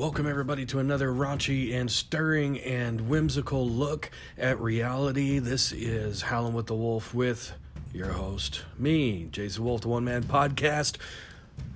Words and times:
Welcome, 0.00 0.26
everybody, 0.26 0.64
to 0.64 0.78
another 0.78 1.12
raunchy 1.12 1.74
and 1.74 1.90
stirring 1.90 2.58
and 2.60 3.10
whimsical 3.10 3.68
look 3.68 4.10
at 4.38 4.58
reality. 4.58 5.38
This 5.38 5.72
is 5.72 6.22
Howlin' 6.22 6.54
with 6.54 6.68
the 6.68 6.74
Wolf 6.74 7.12
with 7.12 7.52
your 7.92 8.06
host, 8.06 8.62
me, 8.78 9.28
Jason 9.30 9.62
Wolf, 9.62 9.82
the 9.82 9.88
One 9.88 10.04
Man 10.04 10.22
Podcast 10.22 10.96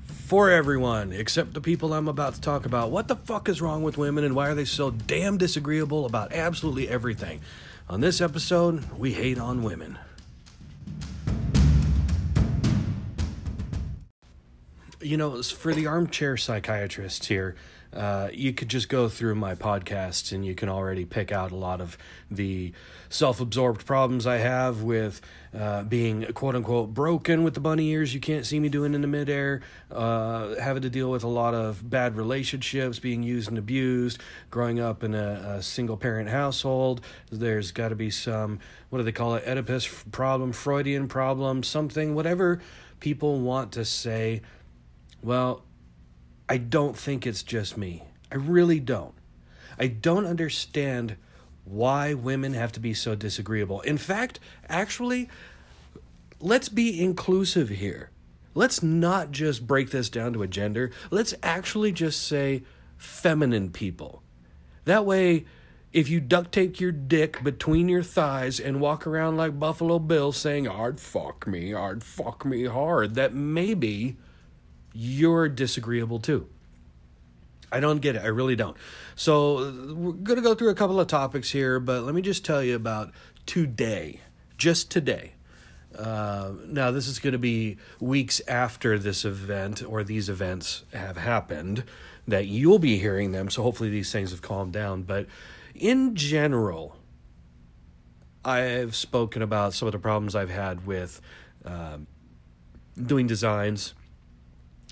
for 0.06 0.50
everyone 0.50 1.12
except 1.12 1.52
the 1.52 1.60
people 1.60 1.92
I'm 1.92 2.08
about 2.08 2.32
to 2.36 2.40
talk 2.40 2.64
about. 2.64 2.90
What 2.90 3.08
the 3.08 3.16
fuck 3.16 3.46
is 3.46 3.60
wrong 3.60 3.82
with 3.82 3.98
women 3.98 4.24
and 4.24 4.34
why 4.34 4.48
are 4.48 4.54
they 4.54 4.64
so 4.64 4.90
damn 4.90 5.36
disagreeable 5.36 6.06
about 6.06 6.32
absolutely 6.32 6.88
everything? 6.88 7.42
On 7.90 8.00
this 8.00 8.22
episode, 8.22 8.90
we 8.96 9.12
hate 9.12 9.38
on 9.38 9.62
women. 9.62 9.98
You 15.02 15.18
know, 15.18 15.42
for 15.42 15.74
the 15.74 15.86
armchair 15.86 16.38
psychiatrists 16.38 17.26
here, 17.26 17.54
uh, 17.94 18.28
you 18.32 18.52
could 18.52 18.68
just 18.68 18.88
go 18.88 19.08
through 19.08 19.36
my 19.36 19.54
podcasts 19.54 20.32
and 20.32 20.44
you 20.44 20.54
can 20.54 20.68
already 20.68 21.04
pick 21.04 21.30
out 21.30 21.52
a 21.52 21.56
lot 21.56 21.80
of 21.80 21.96
the 22.30 22.72
self 23.08 23.40
absorbed 23.40 23.86
problems 23.86 24.26
I 24.26 24.38
have 24.38 24.82
with 24.82 25.20
uh, 25.56 25.84
being 25.84 26.24
quote 26.32 26.56
unquote 26.56 26.92
broken 26.92 27.44
with 27.44 27.54
the 27.54 27.60
bunny 27.60 27.90
ears 27.90 28.12
you 28.12 28.18
can't 28.18 28.44
see 28.44 28.58
me 28.58 28.68
doing 28.68 28.94
in 28.94 29.00
the 29.00 29.06
midair, 29.06 29.62
uh, 29.92 30.56
having 30.56 30.82
to 30.82 30.90
deal 30.90 31.10
with 31.10 31.22
a 31.22 31.28
lot 31.28 31.54
of 31.54 31.88
bad 31.88 32.16
relationships, 32.16 32.98
being 32.98 33.22
used 33.22 33.48
and 33.48 33.58
abused, 33.58 34.20
growing 34.50 34.80
up 34.80 35.04
in 35.04 35.14
a, 35.14 35.56
a 35.56 35.62
single 35.62 35.96
parent 35.96 36.28
household. 36.28 37.00
There's 37.30 37.70
got 37.70 37.90
to 37.90 37.94
be 37.94 38.10
some, 38.10 38.58
what 38.90 38.98
do 38.98 39.04
they 39.04 39.12
call 39.12 39.36
it, 39.36 39.44
Oedipus 39.46 39.86
problem, 40.10 40.52
Freudian 40.52 41.06
problem, 41.06 41.62
something, 41.62 42.14
whatever 42.14 42.60
people 42.98 43.38
want 43.40 43.72
to 43.72 43.84
say. 43.84 44.40
Well, 45.22 45.62
I 46.48 46.58
don't 46.58 46.96
think 46.96 47.26
it's 47.26 47.42
just 47.42 47.76
me. 47.76 48.02
I 48.30 48.36
really 48.36 48.80
don't. 48.80 49.14
I 49.78 49.86
don't 49.88 50.26
understand 50.26 51.16
why 51.64 52.14
women 52.14 52.54
have 52.54 52.72
to 52.72 52.80
be 52.80 52.94
so 52.94 53.14
disagreeable. 53.14 53.80
In 53.82 53.96
fact, 53.96 54.38
actually, 54.68 55.28
let's 56.40 56.68
be 56.68 57.02
inclusive 57.02 57.70
here. 57.70 58.10
Let's 58.54 58.82
not 58.82 59.32
just 59.32 59.66
break 59.66 59.90
this 59.90 60.08
down 60.08 60.32
to 60.34 60.42
a 60.42 60.46
gender. 60.46 60.90
Let's 61.10 61.34
actually 61.42 61.92
just 61.92 62.22
say 62.26 62.62
feminine 62.96 63.70
people. 63.70 64.22
That 64.84 65.06
way, 65.06 65.46
if 65.92 66.08
you 66.08 66.20
duct 66.20 66.52
tape 66.52 66.78
your 66.78 66.92
dick 66.92 67.42
between 67.42 67.88
your 67.88 68.02
thighs 68.02 68.60
and 68.60 68.80
walk 68.80 69.06
around 69.06 69.36
like 69.36 69.58
Buffalo 69.58 69.98
Bill 69.98 70.32
saying, 70.32 70.66
Hard 70.66 71.00
fuck 71.00 71.46
me, 71.46 71.72
hard 71.72 72.04
fuck 72.04 72.44
me 72.44 72.64
hard, 72.64 73.14
that 73.14 73.32
maybe 73.32 74.16
you're 74.94 75.48
disagreeable 75.48 76.20
too. 76.20 76.48
I 77.74 77.80
don't 77.80 77.98
get 77.98 78.14
it. 78.14 78.22
I 78.22 78.28
really 78.28 78.54
don't. 78.54 78.76
So, 79.16 79.72
we're 79.94 80.12
going 80.12 80.36
to 80.36 80.42
go 80.42 80.54
through 80.54 80.70
a 80.70 80.74
couple 80.74 81.00
of 81.00 81.08
topics 81.08 81.50
here, 81.50 81.80
but 81.80 82.04
let 82.04 82.14
me 82.14 82.22
just 82.22 82.44
tell 82.44 82.62
you 82.62 82.76
about 82.76 83.10
today, 83.46 84.20
just 84.56 84.92
today. 84.92 85.32
Uh, 85.96 86.52
now, 86.66 86.92
this 86.92 87.08
is 87.08 87.18
going 87.18 87.32
to 87.32 87.38
be 87.38 87.76
weeks 88.00 88.40
after 88.46 88.98
this 88.98 89.24
event 89.24 89.82
or 89.84 90.04
these 90.04 90.28
events 90.28 90.84
have 90.92 91.16
happened 91.16 91.82
that 92.28 92.46
you'll 92.46 92.78
be 92.78 92.98
hearing 92.98 93.32
them. 93.32 93.50
So, 93.50 93.64
hopefully, 93.64 93.90
these 93.90 94.12
things 94.12 94.30
have 94.30 94.42
calmed 94.42 94.72
down. 94.72 95.02
But 95.02 95.26
in 95.74 96.14
general, 96.14 96.96
I've 98.44 98.94
spoken 98.94 99.42
about 99.42 99.74
some 99.74 99.88
of 99.88 99.92
the 99.92 99.98
problems 99.98 100.36
I've 100.36 100.50
had 100.50 100.86
with 100.86 101.20
uh, 101.64 101.98
doing 103.04 103.26
designs 103.26 103.94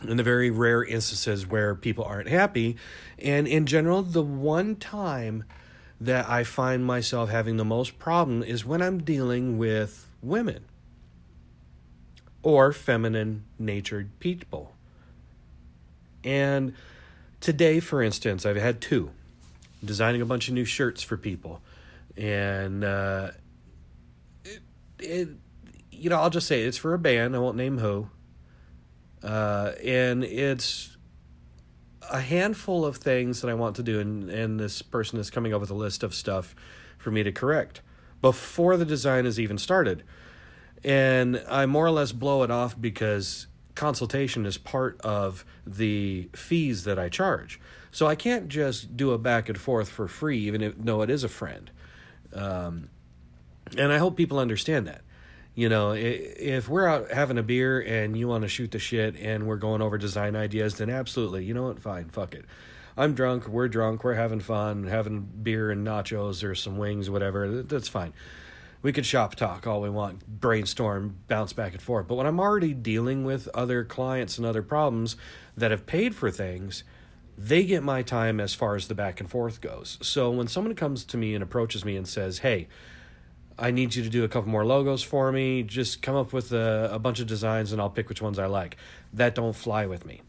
in 0.07 0.17
the 0.17 0.23
very 0.23 0.51
rare 0.51 0.85
instances 0.85 1.47
where 1.47 1.75
people 1.75 2.05
aren't 2.05 2.29
happy. 2.29 2.77
And 3.19 3.47
in 3.47 3.67
general, 3.67 4.03
the 4.03 4.23
one 4.23 4.77
time 4.77 5.45
that 6.01 6.29
I 6.29 6.45
find 6.45 6.85
myself 6.85 7.31
having 7.31 7.57
the 7.57 7.65
most 7.65 7.99
problem 7.99 8.43
is 8.43 8.65
when 8.65 8.83
I'm 8.83 9.03
dealing 9.03 9.59
with 9.59 10.09
women 10.21 10.65
or 12.43 12.73
feminine 12.73 13.45
natured 13.59 14.11
people. 14.19 14.75
And 16.25 16.75
today, 17.41 17.81
for 17.81 18.03
instance, 18.03 18.45
I've 18.45 18.57
had 18.57 18.81
two 18.81 19.11
designing 19.85 20.23
a 20.23 20.27
bunch 20.27 20.49
of 20.49 20.55
new 20.55 20.65
shirts 20.65 21.03
for 21.03 21.17
people. 21.17 21.61
And, 22.17 22.85
uh, 22.85 23.31
it, 24.45 24.61
it, 24.99 25.29
you 25.91 26.11
know, 26.11 26.17
I'll 26.17 26.31
just 26.31 26.47
say 26.49 26.63
it's 26.63 26.77
for 26.77 26.95
a 26.95 26.99
band. 26.99 27.35
I 27.37 27.39
won't 27.39 27.57
name 27.57 27.79
who 27.79 28.09
uh, 29.23 29.73
and 29.83 30.25
it's 30.25 30.97
a 32.11 32.21
handful 32.21 32.85
of 32.85 32.97
things 32.97 33.41
that 33.41 33.49
I 33.49 33.55
want 33.55 33.77
to 33.77 33.83
do, 33.83 34.01
and, 34.01 34.29
and 34.29 34.59
this 34.59 34.83
person 34.83 35.19
is 35.19 35.31
coming 35.31 35.55
up 35.55 35.61
with 35.61 35.71
a 35.71 35.75
list 35.75 36.03
of 36.03 36.15
stuff 36.15 36.55
for 36.99 37.11
me 37.11 37.23
to 37.23 37.33
correct 37.33 37.81
before 38.21 38.77
the 38.77 38.85
design 38.85 39.27
is 39.27 39.39
even 39.39 39.59
started. 39.59 40.05
And 40.85 41.43
I 41.49 41.67
more 41.67 41.87
or 41.87 41.91
less 41.91 42.13
blow 42.13 42.43
it 42.43 42.51
off 42.51 42.81
because 42.81 43.47
consultation 43.75 44.47
is 44.47 44.59
part 44.59 45.01
of 45.03 45.45
the 45.67 46.29
fees 46.35 46.85
that 46.85 46.99
I 46.99 47.09
charge. 47.09 47.61
So 47.91 48.07
I 48.07 48.15
can't 48.15 48.49
just 48.49 48.97
do 48.97 49.13
a 49.13 49.19
back 49.19 49.49
and 49.49 49.59
forth 49.59 49.89
for 49.89 50.09
free, 50.09 50.39
even 50.41 50.63
if, 50.63 50.75
though 50.77 51.03
it 51.03 51.11
is 51.11 51.25
a 51.25 51.29
friend. 51.29 51.71
Um, 52.33 52.89
and 53.77 53.93
I 53.93 53.99
hope 53.99 54.17
people 54.17 54.39
understand 54.39 54.87
that. 54.87 55.03
You 55.55 55.69
know, 55.69 55.93
if 55.93 56.69
we're 56.69 56.87
out 56.87 57.11
having 57.11 57.37
a 57.37 57.43
beer 57.43 57.79
and 57.81 58.17
you 58.17 58.27
want 58.27 58.43
to 58.43 58.49
shoot 58.49 58.71
the 58.71 58.79
shit 58.79 59.17
and 59.17 59.47
we're 59.47 59.57
going 59.57 59.83
over 59.83 59.99
design 59.99 60.35
ideas, 60.35 60.77
then 60.77 60.89
absolutely, 60.89 61.45
you 61.45 61.53
know 61.53 61.65
what? 61.65 61.79
Fine, 61.79 62.09
fuck 62.09 62.35
it. 62.35 62.47
I'm 62.97 63.15
drunk, 63.15 63.49
we're 63.49 63.69
drunk, 63.69 64.03
we're 64.03 64.15
having 64.15 64.41
fun, 64.41 64.85
having 64.85 65.21
beer 65.21 65.71
and 65.71 65.87
nachos 65.87 66.43
or 66.43 66.55
some 66.55 66.79
wings, 66.79 67.11
whatever. 67.11 67.63
That's 67.63 67.89
fine. 67.89 68.15
We 68.83 68.93
could 68.93 69.07
shop 69.07 69.35
talk 69.35 69.67
all 69.67 69.81
we 69.81 69.91
want, 69.91 70.27
brainstorm, 70.41 71.19
bounce 71.29 71.53
back 71.53 71.73
and 71.73 71.83
forth. 71.83 72.09
But 72.09 72.17
when 72.17 72.27
I'm 72.27 72.41
already 72.41 72.75
dealing 72.75 73.25
with 73.25 73.49
other 73.55 73.85
clients 73.85 74.39
and 74.39 74.47
other 74.47 74.63
problems 74.63 75.17
that 75.57 75.71
have 75.71 75.87
paid 75.87 76.15
for 76.15 76.31
things, 76.31 76.83
they 77.39 77.65
get 77.65 77.83
my 77.83 78.03
time 78.03 78.41
as 78.41 78.55
far 78.55 78.75
as 78.75 78.89
the 78.89 78.95
back 78.95 79.21
and 79.21 79.31
forth 79.31 79.61
goes. 79.61 79.99
So 80.03 80.31
when 80.31 80.49
someone 80.49 80.75
comes 80.75 81.05
to 81.05 81.17
me 81.17 81.35
and 81.35 81.43
approaches 81.43 81.85
me 81.85 81.97
and 81.97 82.09
says, 82.09 82.41
hey, 82.41 82.69
I 83.59 83.71
need 83.71 83.95
you 83.95 84.03
to 84.03 84.09
do 84.09 84.25
a 84.25 84.29
couple 84.29 84.51
more 84.51 84.65
logos 84.65 85.03
for 85.03 85.31
me. 85.33 85.63
Just 85.63 86.03
come 86.03 86.17
up 86.17 86.33
with 86.33 86.53
a, 86.53 86.91
a 86.93 86.99
bunch 86.99 87.21
of 87.21 87.27
designs 87.27 87.73
and 87.73 87.81
I'll 87.81 87.91
pick 87.91 88.09
which 88.09 88.23
ones 88.23 88.39
I 88.39 88.47
like. 88.47 88.77
That 89.13 89.35
don't 89.35 89.55
fly 89.55 89.87
with 89.87 90.07
me. 90.07 90.23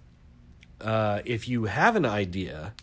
Uh, 0.82 1.22
if 1.26 1.48
you 1.48 1.66
have 1.66 1.96
an 1.96 2.06
idea, 2.06 2.74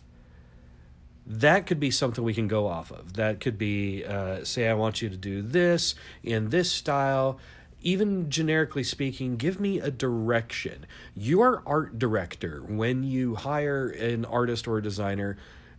that 1.25 1.67
could 1.67 1.79
be 1.79 1.91
something 1.91 2.23
we 2.23 2.33
can 2.33 2.47
go 2.47 2.67
off 2.67 2.91
of. 2.91 3.13
That 3.13 3.39
could 3.39 3.57
be, 3.57 4.03
uh, 4.03 4.43
say, 4.43 4.67
I 4.67 4.73
want 4.73 5.01
you 5.01 5.09
to 5.09 5.17
do 5.17 5.41
this 5.41 5.95
in 6.23 6.49
this 6.49 6.71
style. 6.71 7.37
Even 7.83 8.29
generically 8.29 8.83
speaking, 8.83 9.37
give 9.37 9.59
me 9.59 9.79
a 9.79 9.89
direction. 9.89 10.85
You 11.15 11.41
are 11.41 11.63
art 11.65 11.97
director 11.97 12.61
when 12.67 13.03
you 13.03 13.35
hire 13.35 13.89
an 13.89 14.25
artist 14.25 14.67
or 14.67 14.77
a 14.77 14.83
designer, 14.83 15.37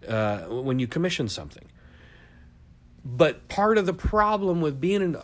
uh, 0.09 0.41
when 0.43 0.79
you 0.79 0.87
commission 0.87 1.29
something 1.29 1.65
but 3.05 3.49
part 3.49 3.79
of 3.79 3.87
the 3.87 3.93
problem 3.93 4.61
with 4.61 4.81
being 4.81 5.03
an 5.03 5.17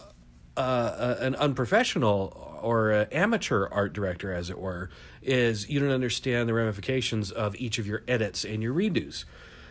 uh, 0.59 1.15
an 1.21 1.37
unprofessional 1.37 2.59
or 2.61 3.07
amateur 3.13 3.69
art 3.71 3.93
director, 3.93 4.33
as 4.33 4.51
it 4.51 4.59
were, 4.59 4.91
is 5.23 5.71
you 5.71 5.79
don't 5.79 5.93
understand 5.93 6.49
the 6.49 6.55
ramifications 6.55 7.31
of 7.31 7.55
each 7.57 7.79
of 7.79 7.87
your 7.87 8.03
edits 8.09 8.45
and 8.45 8.61
your 8.61 8.75
redos. 8.75 9.25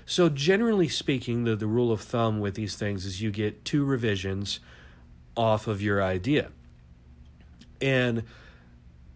So, 0.05 0.29
generally 0.29 0.87
speaking, 0.87 1.43
the, 1.43 1.57
the 1.57 1.67
rule 1.67 1.91
of 1.91 1.99
thumb 1.99 2.39
with 2.39 2.55
these 2.55 2.77
things 2.77 3.05
is 3.05 3.21
you 3.21 3.29
get 3.29 3.65
two 3.65 3.83
revisions 3.83 4.61
off 5.35 5.67
of 5.67 5.81
your 5.81 6.01
idea. 6.01 6.51
And 7.81 8.23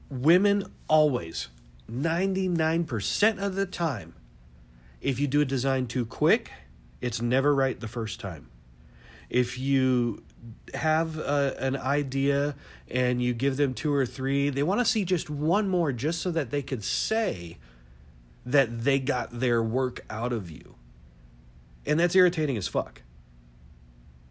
women 0.09 0.65
always, 0.89 1.47
99% 1.89 3.41
of 3.41 3.55
the 3.55 3.65
time, 3.65 4.15
if 4.99 5.17
you 5.17 5.27
do 5.27 5.39
a 5.39 5.45
design 5.45 5.87
too 5.87 6.05
quick, 6.05 6.51
it's 6.99 7.21
never 7.21 7.55
right 7.55 7.79
the 7.79 7.87
first 7.87 8.19
time 8.19 8.50
if 9.31 9.57
you 9.57 10.21
have 10.73 11.17
a, 11.17 11.55
an 11.57 11.77
idea 11.77 12.53
and 12.89 13.23
you 13.23 13.33
give 13.33 13.55
them 13.55 13.73
two 13.73 13.93
or 13.93 14.05
three, 14.05 14.49
they 14.49 14.61
want 14.61 14.81
to 14.81 14.85
see 14.85 15.05
just 15.05 15.29
one 15.29 15.69
more 15.69 15.93
just 15.93 16.21
so 16.21 16.31
that 16.31 16.51
they 16.51 16.61
could 16.61 16.83
say 16.83 17.57
that 18.45 18.83
they 18.83 18.99
got 18.99 19.39
their 19.39 19.63
work 19.63 20.03
out 20.09 20.33
of 20.33 20.51
you. 20.51 20.75
And 21.85 21.97
that's 21.97 22.13
irritating 22.13 22.57
as 22.57 22.67
fuck. 22.67 23.03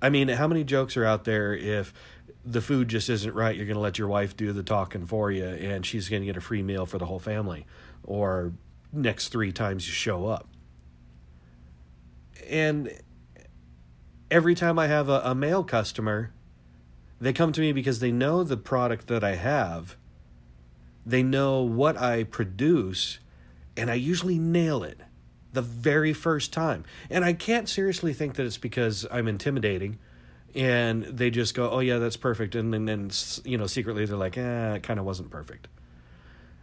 I 0.02 0.10
mean, 0.10 0.28
how 0.28 0.46
many 0.46 0.64
jokes 0.64 0.96
are 0.98 1.04
out 1.04 1.24
there 1.24 1.54
if 1.54 1.94
the 2.44 2.60
food 2.60 2.88
just 2.88 3.08
isn't 3.08 3.34
right, 3.34 3.56
you're 3.56 3.66
going 3.66 3.76
to 3.76 3.80
let 3.80 3.98
your 3.98 4.08
wife 4.08 4.36
do 4.36 4.52
the 4.52 4.62
talking 4.62 5.06
for 5.06 5.30
you 5.30 5.46
and 5.46 5.84
she's 5.86 6.10
going 6.10 6.20
to 6.20 6.26
get 6.26 6.36
a 6.36 6.42
free 6.42 6.62
meal 6.62 6.84
for 6.84 6.98
the 6.98 7.06
whole 7.06 7.18
family 7.18 7.66
or 8.04 8.52
next 8.92 9.28
3 9.28 9.50
times 9.52 9.86
you 9.86 9.94
show 9.94 10.26
up. 10.26 10.46
And 12.48 12.90
every 14.30 14.54
time 14.54 14.78
I 14.78 14.86
have 14.86 15.08
a, 15.08 15.20
a 15.24 15.34
male 15.34 15.64
customer, 15.64 16.32
they 17.20 17.32
come 17.32 17.52
to 17.52 17.60
me 17.60 17.72
because 17.72 18.00
they 18.00 18.12
know 18.12 18.42
the 18.44 18.56
product 18.56 19.06
that 19.08 19.22
I 19.24 19.34
have, 19.34 19.96
they 21.04 21.22
know 21.22 21.62
what 21.62 21.96
I 21.96 22.24
produce, 22.24 23.18
and 23.76 23.90
I 23.90 23.94
usually 23.94 24.38
nail 24.38 24.82
it. 24.82 25.00
the 25.52 25.62
very 25.62 26.12
first 26.12 26.52
time. 26.52 26.84
And 27.10 27.24
I 27.24 27.32
can't 27.32 27.68
seriously 27.68 28.12
think 28.12 28.34
that 28.34 28.46
it's 28.46 28.58
because 28.58 29.04
I'm 29.10 29.26
intimidating 29.26 29.98
and 30.54 31.02
they 31.04 31.30
just 31.30 31.54
go, 31.54 31.70
"Oh 31.70 31.80
yeah, 31.80 31.98
that's 31.98 32.16
perfect." 32.16 32.54
And 32.54 32.72
then, 32.72 32.84
then 32.86 33.10
you 33.44 33.58
know, 33.58 33.66
secretly 33.66 34.04
they're 34.04 34.16
like, 34.16 34.38
"Eh, 34.38 34.74
it 34.74 34.82
kind 34.84 35.00
of 35.00 35.06
wasn't 35.06 35.30
perfect." 35.30 35.66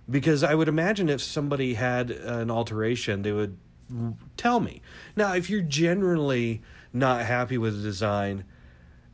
Because 0.10 0.42
I 0.44 0.56
would 0.56 0.68
imagine 0.70 1.10
if 1.10 1.22
somebody 1.22 1.74
had 1.74 2.12
an 2.12 2.50
alteration, 2.50 3.24
they 3.24 3.34
would 3.34 3.58
tell 4.38 4.60
me. 4.62 4.82
Now, 5.18 5.34
if 5.34 5.50
you're 5.50 5.62
generally 5.62 6.62
not 7.00 7.26
happy 7.26 7.58
with 7.58 7.78
the 7.78 7.84
design, 7.84 8.44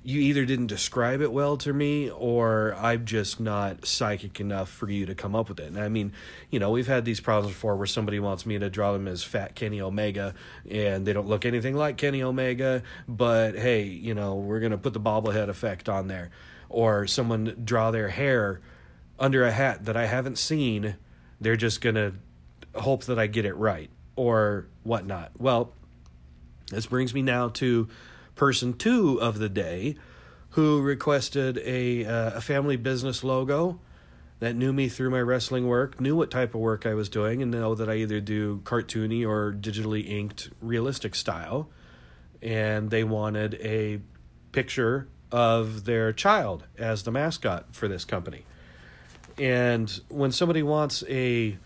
you 0.05 0.19
either 0.19 0.45
didn't 0.45 0.67
describe 0.67 1.21
it 1.21 1.31
well 1.31 1.55
to 1.55 1.71
me 1.71 2.09
or 2.09 2.75
I'm 2.75 3.05
just 3.05 3.39
not 3.39 3.85
psychic 3.85 4.41
enough 4.41 4.69
for 4.69 4.89
you 4.89 5.05
to 5.05 5.15
come 5.15 5.33
up 5.33 5.47
with 5.47 5.61
it. 5.61 5.67
And 5.67 5.79
I 5.79 5.87
mean, 5.87 6.11
you 6.49 6.59
know, 6.59 6.71
we've 6.71 6.87
had 6.87 7.05
these 7.05 7.21
problems 7.21 7.55
before 7.55 7.77
where 7.77 7.87
somebody 7.87 8.19
wants 8.19 8.45
me 8.45 8.59
to 8.59 8.69
draw 8.69 8.91
them 8.91 9.07
as 9.07 9.23
fat 9.23 9.55
Kenny 9.55 9.79
Omega 9.79 10.33
and 10.69 11.05
they 11.07 11.13
don't 11.13 11.27
look 11.27 11.45
anything 11.45 11.75
like 11.75 11.95
Kenny 11.95 12.21
Omega, 12.21 12.83
but 13.07 13.55
hey, 13.55 13.83
you 13.83 14.13
know, 14.13 14.35
we're 14.35 14.59
going 14.59 14.73
to 14.73 14.77
put 14.77 14.93
the 14.93 14.99
bobblehead 14.99 15.47
effect 15.47 15.87
on 15.87 16.07
there. 16.07 16.31
Or 16.67 17.07
someone 17.07 17.61
draw 17.63 17.91
their 17.91 18.09
hair 18.09 18.59
under 19.19 19.45
a 19.45 19.51
hat 19.51 19.85
that 19.85 19.95
I 19.95 20.05
haven't 20.05 20.37
seen, 20.37 20.97
they're 21.39 21.55
just 21.55 21.79
going 21.79 21.95
to 21.95 22.13
hope 22.75 23.05
that 23.05 23.17
I 23.19 23.27
get 23.27 23.45
it 23.45 23.55
right 23.55 23.89
or 24.15 24.67
whatnot. 24.83 25.31
Well, 25.37 25.73
this 26.73 26.85
brings 26.85 27.13
me 27.13 27.21
now 27.21 27.49
to 27.49 27.87
person 28.35 28.73
two 28.73 29.21
of 29.21 29.39
the 29.39 29.49
day 29.49 29.95
who 30.51 30.81
requested 30.81 31.57
a, 31.59 32.05
uh, 32.05 32.37
a 32.37 32.41
family 32.41 32.75
business 32.75 33.23
logo 33.23 33.79
that 34.39 34.55
knew 34.55 34.73
me 34.73 34.89
through 34.89 35.09
my 35.09 35.21
wrestling 35.21 35.67
work, 35.67 36.01
knew 36.01 36.15
what 36.15 36.29
type 36.29 36.53
of 36.53 36.61
work 36.61 36.85
I 36.85 36.93
was 36.93 37.09
doing, 37.09 37.41
and 37.41 37.49
know 37.49 37.75
that 37.75 37.89
I 37.89 37.95
either 37.95 38.19
do 38.19 38.59
cartoony 38.65 39.25
or 39.25 39.53
digitally 39.53 40.07
inked 40.07 40.49
realistic 40.61 41.15
style. 41.15 41.69
And 42.41 42.89
they 42.89 43.03
wanted 43.03 43.55
a 43.61 44.01
picture 44.51 45.07
of 45.31 45.85
their 45.85 46.11
child 46.11 46.65
as 46.77 47.03
the 47.03 47.11
mascot 47.11 47.73
for 47.73 47.87
this 47.87 48.05
company. 48.05 48.45
And 49.37 49.89
when 50.09 50.31
somebody 50.31 50.61
wants 50.61 51.03
a 51.07 51.57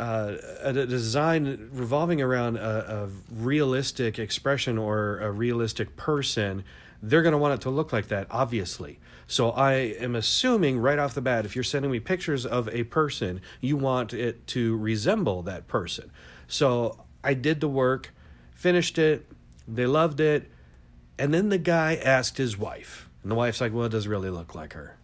uh, 0.00 0.36
a 0.62 0.72
design 0.72 1.68
revolving 1.72 2.22
around 2.22 2.56
a, 2.56 3.04
a, 3.04 3.08
realistic 3.30 4.18
expression 4.18 4.78
or 4.78 5.18
a 5.18 5.30
realistic 5.30 5.94
person, 5.94 6.64
they're 7.02 7.20
going 7.20 7.32
to 7.32 7.38
want 7.38 7.52
it 7.52 7.60
to 7.60 7.70
look 7.70 7.92
like 7.92 8.08
that, 8.08 8.26
obviously. 8.30 8.98
So 9.26 9.50
I 9.50 9.74
am 9.74 10.14
assuming 10.16 10.78
right 10.78 10.98
off 10.98 11.12
the 11.12 11.20
bat, 11.20 11.44
if 11.44 11.54
you're 11.54 11.62
sending 11.62 11.90
me 11.90 12.00
pictures 12.00 12.46
of 12.46 12.66
a 12.70 12.84
person, 12.84 13.42
you 13.60 13.76
want 13.76 14.14
it 14.14 14.46
to 14.48 14.76
resemble 14.78 15.42
that 15.42 15.68
person. 15.68 16.10
So 16.48 17.04
I 17.22 17.34
did 17.34 17.60
the 17.60 17.68
work, 17.68 18.14
finished 18.54 18.98
it, 18.98 19.30
they 19.68 19.86
loved 19.86 20.18
it, 20.18 20.50
and 21.18 21.34
then 21.34 21.50
the 21.50 21.58
guy 21.58 21.96
asked 21.96 22.38
his 22.38 22.56
wife, 22.56 23.10
and 23.22 23.30
the 23.30 23.36
wife's 23.36 23.60
like, 23.60 23.74
"Well, 23.74 23.84
it 23.84 23.90
doesn't 23.90 24.10
really 24.10 24.30
look 24.30 24.54
like 24.54 24.72
her. 24.72 24.96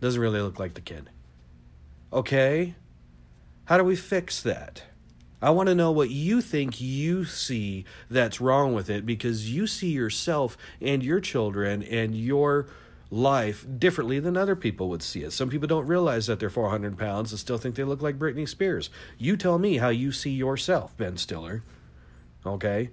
Doesn't 0.00 0.20
really 0.20 0.42
look 0.42 0.58
like 0.58 0.74
the 0.74 0.82
kid." 0.82 1.08
Okay, 2.12 2.74
how 3.66 3.78
do 3.78 3.84
we 3.84 3.96
fix 3.96 4.42
that? 4.42 4.82
I 5.40 5.50
want 5.50 5.68
to 5.68 5.74
know 5.74 5.92
what 5.92 6.10
you 6.10 6.40
think 6.40 6.80
you 6.80 7.24
see 7.24 7.84
that's 8.08 8.40
wrong 8.40 8.72
with 8.72 8.88
it 8.88 9.04
because 9.04 9.50
you 9.50 9.66
see 9.66 9.90
yourself 9.90 10.56
and 10.80 11.02
your 11.02 11.20
children 11.20 11.82
and 11.82 12.14
your 12.16 12.66
life 13.10 13.66
differently 13.78 14.18
than 14.18 14.36
other 14.36 14.56
people 14.56 14.88
would 14.88 15.02
see 15.02 15.22
it. 15.22 15.32
Some 15.32 15.50
people 15.50 15.68
don't 15.68 15.86
realize 15.86 16.26
that 16.26 16.40
they're 16.40 16.50
400 16.50 16.98
pounds 16.98 17.30
and 17.30 17.38
still 17.38 17.58
think 17.58 17.74
they 17.74 17.84
look 17.84 18.00
like 18.00 18.18
Britney 18.18 18.48
Spears. 18.48 18.90
You 19.18 19.36
tell 19.36 19.58
me 19.58 19.76
how 19.76 19.90
you 19.90 20.12
see 20.12 20.30
yourself, 20.30 20.96
Ben 20.96 21.16
Stiller. 21.18 21.62
Okay? 22.46 22.90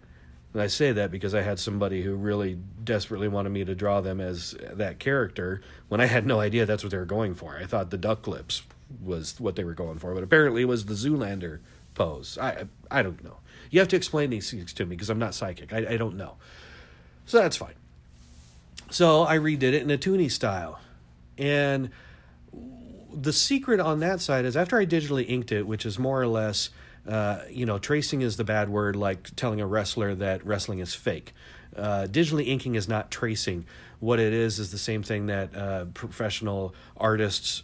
And 0.53 0.62
I 0.62 0.68
say 0.68 0.91
that 0.91 1.12
because 1.12 1.33
I 1.33 1.41
had 1.41 1.59
somebody 1.59 2.03
who 2.03 2.15
really 2.15 2.57
desperately 2.83 3.29
wanted 3.29 3.51
me 3.51 3.63
to 3.63 3.73
draw 3.73 4.01
them 4.01 4.19
as 4.19 4.56
that 4.62 5.00
character 5.00 5.62
when 5.88 6.01
I 6.01 6.06
had 6.06 6.25
no 6.25 6.41
idea 6.41 6.65
that's 6.65 6.83
what 6.83 6.91
they 6.91 6.97
were 6.97 7.06
going 7.06 7.33
for. 7.33 7.56
I 7.56 7.65
thought 7.65 7.89
the 7.89 7.97
duck 7.97 8.27
lips 8.27 8.63
was 9.01 9.39
what 9.39 9.55
they 9.55 9.63
were 9.63 9.73
going 9.73 9.99
for, 9.99 10.13
but 10.13 10.23
apparently 10.23 10.63
it 10.63 10.65
was 10.65 10.85
the 10.85 10.93
Zoolander 10.93 11.59
pose. 11.93 12.38
I 12.39 12.65
I 12.89 13.03
don't 13.03 13.23
know. 13.23 13.38
You 13.69 13.79
have 13.79 13.89
to 13.89 13.95
explain 13.95 14.29
these 14.29 14.51
things 14.51 14.73
to 14.73 14.85
me 14.85 14.95
because 14.95 15.09
I'm 15.09 15.19
not 15.19 15.33
psychic. 15.33 15.71
I, 15.71 15.93
I 15.93 15.97
don't 15.97 16.17
know. 16.17 16.35
So 17.25 17.38
that's 17.38 17.55
fine. 17.57 17.75
So 18.89 19.23
I 19.23 19.38
redid 19.38 19.63
it 19.63 19.81
in 19.81 19.89
a 19.89 19.97
Toony 19.97 20.29
style. 20.29 20.79
And 21.38 21.89
the 23.13 23.33
secret 23.33 23.79
on 23.79 23.99
that 23.99 24.19
side 24.19 24.45
is 24.45 24.57
after 24.57 24.77
I 24.77 24.85
digitally 24.85 25.27
inked 25.27 25.51
it, 25.51 25.65
which 25.65 25.85
is 25.85 25.97
more 25.97 26.21
or 26.21 26.27
less, 26.27 26.69
uh, 27.07 27.39
you 27.49 27.65
know, 27.65 27.77
tracing 27.77 28.21
is 28.21 28.37
the 28.37 28.44
bad 28.44 28.69
word, 28.69 28.95
like 28.95 29.33
telling 29.35 29.61
a 29.61 29.67
wrestler 29.67 30.13
that 30.15 30.45
wrestling 30.45 30.79
is 30.79 30.94
fake. 30.94 31.33
Uh, 31.75 32.07
digitally 32.09 32.47
inking 32.47 32.75
is 32.75 32.89
not 32.89 33.09
tracing. 33.09 33.65
What 33.99 34.19
it 34.19 34.33
is 34.33 34.59
is 34.59 34.71
the 34.71 34.77
same 34.77 35.03
thing 35.03 35.27
that 35.27 35.55
uh, 35.55 35.85
professional 35.94 36.75
artists 36.97 37.63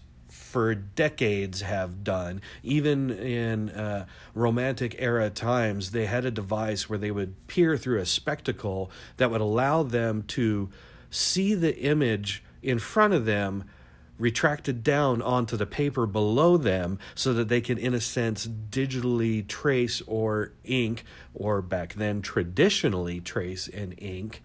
for 0.57 0.74
decades 0.74 1.62
have 1.62 2.04
done. 2.04 2.42
Even 2.63 3.12
in 3.12 3.69
uh, 3.69 4.07
romantic 4.33 4.95
era 4.98 5.30
times, 5.30 5.92
they 5.92 6.07
had 6.07 6.25
a 6.25 6.31
device 6.31 6.89
where 6.89 6.98
they 6.98 7.12
would 7.12 7.45
peer 7.45 7.77
through 7.77 8.00
a 8.00 8.06
spectacle 8.07 8.89
that 9.18 9.30
would 9.30 9.39
allow 9.39 9.83
them 9.83 10.24
to 10.24 10.68
see 11.12 11.54
the 11.54 11.77
image 11.77 12.44
in 12.63 12.80
front 12.80 13.13
of 13.13 13.25
them 13.25 13.65
retracted 14.18 14.83
down 14.83 15.21
onto 15.21 15.56
the 15.56 15.68
paper 15.68 16.07
below 16.07 16.57
them 16.57 16.98
so 17.13 17.36
that 17.36 17.50
they 17.50 17.62
can, 17.62 17.77
in 17.77 17.94
a 17.94 18.01
sense, 18.01 18.48
digitally 18.48 19.48
trace 19.48 20.01
or 20.07 20.54
ink, 20.63 21.04
or 21.36 21.62
back 21.62 21.94
then 21.94 22.19
traditionally 22.19 23.19
trace 23.19 23.68
and 23.68 23.94
ink 24.00 24.42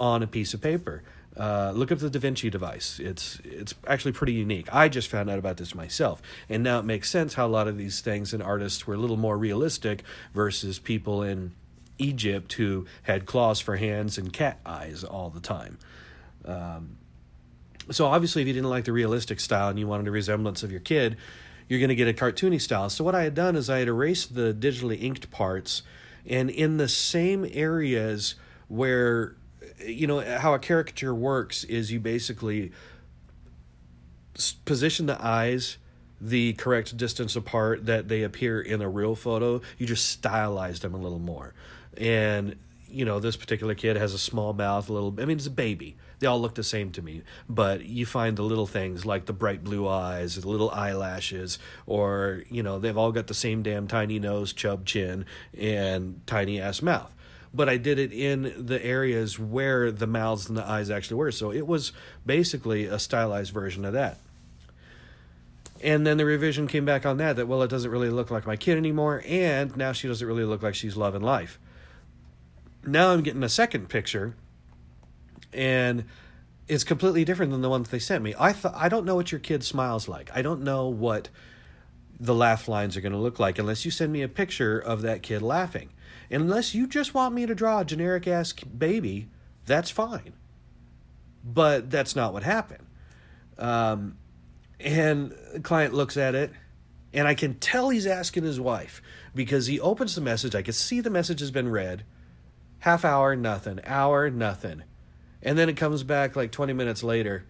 on 0.00 0.24
a 0.24 0.26
piece 0.26 0.54
of 0.54 0.60
paper. 0.60 1.04
Uh, 1.36 1.72
look 1.74 1.90
up 1.90 1.98
the 1.98 2.10
Da 2.10 2.18
Vinci 2.18 2.50
device. 2.50 3.00
It's 3.00 3.40
it's 3.42 3.74
actually 3.86 4.12
pretty 4.12 4.34
unique. 4.34 4.68
I 4.72 4.88
just 4.88 5.08
found 5.08 5.30
out 5.30 5.38
about 5.38 5.56
this 5.56 5.74
myself, 5.74 6.20
and 6.48 6.62
now 6.62 6.78
it 6.78 6.84
makes 6.84 7.08
sense 7.08 7.34
how 7.34 7.46
a 7.46 7.48
lot 7.48 7.68
of 7.68 7.78
these 7.78 8.02
things 8.02 8.34
and 8.34 8.42
artists 8.42 8.86
were 8.86 8.94
a 8.94 8.98
little 8.98 9.16
more 9.16 9.38
realistic 9.38 10.02
versus 10.34 10.78
people 10.78 11.22
in 11.22 11.52
Egypt 11.98 12.52
who 12.54 12.86
had 13.04 13.24
claws 13.24 13.60
for 13.60 13.76
hands 13.76 14.18
and 14.18 14.32
cat 14.32 14.58
eyes 14.66 15.04
all 15.04 15.30
the 15.30 15.40
time. 15.40 15.78
Um, 16.44 16.98
so 17.90 18.06
obviously, 18.06 18.42
if 18.42 18.48
you 18.48 18.54
didn't 18.54 18.70
like 18.70 18.84
the 18.84 18.92
realistic 18.92 19.40
style 19.40 19.70
and 19.70 19.78
you 19.78 19.86
wanted 19.86 20.08
a 20.08 20.10
resemblance 20.10 20.62
of 20.62 20.70
your 20.70 20.80
kid, 20.80 21.16
you're 21.66 21.80
going 21.80 21.88
to 21.88 21.94
get 21.94 22.08
a 22.08 22.12
cartoony 22.12 22.60
style. 22.60 22.90
So 22.90 23.04
what 23.04 23.14
I 23.14 23.22
had 23.22 23.34
done 23.34 23.56
is 23.56 23.70
I 23.70 23.78
had 23.78 23.88
erased 23.88 24.34
the 24.34 24.52
digitally 24.52 25.02
inked 25.02 25.30
parts, 25.30 25.82
and 26.26 26.50
in 26.50 26.76
the 26.76 26.88
same 26.88 27.48
areas 27.52 28.34
where 28.68 29.36
you 29.86 30.06
know 30.06 30.20
how 30.38 30.54
a 30.54 30.58
caricature 30.58 31.14
works 31.14 31.64
is 31.64 31.92
you 31.92 32.00
basically 32.00 32.72
position 34.64 35.06
the 35.06 35.22
eyes 35.24 35.78
the 36.22 36.52
correct 36.52 36.96
distance 36.96 37.34
apart 37.34 37.86
that 37.86 38.06
they 38.06 38.22
appear 38.22 38.60
in 38.60 38.80
a 38.80 38.88
real 38.88 39.16
photo. 39.16 39.60
You 39.76 39.86
just 39.86 40.22
stylize 40.22 40.80
them 40.80 40.94
a 40.94 40.98
little 40.98 41.18
more. 41.18 41.52
And 41.96 42.56
you 42.88 43.04
know 43.04 43.20
this 43.20 43.36
particular 43.36 43.74
kid 43.74 43.96
has 43.96 44.12
a 44.12 44.18
small 44.18 44.52
mouth 44.52 44.90
a 44.90 44.92
little 44.92 45.14
i 45.18 45.24
mean 45.24 45.36
it's 45.36 45.46
a 45.46 45.50
baby. 45.50 45.96
They 46.20 46.28
all 46.28 46.40
look 46.40 46.54
the 46.54 46.62
same 46.62 46.92
to 46.92 47.02
me. 47.02 47.22
But 47.48 47.84
you 47.84 48.06
find 48.06 48.36
the 48.36 48.42
little 48.42 48.66
things 48.66 49.04
like 49.04 49.26
the 49.26 49.32
bright 49.32 49.64
blue 49.64 49.88
eyes 49.88 50.36
the 50.36 50.48
little 50.48 50.70
eyelashes 50.70 51.58
or 51.86 52.44
you 52.48 52.62
know 52.62 52.78
they've 52.78 52.96
all 52.96 53.10
got 53.10 53.26
the 53.26 53.34
same 53.34 53.62
damn 53.62 53.88
tiny 53.88 54.20
nose 54.20 54.52
chub 54.52 54.84
chin 54.84 55.24
and 55.58 56.20
tiny 56.26 56.60
ass 56.60 56.82
mouth 56.82 57.12
but 57.54 57.68
I 57.68 57.76
did 57.76 57.98
it 57.98 58.12
in 58.12 58.66
the 58.66 58.82
areas 58.84 59.38
where 59.38 59.90
the 59.90 60.06
mouths 60.06 60.48
and 60.48 60.56
the 60.56 60.66
eyes 60.66 60.90
actually 60.90 61.16
were. 61.16 61.32
So 61.32 61.52
it 61.52 61.66
was 61.66 61.92
basically 62.24 62.86
a 62.86 62.98
stylized 62.98 63.52
version 63.52 63.84
of 63.84 63.92
that. 63.92 64.18
And 65.82 66.06
then 66.06 66.16
the 66.16 66.24
revision 66.24 66.68
came 66.68 66.84
back 66.84 67.04
on 67.04 67.16
that 67.16 67.36
that, 67.36 67.48
well, 67.48 67.62
it 67.62 67.68
doesn't 67.68 67.90
really 67.90 68.08
look 68.08 68.30
like 68.30 68.46
my 68.46 68.56
kid 68.56 68.78
anymore, 68.78 69.22
and 69.26 69.76
now 69.76 69.92
she 69.92 70.06
doesn't 70.06 70.26
really 70.26 70.44
look 70.44 70.62
like 70.62 70.76
she's 70.76 70.96
loving 70.96 71.22
life. 71.22 71.58
Now 72.86 73.10
I'm 73.10 73.22
getting 73.22 73.42
a 73.42 73.48
second 73.48 73.88
picture, 73.88 74.36
and 75.52 76.04
it's 76.68 76.84
completely 76.84 77.24
different 77.24 77.50
than 77.50 77.62
the 77.62 77.68
ones 77.68 77.88
they 77.88 77.98
sent 77.98 78.22
me. 78.22 78.32
I 78.38 78.52
thought 78.52 78.74
I 78.76 78.88
don't 78.88 79.04
know 79.04 79.16
what 79.16 79.32
your 79.32 79.40
kid 79.40 79.64
smiles 79.64 80.08
like. 80.08 80.30
I 80.32 80.40
don't 80.42 80.62
know 80.62 80.86
what 80.86 81.28
the 82.18 82.34
laugh 82.34 82.68
lines 82.68 82.96
are 82.96 83.00
going 83.00 83.12
to 83.12 83.18
look 83.18 83.40
like 83.40 83.58
unless 83.58 83.84
you 83.84 83.90
send 83.90 84.12
me 84.12 84.22
a 84.22 84.28
picture 84.28 84.78
of 84.78 85.02
that 85.02 85.22
kid 85.22 85.42
laughing. 85.42 85.90
Unless 86.32 86.74
you 86.74 86.86
just 86.86 87.12
want 87.12 87.34
me 87.34 87.44
to 87.44 87.54
draw 87.54 87.80
a 87.80 87.84
generic 87.84 88.26
ass 88.26 88.52
baby, 88.54 89.28
that's 89.66 89.90
fine. 89.90 90.32
But 91.44 91.90
that's 91.90 92.16
not 92.16 92.32
what 92.32 92.42
happened. 92.42 92.86
Um, 93.58 94.16
and 94.80 95.34
the 95.52 95.60
client 95.60 95.92
looks 95.92 96.16
at 96.16 96.34
it, 96.34 96.50
and 97.12 97.28
I 97.28 97.34
can 97.34 97.58
tell 97.58 97.90
he's 97.90 98.06
asking 98.06 98.44
his 98.44 98.58
wife 98.58 99.02
because 99.34 99.66
he 99.66 99.78
opens 99.78 100.14
the 100.14 100.22
message. 100.22 100.54
I 100.54 100.62
can 100.62 100.72
see 100.72 101.00
the 101.00 101.10
message 101.10 101.40
has 101.40 101.50
been 101.50 101.68
read. 101.68 102.04
Half 102.78 103.04
hour, 103.04 103.36
nothing. 103.36 103.80
Hour, 103.84 104.30
nothing. 104.30 104.84
And 105.42 105.58
then 105.58 105.68
it 105.68 105.76
comes 105.76 106.02
back 106.02 106.34
like 106.34 106.50
20 106.50 106.72
minutes 106.72 107.02
later. 107.02 107.44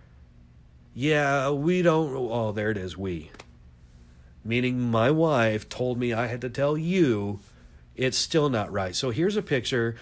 Yeah, 0.93 1.51
we 1.51 1.83
don't. 1.83 2.15
Oh, 2.15 2.53
there 2.53 2.71
it 2.71 2.77
is. 2.77 2.99
We. 2.99 3.31
Meaning 4.45 4.81
my 4.81 5.11
wife 5.11 5.69
told 5.69 5.99
me 5.99 6.12
I 6.12 6.27
had 6.27 6.41
to 6.41 6.51
tell 6.51 6.77
you 6.77 7.41
it's 7.96 8.16
still 8.16 8.49
not 8.49 8.72
right. 8.72 8.94
So 8.94 9.11
here's 9.11 9.37
a 9.37 9.42
picture. 9.42 9.96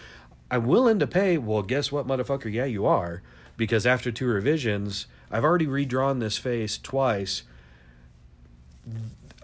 I'm 0.50 0.66
willing 0.66 0.98
to 0.98 1.06
pay. 1.06 1.38
Well, 1.38 1.62
guess 1.62 1.90
what, 1.92 2.06
motherfucker? 2.06 2.52
Yeah, 2.52 2.64
you 2.64 2.86
are. 2.86 3.22
Because 3.56 3.86
after 3.86 4.10
two 4.10 4.26
revisions, 4.26 5.06
I've 5.30 5.44
already 5.44 5.66
redrawn 5.66 6.18
this 6.18 6.38
face 6.38 6.78
twice 6.78 7.42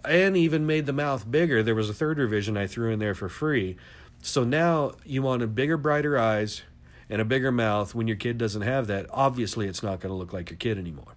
and 0.05 0.37
even 0.37 0.67
made 0.67 0.87
the 0.87 0.93
mouth 0.93 1.31
bigger. 1.31 1.63
There 1.63 1.75
was 1.75 1.91
a 1.91 1.95
third 1.95 2.19
revision 2.19 2.57
I 2.57 2.67
threw 2.67 2.91
in 2.93 2.99
there 2.99 3.15
for 3.15 3.29
free. 3.29 3.77
So 4.23 4.45
now 4.45 4.93
you 5.05 5.23
want 5.23 5.43
a 5.43 5.47
bigger, 5.47 5.77
brighter 5.77 6.19
eyes 6.19 6.63
and 7.11 7.21
a 7.21 7.25
bigger 7.25 7.53
mouth 7.53 7.95
when 7.95 8.09
your 8.09 8.17
kid 8.17 8.39
doesn't 8.39 8.63
have 8.63 8.87
that. 8.87 9.07
Obviously, 9.11 9.69
it's 9.69 9.83
not 9.83 10.01
going 10.01 10.11
to 10.11 10.17
look 10.17 10.33
like 10.33 10.51
your 10.51 10.57
kid 10.57 10.79
anymore. 10.79 11.15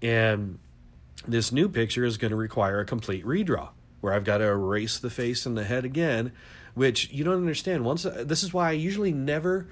And 0.00 0.58
this 1.26 1.52
new 1.52 1.68
picture 1.68 2.04
is 2.04 2.16
going 2.16 2.32
to 2.32 2.36
require 2.36 2.80
a 2.80 2.84
complete 2.84 3.24
redraw 3.24 3.70
where 4.02 4.12
I've 4.12 4.24
got 4.24 4.38
to 4.38 4.44
erase 4.44 4.98
the 4.98 5.08
face 5.08 5.46
and 5.46 5.56
the 5.56 5.64
head 5.64 5.86
again, 5.86 6.32
which 6.74 7.10
you 7.10 7.24
don't 7.24 7.36
understand. 7.36 7.86
Once 7.86 8.02
this 8.02 8.42
is 8.42 8.52
why 8.52 8.68
I 8.68 8.72
usually 8.72 9.12
never 9.12 9.68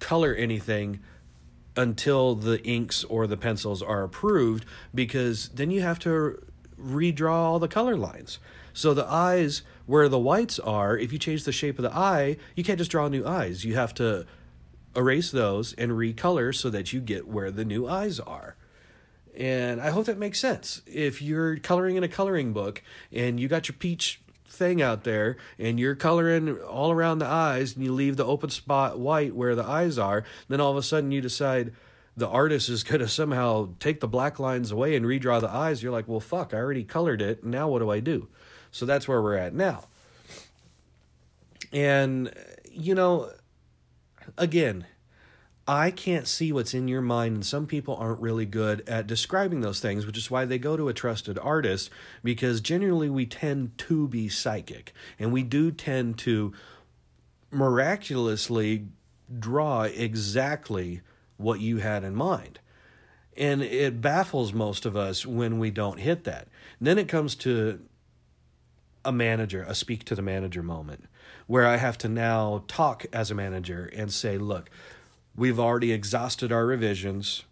color 0.00 0.34
anything 0.34 1.00
until 1.76 2.34
the 2.34 2.60
inks 2.64 3.04
or 3.04 3.26
the 3.26 3.36
pencils 3.36 3.82
are 3.82 4.02
approved 4.02 4.64
because 4.94 5.50
then 5.50 5.70
you 5.70 5.82
have 5.82 5.98
to 6.00 6.42
redraw 6.80 7.32
all 7.32 7.58
the 7.58 7.68
color 7.68 7.96
lines. 7.96 8.38
So 8.72 8.94
the 8.94 9.06
eyes 9.06 9.62
where 9.86 10.08
the 10.08 10.18
whites 10.18 10.58
are, 10.58 10.96
if 10.96 11.12
you 11.12 11.18
change 11.18 11.44
the 11.44 11.52
shape 11.52 11.78
of 11.78 11.82
the 11.82 11.94
eye, 11.94 12.38
you 12.56 12.64
can't 12.64 12.78
just 12.78 12.90
draw 12.90 13.06
new 13.08 13.26
eyes. 13.26 13.64
You 13.64 13.74
have 13.74 13.94
to 13.94 14.26
erase 14.96 15.30
those 15.30 15.74
and 15.74 15.92
recolor 15.92 16.54
so 16.54 16.70
that 16.70 16.92
you 16.92 17.00
get 17.00 17.28
where 17.28 17.50
the 17.50 17.64
new 17.64 17.86
eyes 17.86 18.18
are. 18.18 18.56
And 19.36 19.80
I 19.80 19.90
hope 19.90 20.06
that 20.06 20.18
makes 20.18 20.38
sense. 20.38 20.82
If 20.86 21.20
you're 21.20 21.56
coloring 21.56 21.96
in 21.96 22.04
a 22.04 22.08
coloring 22.08 22.52
book 22.52 22.82
and 23.12 23.40
you 23.40 23.48
got 23.48 23.68
your 23.68 23.76
peach 23.76 24.20
thing 24.46 24.80
out 24.80 25.02
there 25.02 25.36
and 25.58 25.80
you're 25.80 25.96
coloring 25.96 26.58
all 26.58 26.92
around 26.92 27.18
the 27.18 27.26
eyes 27.26 27.74
and 27.74 27.84
you 27.84 27.92
leave 27.92 28.16
the 28.16 28.24
open 28.24 28.50
spot 28.50 28.98
white 28.98 29.34
where 29.34 29.56
the 29.56 29.64
eyes 29.64 29.98
are, 29.98 30.24
then 30.48 30.60
all 30.60 30.70
of 30.70 30.76
a 30.76 30.82
sudden 30.82 31.10
you 31.10 31.20
decide 31.20 31.72
the 32.16 32.28
artist 32.28 32.68
is 32.68 32.84
going 32.84 33.00
to 33.00 33.08
somehow 33.08 33.70
take 33.80 33.98
the 33.98 34.06
black 34.06 34.38
lines 34.38 34.70
away 34.70 34.94
and 34.94 35.04
redraw 35.04 35.40
the 35.40 35.50
eyes. 35.50 35.82
You're 35.82 35.90
like, 35.90 36.06
well, 36.06 36.20
fuck, 36.20 36.54
I 36.54 36.58
already 36.58 36.84
colored 36.84 37.20
it. 37.20 37.42
Now 37.42 37.68
what 37.68 37.80
do 37.80 37.90
I 37.90 37.98
do? 37.98 38.28
So 38.70 38.86
that's 38.86 39.08
where 39.08 39.20
we're 39.20 39.36
at 39.36 39.52
now. 39.52 39.84
And, 41.72 42.32
you 42.70 42.94
know, 42.94 43.32
again, 44.38 44.86
I 45.66 45.90
can't 45.90 46.28
see 46.28 46.52
what's 46.52 46.74
in 46.74 46.88
your 46.88 47.00
mind, 47.00 47.36
and 47.36 47.46
some 47.46 47.66
people 47.66 47.96
aren't 47.96 48.20
really 48.20 48.44
good 48.44 48.86
at 48.86 49.06
describing 49.06 49.62
those 49.62 49.80
things, 49.80 50.04
which 50.04 50.18
is 50.18 50.30
why 50.30 50.44
they 50.44 50.58
go 50.58 50.76
to 50.76 50.88
a 50.88 50.94
trusted 50.94 51.38
artist, 51.38 51.88
because 52.22 52.60
generally 52.60 53.08
we 53.08 53.24
tend 53.24 53.78
to 53.78 54.06
be 54.08 54.28
psychic, 54.28 54.92
and 55.18 55.32
we 55.32 55.42
do 55.42 55.70
tend 55.70 56.18
to 56.18 56.52
miraculously 57.50 58.88
draw 59.38 59.84
exactly 59.84 61.00
what 61.38 61.60
you 61.60 61.78
had 61.78 62.04
in 62.04 62.14
mind. 62.14 62.58
And 63.36 63.62
it 63.62 64.00
baffles 64.00 64.52
most 64.52 64.84
of 64.84 64.96
us 64.96 65.24
when 65.24 65.58
we 65.58 65.70
don't 65.70 65.98
hit 65.98 66.24
that. 66.24 66.46
And 66.78 66.86
then 66.86 66.98
it 66.98 67.08
comes 67.08 67.34
to 67.36 67.80
a 69.04 69.12
manager, 69.12 69.64
a 69.66 69.74
speak 69.74 70.04
to 70.04 70.14
the 70.14 70.22
manager 70.22 70.62
moment, 70.62 71.04
where 71.46 71.66
I 71.66 71.76
have 71.76 71.98
to 71.98 72.08
now 72.08 72.64
talk 72.68 73.06
as 73.12 73.30
a 73.30 73.34
manager 73.34 73.90
and 73.94 74.12
say, 74.12 74.38
look, 74.38 74.70
We've 75.36 75.58
already 75.58 75.92
exhausted 75.92 76.52
our 76.52 76.66
revisions. 76.66 77.44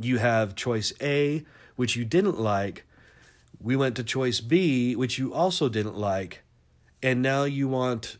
You 0.00 0.18
have 0.18 0.54
choice 0.54 0.92
A, 1.02 1.44
which 1.76 1.96
you 1.96 2.04
didn't 2.04 2.40
like. 2.40 2.84
We 3.60 3.76
went 3.76 3.96
to 3.96 4.04
choice 4.04 4.40
B, 4.40 4.96
which 4.96 5.18
you 5.18 5.34
also 5.34 5.68
didn't 5.68 5.96
like. 5.96 6.42
And 7.02 7.20
now 7.20 7.44
you 7.44 7.68
want 7.68 8.16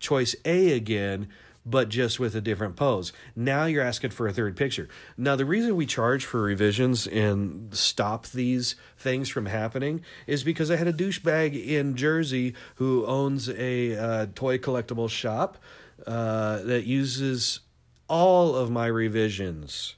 choice 0.00 0.34
A 0.44 0.72
again, 0.72 1.28
but 1.64 1.88
just 1.88 2.18
with 2.18 2.34
a 2.34 2.40
different 2.40 2.74
pose. 2.74 3.12
Now 3.36 3.66
you're 3.66 3.84
asking 3.84 4.10
for 4.10 4.26
a 4.26 4.32
third 4.32 4.56
picture. 4.56 4.88
Now, 5.16 5.36
the 5.36 5.44
reason 5.44 5.76
we 5.76 5.86
charge 5.86 6.24
for 6.24 6.42
revisions 6.42 7.06
and 7.06 7.72
stop 7.74 8.26
these 8.26 8.74
things 8.96 9.28
from 9.28 9.46
happening 9.46 10.02
is 10.26 10.42
because 10.42 10.70
I 10.70 10.76
had 10.76 10.88
a 10.88 10.92
douchebag 10.92 11.66
in 11.66 11.94
Jersey 11.94 12.54
who 12.76 13.06
owns 13.06 13.48
a 13.48 13.96
uh, 13.96 14.26
toy 14.34 14.58
collectible 14.58 15.08
shop 15.08 15.58
uh, 16.06 16.62
that 16.62 16.84
uses 16.84 17.60
all 18.08 18.54
of 18.54 18.70
my 18.70 18.86
revisions. 18.86 19.96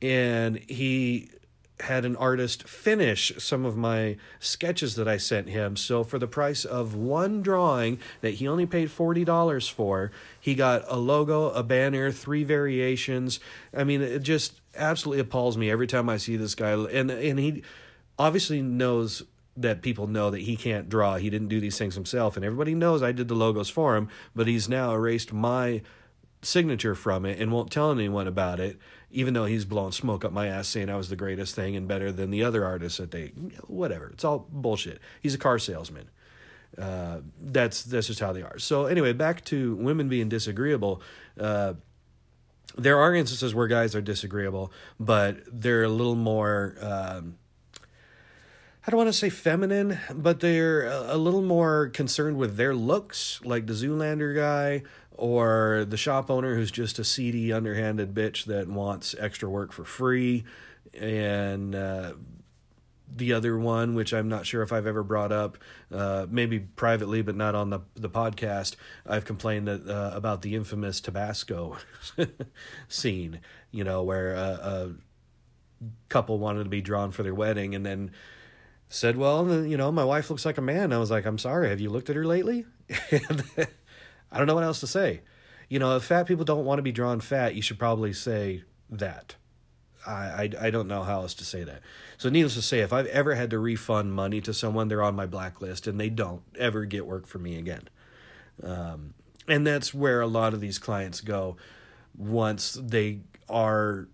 And 0.00 0.58
he 0.68 1.30
had 1.80 2.06
an 2.06 2.16
artist 2.16 2.66
finish 2.66 3.32
some 3.38 3.66
of 3.66 3.76
my 3.76 4.16
sketches 4.40 4.94
that 4.94 5.06
I 5.06 5.18
sent 5.18 5.48
him. 5.48 5.76
So 5.76 6.04
for 6.04 6.18
the 6.18 6.26
price 6.26 6.64
of 6.64 6.94
one 6.94 7.42
drawing 7.42 7.98
that 8.22 8.34
he 8.34 8.48
only 8.48 8.64
paid 8.64 8.88
$40 8.88 9.70
for, 9.70 10.10
he 10.40 10.54
got 10.54 10.84
a 10.88 10.96
logo, 10.96 11.50
a 11.50 11.62
banner, 11.62 12.10
three 12.10 12.44
variations. 12.44 13.40
I 13.76 13.84
mean, 13.84 14.00
it 14.00 14.22
just 14.22 14.60
absolutely 14.74 15.20
appalls 15.20 15.58
me 15.58 15.70
every 15.70 15.86
time 15.86 16.08
I 16.08 16.16
see 16.16 16.36
this 16.36 16.54
guy 16.54 16.72
and 16.72 17.10
and 17.10 17.38
he 17.38 17.62
obviously 18.18 18.60
knows 18.60 19.22
that 19.56 19.80
people 19.80 20.06
know 20.06 20.30
that 20.30 20.42
he 20.42 20.54
can't 20.54 20.88
draw. 20.88 21.16
He 21.16 21.30
didn't 21.30 21.48
do 21.48 21.60
these 21.60 21.78
things 21.78 21.94
himself 21.94 22.36
and 22.36 22.44
everybody 22.44 22.74
knows 22.74 23.02
I 23.02 23.12
did 23.12 23.28
the 23.28 23.34
logos 23.34 23.70
for 23.70 23.96
him, 23.96 24.08
but 24.34 24.46
he's 24.46 24.68
now 24.68 24.92
erased 24.92 25.32
my 25.32 25.82
signature 26.46 26.94
from 26.94 27.24
it 27.26 27.40
and 27.40 27.52
won't 27.52 27.70
tell 27.70 27.90
anyone 27.90 28.26
about 28.26 28.60
it, 28.60 28.78
even 29.10 29.34
though 29.34 29.44
he's 29.44 29.64
blowing 29.64 29.92
smoke 29.92 30.24
up 30.24 30.32
my 30.32 30.46
ass 30.46 30.68
saying 30.68 30.88
I 30.88 30.96
was 30.96 31.08
the 31.08 31.16
greatest 31.16 31.54
thing 31.54 31.76
and 31.76 31.86
better 31.86 32.12
than 32.12 32.30
the 32.30 32.44
other 32.44 32.64
artists 32.64 32.98
that 32.98 33.10
they 33.10 33.28
whatever. 33.66 34.08
It's 34.08 34.24
all 34.24 34.46
bullshit. 34.50 35.00
He's 35.20 35.34
a 35.34 35.38
car 35.38 35.58
salesman. 35.58 36.10
Uh, 36.78 37.20
that's 37.40 37.84
that's 37.84 38.06
just 38.06 38.20
how 38.20 38.32
they 38.32 38.42
are. 38.42 38.58
So 38.58 38.86
anyway, 38.86 39.12
back 39.12 39.44
to 39.46 39.76
women 39.76 40.08
being 40.08 40.28
disagreeable. 40.28 41.00
Uh, 41.38 41.74
there 42.76 42.98
are 42.98 43.14
instances 43.14 43.54
where 43.54 43.66
guys 43.66 43.94
are 43.94 44.02
disagreeable, 44.02 44.72
but 45.00 45.38
they're 45.50 45.84
a 45.84 45.88
little 45.88 46.16
more. 46.16 46.76
Um, 46.80 47.38
I 48.86 48.90
don't 48.90 48.98
want 48.98 49.08
to 49.08 49.12
say 49.14 49.30
feminine, 49.30 49.98
but 50.14 50.38
they're 50.38 50.86
a 50.86 51.16
little 51.16 51.42
more 51.42 51.88
concerned 51.88 52.36
with 52.36 52.56
their 52.56 52.72
looks, 52.72 53.40
like 53.42 53.66
the 53.66 53.72
Zoolander 53.72 54.32
guy, 54.32 54.84
or 55.16 55.84
the 55.88 55.96
shop 55.96 56.30
owner 56.30 56.54
who's 56.54 56.70
just 56.70 56.98
a 56.98 57.04
seedy, 57.04 57.52
underhanded 57.52 58.14
bitch 58.14 58.44
that 58.44 58.68
wants 58.68 59.14
extra 59.18 59.48
work 59.48 59.72
for 59.72 59.84
free, 59.84 60.44
and 60.94 61.74
uh, 61.74 62.12
the 63.14 63.32
other 63.32 63.58
one, 63.58 63.94
which 63.94 64.12
I'm 64.12 64.28
not 64.28 64.46
sure 64.46 64.62
if 64.62 64.72
I've 64.72 64.86
ever 64.86 65.02
brought 65.02 65.32
up, 65.32 65.58
uh, 65.92 66.26
maybe 66.28 66.60
privately, 66.60 67.22
but 67.22 67.36
not 67.36 67.54
on 67.54 67.70
the 67.70 67.80
the 67.94 68.10
podcast. 68.10 68.76
I've 69.06 69.24
complained 69.24 69.68
that 69.68 69.88
uh, 69.88 70.10
about 70.14 70.42
the 70.42 70.54
infamous 70.54 71.00
Tabasco 71.00 71.76
scene, 72.88 73.40
you 73.70 73.84
know, 73.84 74.02
where 74.02 74.34
a, 74.34 74.38
a 74.38 75.86
couple 76.08 76.38
wanted 76.38 76.64
to 76.64 76.70
be 76.70 76.80
drawn 76.80 77.10
for 77.10 77.22
their 77.22 77.34
wedding, 77.34 77.74
and 77.74 77.86
then 77.86 78.10
said, 78.88 79.16
"Well, 79.16 79.64
you 79.64 79.76
know, 79.76 79.92
my 79.92 80.04
wife 80.04 80.30
looks 80.30 80.44
like 80.44 80.58
a 80.58 80.62
man." 80.62 80.92
I 80.92 80.98
was 80.98 81.10
like, 81.10 81.26
"I'm 81.26 81.38
sorry. 81.38 81.68
Have 81.68 81.80
you 81.80 81.90
looked 81.90 82.10
at 82.10 82.16
her 82.16 82.26
lately?" 82.26 82.66
I 84.30 84.38
don't 84.38 84.46
know 84.46 84.54
what 84.54 84.64
else 84.64 84.80
to 84.80 84.86
say. 84.86 85.20
You 85.68 85.78
know, 85.78 85.96
if 85.96 86.04
fat 86.04 86.26
people 86.26 86.44
don't 86.44 86.64
want 86.64 86.78
to 86.78 86.82
be 86.82 86.92
drawn 86.92 87.20
fat, 87.20 87.54
you 87.54 87.62
should 87.62 87.78
probably 87.78 88.12
say 88.12 88.62
that. 88.90 89.36
I, 90.06 90.12
I, 90.12 90.50
I 90.60 90.70
don't 90.70 90.86
know 90.86 91.02
how 91.02 91.22
else 91.22 91.34
to 91.34 91.44
say 91.44 91.64
that. 91.64 91.80
So, 92.16 92.28
needless 92.28 92.54
to 92.54 92.62
say, 92.62 92.80
if 92.80 92.92
I've 92.92 93.06
ever 93.06 93.34
had 93.34 93.50
to 93.50 93.58
refund 93.58 94.12
money 94.12 94.40
to 94.42 94.54
someone, 94.54 94.88
they're 94.88 95.02
on 95.02 95.16
my 95.16 95.26
blacklist 95.26 95.86
and 95.86 95.98
they 95.98 96.08
don't 96.08 96.42
ever 96.58 96.84
get 96.84 97.06
work 97.06 97.26
for 97.26 97.38
me 97.38 97.58
again. 97.58 97.88
Um, 98.62 99.14
and 99.48 99.66
that's 99.66 99.92
where 99.92 100.20
a 100.20 100.26
lot 100.26 100.54
of 100.54 100.60
these 100.60 100.78
clients 100.78 101.20
go 101.20 101.56
once 102.16 102.78
they 102.80 103.20
are 103.48 104.08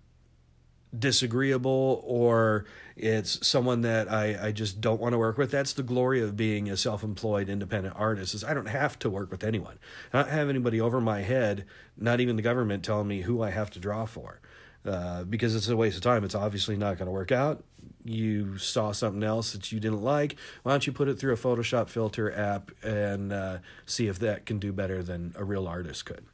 disagreeable 0.96 2.02
or 2.06 2.66
it's 2.96 3.46
someone 3.46 3.80
that 3.82 4.11
I, 4.12 4.49
I 4.49 4.52
just 4.52 4.80
don't 4.80 5.00
want 5.00 5.12
to 5.12 5.18
work 5.18 5.38
with. 5.38 5.50
That's 5.50 5.72
the 5.72 5.82
glory 5.82 6.20
of 6.20 6.37
being 6.37 6.68
a 6.68 6.76
self-employed 6.76 7.49
independent 7.49 7.94
artist 7.99 8.34
is 8.34 8.44
I 8.44 8.54
don't 8.54 8.66
have 8.66 8.99
to 9.00 9.11
work 9.11 9.30
with 9.30 9.42
anyone. 9.42 9.78
I 10.12 10.22
don't 10.22 10.30
have 10.30 10.49
anybody 10.49 10.80
over 10.80 11.00
my 11.00 11.22
head, 11.22 11.64
not 11.96 12.20
even 12.20 12.37
the 12.37 12.42
government 12.42 12.84
telling 12.84 13.08
me 13.08 13.22
who 13.22 13.42
I 13.42 13.50
have 13.50 13.70
to 13.70 13.78
draw 13.78 14.04
for. 14.04 14.40
Uh, 14.84 15.22
because 15.22 15.54
it's 15.54 15.68
a 15.68 15.76
waste 15.76 15.96
of 15.96 16.02
time. 16.02 16.25
It's 16.25 16.34
obviously 16.34 16.76
not 16.76 16.99
going 16.99 17.06
to 17.06 17.12
work 17.12 17.30
out. 17.30 17.62
You 18.04 18.58
saw 18.58 18.90
something 18.90 19.22
else 19.22 19.52
that 19.52 19.70
you 19.70 19.78
didn't 19.78 20.02
like. 20.02 20.34
Why 20.64 20.72
don't 20.72 20.84
you 20.84 20.92
put 20.92 21.06
it 21.06 21.20
through 21.20 21.32
a 21.32 21.37
Photoshop 21.37 21.88
filter 21.88 22.32
app 22.32 22.72
and 22.82 23.32
uh, 23.32 23.58
see 23.87 24.08
if 24.08 24.18
that 24.18 24.44
can 24.44 24.58
do 24.58 24.72
better 24.72 25.00
than 25.00 25.34
a 25.37 25.44
real 25.44 25.68
artist 25.68 26.04
could? 26.04 26.26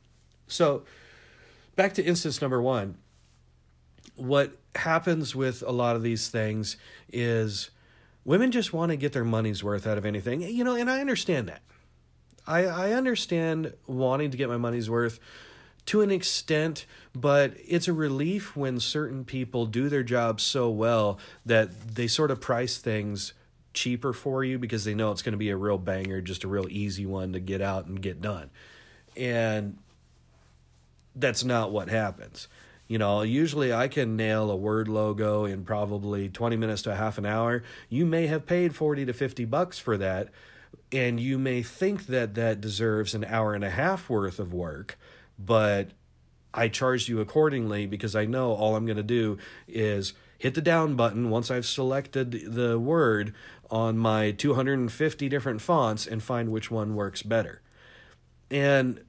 So, 0.47 0.85
back 1.77 1.93
to 1.95 2.03
instance 2.03 2.41
number 2.41 2.63
one 2.63 2.97
what 4.19 4.57
happens 4.75 5.35
with 5.35 5.63
a 5.63 5.73
lot 5.73 5.97
of 5.97 6.03
these 6.03 6.29
things 6.29 6.77
is 7.13 7.71
women 8.25 8.51
just 8.51 8.73
want 8.73 8.91
to 8.91 8.97
get 8.97 9.13
their 9.13 9.25
money's 9.25 9.65
worth 9.65 9.87
out 9.87 9.99
of 9.99 10.05
anything. 10.05 10.43
You 10.43 10.65
know, 10.65 10.75
and 10.75 10.91
I 10.91 11.01
understand 11.01 11.49
that. 11.49 11.63
I 12.47 12.67
I 12.67 12.93
understand 12.93 13.75
wanting 13.87 14.31
to 14.31 14.37
get 14.37 14.49
my 14.49 14.57
money's 14.57 14.91
worth 14.91 15.19
to 15.87 16.03
an 16.03 16.11
extent, 16.11 16.85
but 17.15 17.55
it's 17.67 17.89
a 17.89 17.95
relief 17.95 18.55
when 18.55 18.79
certain 18.79 19.25
people 19.25 19.65
do 19.65 19.89
their 19.89 20.03
job 20.03 20.39
so 20.39 20.69
well 20.69 21.19
that 21.47 21.95
they 21.95 22.07
sort 22.07 22.31
of 22.31 22.43
price 22.43 22.77
things 22.77 23.33
cheaper 23.73 24.13
for 24.13 24.45
you 24.45 24.59
because 24.59 24.85
they 24.85 24.95
know 24.95 25.11
it's 25.13 25.23
going 25.23 25.33
to 25.33 25.39
be 25.39 25.49
a 25.49 25.57
real 25.57 25.79
banger, 25.79 26.21
just 26.21 26.45
a 26.45 26.49
real 26.49 26.67
easy 26.69 27.07
one 27.07 27.33
to 27.33 27.41
get 27.41 27.63
out 27.63 27.87
and 27.87 28.03
get 28.03 28.21
done. 28.21 28.51
And 29.17 29.79
that's 31.15 31.43
not 31.43 31.73
what 31.73 31.89
happens. 31.89 32.49
You 32.89 32.97
know, 32.97 33.21
usually 33.21 33.73
I 33.73 33.87
can 33.87 34.17
nail 34.17 34.51
a 34.51 34.57
word 34.57 34.89
logo 34.89 35.45
in 35.45 35.63
probably 35.65 36.31
20 36.31 36.57
minutes 36.57 36.83
to 36.83 36.93
a 36.93 36.97
half 36.97 37.19
an 37.19 37.27
hour. 37.27 37.63
You 37.91 38.07
may 38.07 38.27
have 38.29 38.47
paid 38.47 38.75
40 38.75 39.05
to 39.05 39.13
50 39.13 39.45
bucks 39.45 39.79
for 39.79 39.99
that, 39.99 40.31
and 40.91 41.21
you 41.21 41.39
may 41.39 41.63
think 41.63 42.07
that 42.07 42.35
that 42.35 42.63
deserves 42.63 43.15
an 43.15 43.25
hour 43.27 43.55
and 43.55 43.63
a 43.63 43.71
half 43.71 44.09
worth 44.09 44.39
of 44.39 44.55
work, 44.55 44.99
but 45.39 45.91
I 46.55 46.69
charged 46.69 47.09
you 47.09 47.21
accordingly 47.21 47.85
because 47.85 48.17
I 48.17 48.25
know 48.25 48.53
all 48.53 48.75
I'm 48.75 48.87
going 48.87 48.97
to 48.97 49.03
do 49.03 49.37
is 49.69 50.15
hit 50.39 50.55
the 50.55 50.63
down 50.63 50.97
button 50.97 51.29
once 51.29 51.51
I've 51.51 51.67
selected 51.67 52.55
the 52.55 52.79
word 52.79 53.35
on 53.71 53.99
my 53.99 54.31
250 54.31 55.29
different 55.29 55.61
fonts 55.61 56.07
and 56.07 56.23
find 56.23 56.51
which 56.51 56.71
one 56.71 56.95
works 56.95 57.23
better. 57.23 57.61
And 58.51 59.03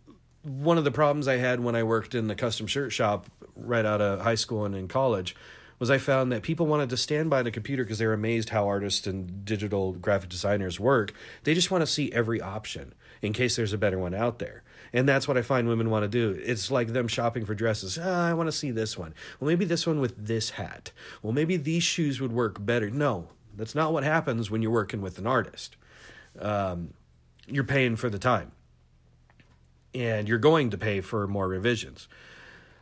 one 0.43 0.77
of 0.77 0.83
the 0.83 0.91
problems 0.91 1.27
I 1.27 1.37
had 1.37 1.59
when 1.59 1.75
I 1.75 1.83
worked 1.83 2.15
in 2.15 2.27
the 2.27 2.35
custom 2.35 2.67
shirt 2.67 2.91
shop 2.91 3.27
right 3.65 3.85
out 3.85 4.01
of 4.01 4.21
high 4.21 4.35
school 4.35 4.65
and 4.65 4.75
in 4.75 4.87
college 4.87 5.35
was 5.79 5.89
I 5.89 5.97
found 5.97 6.31
that 6.31 6.43
people 6.43 6.67
wanted 6.67 6.89
to 6.89 6.97
stand 6.97 7.29
by 7.29 7.41
the 7.41 7.51
computer 7.51 7.83
because 7.83 7.99
they're 7.99 8.13
amazed 8.13 8.49
how 8.49 8.67
artists 8.67 9.07
and 9.07 9.45
digital 9.45 9.93
graphic 9.93 10.29
designers 10.29 10.79
work. 10.79 11.13
They 11.45 11.53
just 11.53 11.71
want 11.71 11.81
to 11.81 11.87
see 11.87 12.11
every 12.11 12.41
option 12.41 12.93
in 13.21 13.33
case 13.33 13.55
there's 13.55 13.73
a 13.73 13.77
better 13.77 13.97
one 13.97 14.13
out 14.13 14.39
there. 14.39 14.63
And 14.91 15.07
that's 15.07 15.27
what 15.27 15.37
I 15.37 15.41
find 15.41 15.67
women 15.67 15.89
want 15.89 16.03
to 16.03 16.09
do. 16.09 16.39
It's 16.43 16.69
like 16.69 16.89
them 16.89 17.07
shopping 17.07 17.45
for 17.45 17.55
dresses. 17.55 17.97
Oh, 17.97 18.11
I 18.11 18.33
want 18.33 18.47
to 18.47 18.51
see 18.51 18.71
this 18.71 18.97
one. 18.97 19.13
Well, 19.39 19.47
maybe 19.47 19.65
this 19.65 19.87
one 19.87 20.01
with 20.01 20.25
this 20.25 20.51
hat. 20.51 20.91
Well, 21.21 21.33
maybe 21.33 21.57
these 21.57 21.83
shoes 21.83 22.19
would 22.19 22.33
work 22.33 22.63
better. 22.65 22.89
No, 22.89 23.29
that's 23.55 23.75
not 23.75 23.93
what 23.93 24.03
happens 24.03 24.51
when 24.51 24.61
you're 24.61 24.71
working 24.71 25.01
with 25.01 25.17
an 25.17 25.27
artist. 25.27 25.77
Um, 26.39 26.93
you're 27.47 27.63
paying 27.63 27.95
for 27.95 28.09
the 28.09 28.19
time, 28.19 28.51
and 29.93 30.27
you're 30.27 30.37
going 30.37 30.69
to 30.71 30.77
pay 30.77 31.01
for 31.01 31.27
more 31.27 31.47
revisions. 31.47 32.07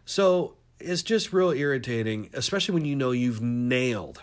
So 0.05 0.55
it's 0.79 1.03
just 1.03 1.33
real 1.33 1.51
irritating, 1.51 2.29
especially 2.33 2.73
when 2.73 2.85
you 2.85 2.95
know 2.95 3.11
you've 3.11 3.41
nailed, 3.41 4.21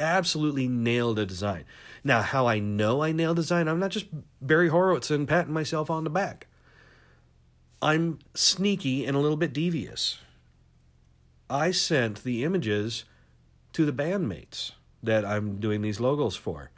absolutely 0.00 0.68
nailed 0.68 1.18
a 1.18 1.26
design. 1.26 1.64
Now, 2.04 2.22
how 2.22 2.46
I 2.46 2.58
know 2.58 3.02
I 3.02 3.12
nailed 3.12 3.36
design, 3.36 3.68
I'm 3.68 3.78
not 3.78 3.90
just 3.90 4.06
Barry 4.40 4.68
Horowitz 4.68 5.10
and 5.10 5.28
patting 5.28 5.52
myself 5.52 5.90
on 5.90 6.04
the 6.04 6.10
back. 6.10 6.48
I'm 7.80 8.18
sneaky 8.34 9.04
and 9.06 9.16
a 9.16 9.20
little 9.20 9.36
bit 9.36 9.52
devious. 9.52 10.18
I 11.48 11.70
sent 11.70 12.24
the 12.24 12.44
images 12.44 13.04
to 13.72 13.84
the 13.84 13.92
bandmates 13.92 14.72
that 15.02 15.24
I'm 15.24 15.58
doing 15.58 15.82
these 15.82 16.00
logos 16.00 16.36
for. 16.36 16.71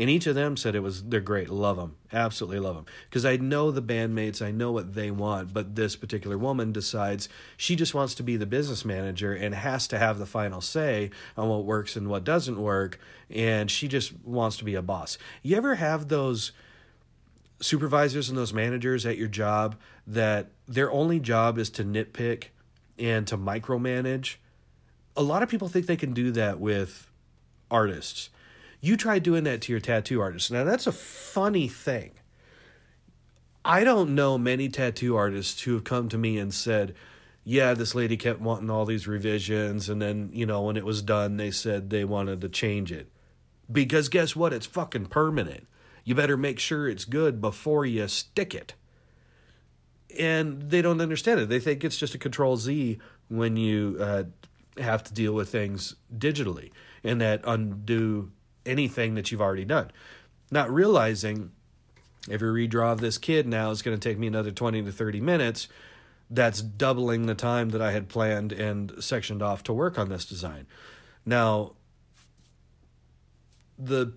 And 0.00 0.08
each 0.08 0.26
of 0.26 0.34
them 0.34 0.56
said 0.56 0.74
it 0.74 0.80
was 0.80 1.02
they're 1.02 1.20
great, 1.20 1.50
love 1.50 1.76
them, 1.76 1.94
absolutely 2.10 2.58
love 2.58 2.74
them. 2.74 2.86
Because 3.10 3.26
I 3.26 3.36
know 3.36 3.70
the 3.70 3.82
bandmates, 3.82 4.40
I 4.40 4.50
know 4.50 4.72
what 4.72 4.94
they 4.94 5.10
want, 5.10 5.52
but 5.52 5.76
this 5.76 5.94
particular 5.94 6.38
woman 6.38 6.72
decides 6.72 7.28
she 7.58 7.76
just 7.76 7.92
wants 7.92 8.14
to 8.14 8.22
be 8.22 8.38
the 8.38 8.46
business 8.46 8.82
manager 8.82 9.34
and 9.34 9.54
has 9.54 9.86
to 9.88 9.98
have 9.98 10.18
the 10.18 10.24
final 10.24 10.62
say 10.62 11.10
on 11.36 11.50
what 11.50 11.66
works 11.66 11.96
and 11.96 12.08
what 12.08 12.24
doesn't 12.24 12.58
work, 12.58 12.98
and 13.28 13.70
she 13.70 13.88
just 13.88 14.18
wants 14.24 14.56
to 14.56 14.64
be 14.64 14.74
a 14.74 14.80
boss. 14.80 15.18
You 15.42 15.58
ever 15.58 15.74
have 15.74 16.08
those 16.08 16.52
supervisors 17.60 18.30
and 18.30 18.38
those 18.38 18.54
managers 18.54 19.04
at 19.04 19.18
your 19.18 19.28
job 19.28 19.76
that 20.06 20.48
their 20.66 20.90
only 20.90 21.20
job 21.20 21.58
is 21.58 21.68
to 21.68 21.84
nitpick 21.84 22.44
and 22.98 23.26
to 23.26 23.36
micromanage? 23.36 24.36
A 25.14 25.22
lot 25.22 25.42
of 25.42 25.50
people 25.50 25.68
think 25.68 25.84
they 25.84 25.94
can 25.94 26.14
do 26.14 26.30
that 26.30 26.58
with 26.58 27.06
artists 27.70 28.30
you 28.80 28.96
try 28.96 29.18
doing 29.18 29.44
that 29.44 29.62
to 29.62 29.72
your 29.72 29.80
tattoo 29.80 30.20
artist. 30.20 30.50
Now, 30.50 30.64
that's 30.64 30.86
a 30.86 30.92
funny 30.92 31.68
thing. 31.68 32.12
I 33.64 33.84
don't 33.84 34.14
know 34.14 34.38
many 34.38 34.68
tattoo 34.68 35.16
artists 35.16 35.62
who 35.62 35.74
have 35.74 35.84
come 35.84 36.08
to 36.08 36.18
me 36.18 36.38
and 36.38 36.52
said, 36.52 36.94
yeah, 37.44 37.74
this 37.74 37.94
lady 37.94 38.16
kept 38.16 38.40
wanting 38.40 38.70
all 38.70 38.86
these 38.86 39.06
revisions. 39.06 39.88
And 39.88 40.00
then, 40.00 40.30
you 40.32 40.46
know, 40.46 40.62
when 40.62 40.76
it 40.76 40.84
was 40.84 41.02
done, 41.02 41.36
they 41.36 41.50
said 41.50 41.90
they 41.90 42.04
wanted 42.04 42.40
to 42.40 42.48
change 42.48 42.90
it. 42.90 43.10
Because 43.70 44.08
guess 44.08 44.34
what? 44.34 44.52
It's 44.52 44.66
fucking 44.66 45.06
permanent. 45.06 45.66
You 46.04 46.14
better 46.14 46.36
make 46.36 46.58
sure 46.58 46.88
it's 46.88 47.04
good 47.04 47.40
before 47.40 47.84
you 47.84 48.08
stick 48.08 48.54
it. 48.54 48.74
And 50.18 50.70
they 50.70 50.82
don't 50.82 51.00
understand 51.00 51.40
it. 51.40 51.48
They 51.48 51.60
think 51.60 51.84
it's 51.84 51.98
just 51.98 52.14
a 52.14 52.18
control 52.18 52.56
Z 52.56 52.98
when 53.28 53.56
you 53.56 53.96
uh, 54.00 54.24
have 54.78 55.04
to 55.04 55.14
deal 55.14 55.34
with 55.34 55.50
things 55.50 55.96
digitally 56.16 56.70
and 57.04 57.20
that 57.20 57.42
undo 57.44 58.32
anything 58.66 59.14
that 59.14 59.30
you've 59.30 59.40
already 59.40 59.64
done. 59.64 59.90
Not 60.50 60.72
realizing 60.72 61.52
every 62.30 62.68
redraw 62.68 62.92
of 62.92 63.00
this 63.00 63.18
kid 63.18 63.46
now 63.46 63.70
is 63.70 63.82
going 63.82 63.98
to 63.98 64.08
take 64.08 64.18
me 64.18 64.26
another 64.26 64.50
20 64.50 64.82
to 64.82 64.92
30 64.92 65.20
minutes. 65.20 65.68
That's 66.28 66.60
doubling 66.60 67.26
the 67.26 67.34
time 67.34 67.70
that 67.70 67.82
I 67.82 67.92
had 67.92 68.08
planned 68.08 68.52
and 68.52 68.92
sectioned 69.02 69.42
off 69.42 69.62
to 69.64 69.72
work 69.72 69.98
on 69.98 70.08
this 70.08 70.24
design. 70.24 70.66
Now, 71.26 71.72
the 73.78 74.12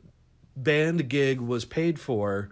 band 0.55 1.09
gig 1.09 1.39
was 1.39 1.65
paid 1.65 1.99
for, 1.99 2.49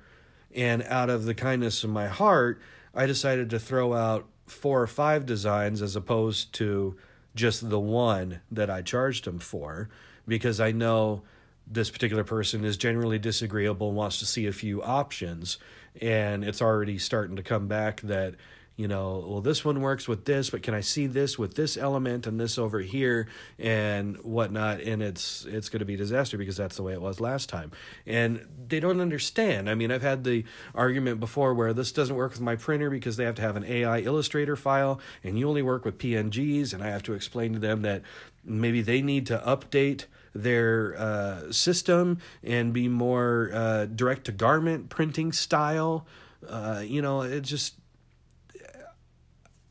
and 0.54 0.84
out 0.84 1.10
of 1.10 1.26
the 1.26 1.36
kindness 1.36 1.84
of 1.84 1.90
my 1.90 2.08
heart, 2.08 2.62
I 2.94 3.06
decided 3.06 3.50
to 3.52 3.60
throw 3.60 3.94
out 3.94 4.28
four 4.48 4.82
or 4.82 4.88
five 4.88 5.26
designs 5.26 5.82
as 5.82 5.96
opposed 5.96 6.54
to 6.54 6.98
just 7.36 7.70
the 7.70 7.80
one 7.80 8.42
that 8.52 8.70
I 8.70 8.82
charged 8.82 9.26
him 9.26 9.40
for 9.40 9.90
because 10.28 10.60
I 10.60 10.72
know 10.72 11.24
this 11.72 11.90
particular 11.90 12.24
person 12.24 12.66
is 12.66 12.78
generally 12.78 13.18
disagreeable 13.18 13.88
and 13.88 13.98
wants 13.98 14.20
to 14.20 14.26
see 14.26 14.46
a 14.46 14.52
few 14.52 14.84
options. 14.84 15.58
And 16.02 16.44
it's 16.44 16.62
already 16.62 16.98
starting 16.98 17.38
to 17.38 17.44
come 17.44 17.68
back 17.68 18.02
that 18.02 18.36
you 18.78 18.88
know 18.88 19.24
well 19.28 19.42
this 19.42 19.66
one 19.66 19.82
works 19.82 20.08
with 20.08 20.24
this 20.24 20.50
but 20.50 20.64
can 20.64 20.74
i 20.74 20.80
see 20.80 21.06
this 21.06 21.38
with 21.38 21.56
this 21.56 21.76
element 21.76 22.26
and 22.26 22.40
this 22.40 22.58
over 22.58 22.80
here 22.80 23.28
and 23.60 24.16
whatnot? 24.24 24.80
And 24.80 25.04
it's 25.04 25.46
it's 25.46 25.70
going 25.70 25.80
to 25.80 25.86
be 25.86 25.98
disaster 25.98 26.38
because 26.38 26.58
that's 26.58 26.78
the 26.78 26.84
way 26.84 26.94
it 26.94 27.02
was 27.02 27.20
last 27.20 27.50
time. 27.50 27.72
And 28.08 28.48
they 28.68 28.80
don't 28.80 29.02
understand. 29.02 29.70
I 29.70 29.76
mean 29.76 29.92
i've 29.92 30.02
had 30.02 30.24
the 30.24 30.46
argument 30.74 31.20
before 31.20 31.54
where 31.54 31.74
this 31.74 31.92
doesn't 31.92 32.16
work 32.16 32.32
with 32.32 32.42
my 32.42 32.56
printer 32.56 32.90
because 32.90 33.18
they 33.18 33.26
have 33.26 33.36
to 33.36 33.42
have 33.42 33.58
an 33.58 33.66
ai 33.66 34.00
illustrator 34.00 34.56
file 34.56 35.00
and 35.24 35.38
you 35.38 35.48
only 35.48 35.62
work 35.62 35.86
with 35.86 35.98
pngs 35.98 36.74
and 36.74 36.82
i 36.82 36.88
have 36.88 37.04
to 37.04 37.14
explain 37.14 37.54
to 37.54 37.60
them 37.60 37.82
that 37.82 38.02
maybe 38.44 38.82
they 38.82 39.02
need 39.02 39.28
to 39.28 39.38
update 39.46 40.06
their 40.34 40.96
uh, 40.98 41.52
system 41.52 42.20
and 42.44 42.74
be 42.74 42.88
more 42.88 43.52
uh, 43.54 43.86
direct 43.86 44.26
to 44.26 44.32
garment 44.32 44.90
printing 44.90 45.32
style. 45.32 46.06
Uh, 46.48 46.82
you 46.84 47.02
know, 47.02 47.22
it 47.22 47.42
just 47.42 47.76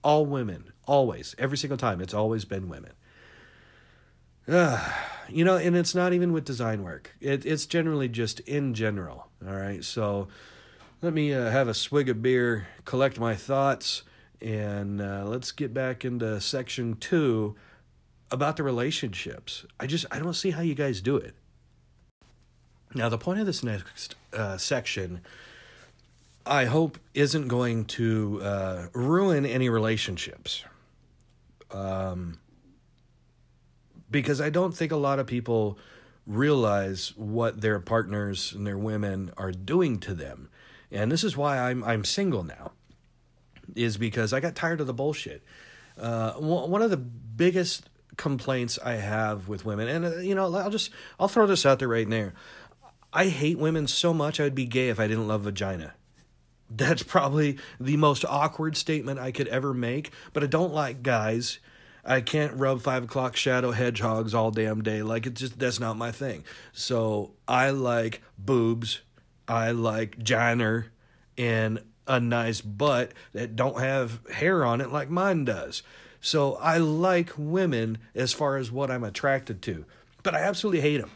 all 0.03 0.25
women, 0.27 0.73
always, 0.87 1.35
every 1.38 1.59
single 1.59 1.79
time. 1.79 2.01
It's 2.01 2.14
always 2.14 2.44
been 2.44 2.68
women. 2.68 2.92
you 5.29 5.44
know, 5.44 5.57
and 5.57 5.77
it's 5.77 5.94
not 5.94 6.12
even 6.12 6.33
with 6.33 6.44
design 6.44 6.83
work. 6.83 7.14
It, 7.20 7.46
it's 7.46 7.66
generally 7.66 8.09
just 8.09 8.40
in 8.40 8.75
general. 8.75 9.29
All 9.46 9.55
right, 9.55 9.85
so 9.85 10.29
let 11.03 11.12
me 11.12 11.33
uh, 11.33 11.51
have 11.51 11.68
a 11.68 11.75
swig 11.75 12.09
of 12.09 12.23
beer, 12.23 12.68
collect 12.85 13.18
my 13.18 13.35
thoughts, 13.35 14.03
and 14.40 15.01
uh, 15.01 15.25
let's 15.27 15.53
get 15.53 15.73
back 15.73 16.05
into 16.05 16.40
section 16.40 16.96
two 16.96 17.57
about 18.31 18.57
the 18.57 18.62
relationships. 18.62 19.64
I 19.79 19.87
just 19.87 20.07
I 20.11 20.19
don't 20.19 20.35
see 20.35 20.51
how 20.51 20.62
you 20.62 20.75
guys 20.75 21.01
do 21.01 21.16
it. 21.16 21.35
Now 22.95 23.09
the 23.09 23.19
point 23.19 23.40
of 23.40 23.47
this 23.47 23.62
next 23.62 24.16
uh, 24.33 24.57
section, 24.57 25.21
I 26.45 26.64
hope, 26.64 26.99
isn't 27.14 27.49
going 27.49 27.85
to 27.87 28.40
uh, 28.43 28.87
ruin 28.93 29.47
any 29.47 29.69
relationships. 29.69 30.64
Um, 31.71 32.40
because 34.11 34.40
I 34.40 34.51
don't 34.51 34.77
think 34.77 34.90
a 34.90 34.97
lot 34.97 35.21
of 35.21 35.27
people 35.27 35.79
realize 36.27 37.12
what 37.16 37.61
their 37.61 37.79
partners 37.79 38.53
and 38.53 38.66
their 38.66 38.79
women 38.79 39.33
are 39.37 39.53
doing 39.53 39.99
to 40.01 40.14
them. 40.14 40.49
And 40.90 41.12
this 41.12 41.23
is 41.23 41.37
why 41.37 41.59
I'm 41.59 41.85
I'm 41.85 42.05
single 42.05 42.43
now. 42.43 42.73
Is 43.77 43.97
because 43.97 44.33
I 44.33 44.40
got 44.40 44.57
tired 44.57 44.81
of 44.81 44.88
the 44.88 44.95
bullshit. 44.95 45.45
Uh, 45.97 46.33
one 46.33 46.83
of 46.83 46.90
the 46.90 46.97
biggest 46.97 47.88
complaints 48.16 48.79
I 48.85 48.94
have 48.94 49.49
with 49.49 49.64
women, 49.64 49.88
and 49.88 50.05
uh, 50.05 50.16
you 50.18 50.35
know, 50.35 50.55
I'll 50.55 50.70
just 50.70 50.90
I'll 51.18 51.29
throw 51.29 51.46
this 51.46 51.66
out 51.66 51.79
there 51.79 51.88
right 51.88 52.09
now. 52.09 52.33
I 53.12 53.27
hate 53.27 53.59
women 53.59 53.87
so 53.87 54.14
much 54.14 54.38
I'd 54.38 54.55
be 54.55 54.66
gay 54.66 54.88
if 54.88 55.01
I 55.01 55.09
didn't 55.09 55.27
love 55.27 55.42
vagina. 55.42 55.94
That's 56.68 57.03
probably 57.03 57.59
the 57.81 57.96
most 57.96 58.25
awkward 58.25 58.77
statement 58.77 59.18
I 59.18 59.33
could 59.33 59.49
ever 59.49 59.75
make. 59.75 60.12
But 60.33 60.44
I 60.44 60.46
don't 60.46 60.73
like 60.73 61.03
guys. 61.03 61.59
I 62.05 62.20
can't 62.20 62.55
rub 62.55 62.81
five 62.81 63.05
o'clock 63.05 63.37
shadow 63.37 63.73
hedgehogs 63.73 64.35
all 64.35 64.51
damn 64.51 64.83
day. 64.83 65.03
Like 65.03 65.27
it's 65.27 65.40
just 65.40 65.59
that's 65.59 65.81
not 65.81 65.96
my 65.96 66.12
thing. 66.12 66.44
So 66.73 67.33
I 67.49 67.70
like 67.70 68.23
boobs. 68.38 69.01
I 69.49 69.73
like 69.73 70.23
giner 70.23 70.92
and 71.37 71.83
a 72.07 72.20
nice 72.20 72.61
butt 72.61 73.12
that 73.33 73.57
don't 73.57 73.81
have 73.81 74.20
hair 74.33 74.64
on 74.64 74.81
it 74.81 74.90
like 74.90 75.11
mine 75.11 75.44
does. 75.44 75.83
So 76.20 76.56
I 76.56 76.78
like 76.78 77.33
women 77.37 77.98
as 78.14 78.33
far 78.33 78.56
as 78.56 78.70
what 78.70 78.90
I'm 78.90 79.04
attracted 79.04 79.62
to, 79.62 79.85
but 80.22 80.35
I 80.35 80.40
absolutely 80.40 80.80
hate 80.80 81.00
them. 81.00 81.11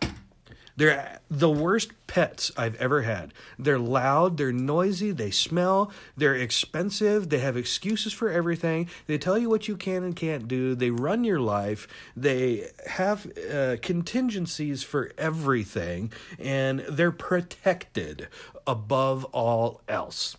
They're 0.76 1.20
the 1.30 1.50
worst 1.50 1.92
pets 2.08 2.50
I've 2.56 2.74
ever 2.76 3.02
had. 3.02 3.32
They're 3.58 3.78
loud, 3.78 4.36
they're 4.36 4.52
noisy, 4.52 5.12
they 5.12 5.30
smell, 5.30 5.92
they're 6.16 6.34
expensive, 6.34 7.28
they 7.28 7.38
have 7.38 7.56
excuses 7.56 8.12
for 8.12 8.28
everything. 8.28 8.88
They 9.06 9.18
tell 9.18 9.38
you 9.38 9.48
what 9.48 9.68
you 9.68 9.76
can 9.76 10.02
and 10.02 10.16
can't 10.16 10.48
do. 10.48 10.74
They 10.74 10.90
run 10.90 11.22
your 11.22 11.38
life. 11.40 11.86
They 12.16 12.70
have 12.86 13.30
uh, 13.38 13.76
contingencies 13.82 14.82
for 14.82 15.12
everything, 15.16 16.12
and 16.40 16.80
they're 16.88 17.12
protected 17.12 18.28
above 18.66 19.24
all 19.26 19.80
else. 19.86 20.36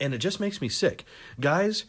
And 0.00 0.14
it 0.14 0.18
just 0.18 0.38
makes 0.38 0.60
me 0.60 0.68
sick. 0.68 1.04
Guys, 1.40 1.86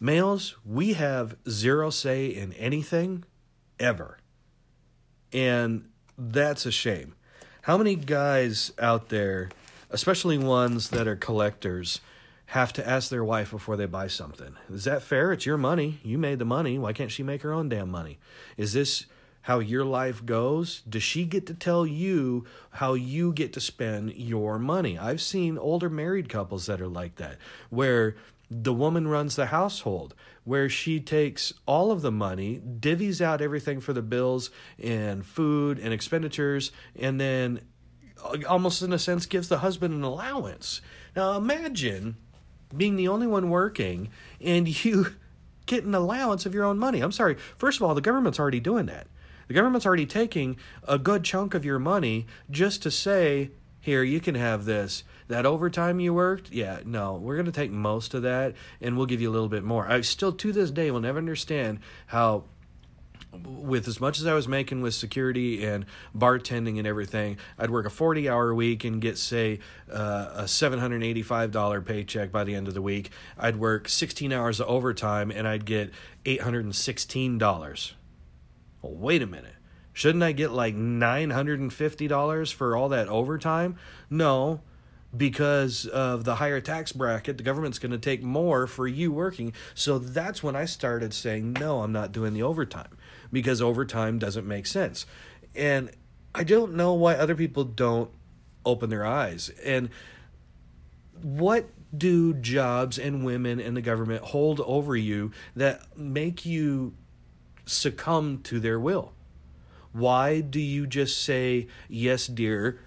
males, 0.00 0.56
we 0.64 0.94
have 0.94 1.36
zero 1.48 1.90
say 1.90 2.26
in 2.26 2.52
anything 2.54 3.24
ever. 3.78 4.18
And 5.32 5.88
that's 6.16 6.66
a 6.66 6.72
shame. 6.72 7.14
How 7.62 7.76
many 7.76 7.96
guys 7.96 8.72
out 8.78 9.08
there, 9.08 9.50
especially 9.90 10.38
ones 10.38 10.90
that 10.90 11.06
are 11.06 11.16
collectors, 11.16 12.00
have 12.46 12.72
to 12.72 12.88
ask 12.88 13.10
their 13.10 13.24
wife 13.24 13.50
before 13.50 13.76
they 13.76 13.86
buy 13.86 14.06
something? 14.06 14.56
Is 14.72 14.84
that 14.84 15.02
fair? 15.02 15.32
It's 15.32 15.44
your 15.44 15.58
money. 15.58 16.00
You 16.02 16.16
made 16.16 16.38
the 16.38 16.46
money. 16.46 16.78
Why 16.78 16.92
can't 16.92 17.10
she 17.10 17.22
make 17.22 17.42
her 17.42 17.52
own 17.52 17.68
damn 17.68 17.90
money? 17.90 18.18
Is 18.56 18.72
this 18.72 19.04
how 19.42 19.58
your 19.58 19.84
life 19.84 20.24
goes? 20.24 20.82
Does 20.88 21.02
she 21.02 21.24
get 21.24 21.46
to 21.46 21.54
tell 21.54 21.86
you 21.86 22.46
how 22.70 22.94
you 22.94 23.32
get 23.32 23.52
to 23.52 23.60
spend 23.60 24.14
your 24.14 24.58
money? 24.58 24.98
I've 24.98 25.20
seen 25.20 25.58
older 25.58 25.90
married 25.90 26.28
couples 26.28 26.66
that 26.66 26.80
are 26.80 26.88
like 26.88 27.16
that, 27.16 27.36
where 27.68 28.16
the 28.50 28.72
woman 28.72 29.06
runs 29.06 29.36
the 29.36 29.46
household 29.46 30.14
where 30.44 30.68
she 30.68 31.00
takes 31.00 31.52
all 31.66 31.90
of 31.90 32.00
the 32.00 32.10
money, 32.10 32.60
divvies 32.80 33.20
out 33.20 33.42
everything 33.42 33.80
for 33.80 33.92
the 33.92 34.02
bills 34.02 34.50
and 34.82 35.26
food 35.26 35.78
and 35.78 35.92
expenditures, 35.92 36.72
and 36.98 37.20
then 37.20 37.60
uh, 38.24 38.38
almost 38.48 38.82
in 38.82 38.92
a 38.92 38.98
sense 38.98 39.26
gives 39.26 39.48
the 39.48 39.58
husband 39.58 39.92
an 39.92 40.02
allowance. 40.02 40.80
Now 41.14 41.36
imagine 41.36 42.16
being 42.74 42.96
the 42.96 43.08
only 43.08 43.26
one 43.26 43.50
working 43.50 44.10
and 44.40 44.66
you 44.84 45.14
get 45.66 45.84
an 45.84 45.94
allowance 45.94 46.46
of 46.46 46.54
your 46.54 46.64
own 46.64 46.78
money. 46.78 47.00
I'm 47.00 47.12
sorry. 47.12 47.36
First 47.56 47.78
of 47.78 47.82
all, 47.82 47.94
the 47.94 48.00
government's 48.00 48.40
already 48.40 48.60
doing 48.60 48.86
that. 48.86 49.06
The 49.48 49.54
government's 49.54 49.86
already 49.86 50.06
taking 50.06 50.56
a 50.86 50.98
good 50.98 51.24
chunk 51.24 51.54
of 51.54 51.64
your 51.64 51.78
money 51.78 52.26
just 52.50 52.82
to 52.82 52.90
say, 52.90 53.50
here, 53.80 54.02
you 54.02 54.20
can 54.20 54.34
have 54.34 54.64
this 54.64 55.04
that 55.28 55.44
overtime 55.44 56.00
you 56.00 56.14
worked, 56.14 56.50
yeah, 56.50 56.80
no, 56.84 57.14
we're 57.14 57.36
going 57.36 57.46
to 57.46 57.52
take 57.52 57.70
most 57.70 58.14
of 58.14 58.22
that 58.22 58.54
and 58.80 58.96
we'll 58.96 59.06
give 59.06 59.20
you 59.20 59.30
a 59.30 59.32
little 59.32 59.48
bit 59.48 59.62
more. 59.62 59.86
I 59.86 60.00
still, 60.00 60.32
to 60.32 60.52
this 60.52 60.70
day, 60.70 60.90
will 60.90 61.00
never 61.00 61.18
understand 61.18 61.80
how 62.06 62.44
with 63.44 63.86
as 63.86 64.00
much 64.00 64.18
as 64.18 64.26
I 64.26 64.32
was 64.32 64.48
making 64.48 64.80
with 64.80 64.94
security 64.94 65.64
and 65.64 65.84
bartending 66.16 66.78
and 66.78 66.86
everything, 66.86 67.36
I'd 67.58 67.70
work 67.70 67.86
a 67.86 67.90
40 67.90 68.28
hour 68.28 68.54
week 68.54 68.84
and 68.84 69.02
get, 69.02 69.18
say, 69.18 69.60
uh, 69.92 70.30
a 70.34 70.42
$785 70.44 71.84
paycheck 71.84 72.32
by 72.32 72.44
the 72.44 72.54
end 72.54 72.68
of 72.68 72.74
the 72.74 72.82
week. 72.82 73.10
I'd 73.36 73.56
work 73.56 73.88
16 73.88 74.32
hours 74.32 74.60
of 74.60 74.68
overtime 74.68 75.30
and 75.30 75.46
I'd 75.46 75.66
get 75.66 75.92
$816. 76.24 77.92
Well, 78.80 78.94
wait 78.94 79.22
a 79.22 79.26
minute. 79.26 79.57
Shouldn't 79.98 80.22
I 80.22 80.30
get 80.30 80.52
like 80.52 80.76
$950 80.76 82.52
for 82.52 82.76
all 82.76 82.88
that 82.90 83.08
overtime? 83.08 83.74
No, 84.08 84.60
because 85.16 85.86
of 85.86 86.22
the 86.22 86.36
higher 86.36 86.60
tax 86.60 86.92
bracket, 86.92 87.36
the 87.36 87.42
government's 87.42 87.80
going 87.80 87.90
to 87.90 87.98
take 87.98 88.22
more 88.22 88.68
for 88.68 88.86
you 88.86 89.10
working. 89.10 89.54
So 89.74 89.98
that's 89.98 90.40
when 90.40 90.54
I 90.54 90.66
started 90.66 91.12
saying, 91.12 91.54
no, 91.54 91.82
I'm 91.82 91.90
not 91.90 92.12
doing 92.12 92.32
the 92.32 92.44
overtime 92.44 92.96
because 93.32 93.60
overtime 93.60 94.20
doesn't 94.20 94.46
make 94.46 94.66
sense. 94.66 95.04
And 95.56 95.90
I 96.32 96.44
don't 96.44 96.74
know 96.74 96.94
why 96.94 97.16
other 97.16 97.34
people 97.34 97.64
don't 97.64 98.12
open 98.64 98.90
their 98.90 99.04
eyes. 99.04 99.50
And 99.64 99.90
what 101.20 101.70
do 101.96 102.34
jobs 102.34 103.00
and 103.00 103.24
women 103.24 103.58
and 103.58 103.76
the 103.76 103.82
government 103.82 104.22
hold 104.26 104.60
over 104.60 104.94
you 104.94 105.32
that 105.56 105.98
make 105.98 106.46
you 106.46 106.94
succumb 107.66 108.38
to 108.44 108.60
their 108.60 108.78
will? 108.78 109.12
Why 109.92 110.40
do 110.40 110.60
you 110.60 110.86
just 110.86 111.22
say, 111.22 111.66
yes, 111.88 112.26
dear? 112.26 112.78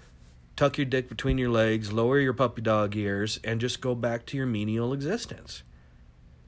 tuck 0.62 0.78
your 0.78 0.86
dick 0.86 1.10
between 1.10 1.40
your 1.40 1.50
legs, 1.50 1.92
lower 1.92 2.20
your 2.20 2.34
puppy 2.34 2.62
dog 2.62 2.96
ears, 2.96 3.40
and 3.44 3.60
just 3.60 3.82
go 3.82 3.96
back 3.96 4.28
to 4.28 4.38
your 4.38 4.46
menial 4.46 4.94
existence. 4.94 5.64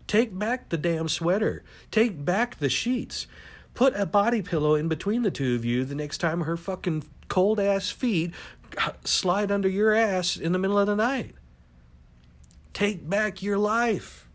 Take 0.05 0.37
back 0.37 0.69
the 0.69 0.77
damn 0.77 1.07
sweater. 1.09 1.63
Take 1.89 2.23
back 2.23 2.59
the 2.59 2.69
sheets. 2.69 3.25
Put 3.73 3.95
a 3.95 4.05
body 4.05 4.43
pillow 4.43 4.75
in 4.75 4.87
between 4.87 5.23
the 5.23 5.31
two 5.31 5.55
of 5.55 5.65
you 5.65 5.83
the 5.83 5.95
next 5.95 6.19
time 6.19 6.41
her 6.41 6.55
fucking 6.55 7.05
cold 7.27 7.59
ass 7.59 7.89
feet 7.89 8.33
slide 9.03 9.51
under 9.51 9.67
your 9.67 9.95
ass 9.95 10.37
in 10.37 10.51
the 10.51 10.59
middle 10.59 10.77
of 10.77 10.85
the 10.85 10.95
night. 10.95 11.33
Take 12.71 13.09
back 13.09 13.41
your 13.41 13.57
life. 13.57 14.27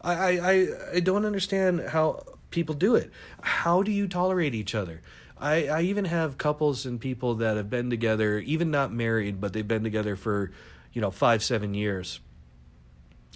I, 0.00 0.38
I, 0.38 0.66
I 0.94 1.00
don't 1.00 1.24
understand 1.24 1.80
how 1.90 2.24
people 2.50 2.74
do 2.74 2.96
it. 2.96 3.12
How 3.40 3.84
do 3.84 3.92
you 3.92 4.08
tolerate 4.08 4.54
each 4.54 4.74
other? 4.74 5.02
I, 5.38 5.66
I 5.66 5.80
even 5.82 6.06
have 6.06 6.38
couples 6.38 6.86
and 6.86 7.00
people 7.00 7.36
that 7.36 7.56
have 7.56 7.68
been 7.68 7.90
together, 7.90 8.38
even 8.38 8.70
not 8.70 8.92
married, 8.92 9.40
but 9.40 9.52
they've 9.52 9.66
been 9.66 9.84
together 9.84 10.16
for, 10.16 10.50
you 10.92 11.00
know, 11.00 11.10
five, 11.10 11.42
seven 11.42 11.74
years. 11.74 12.20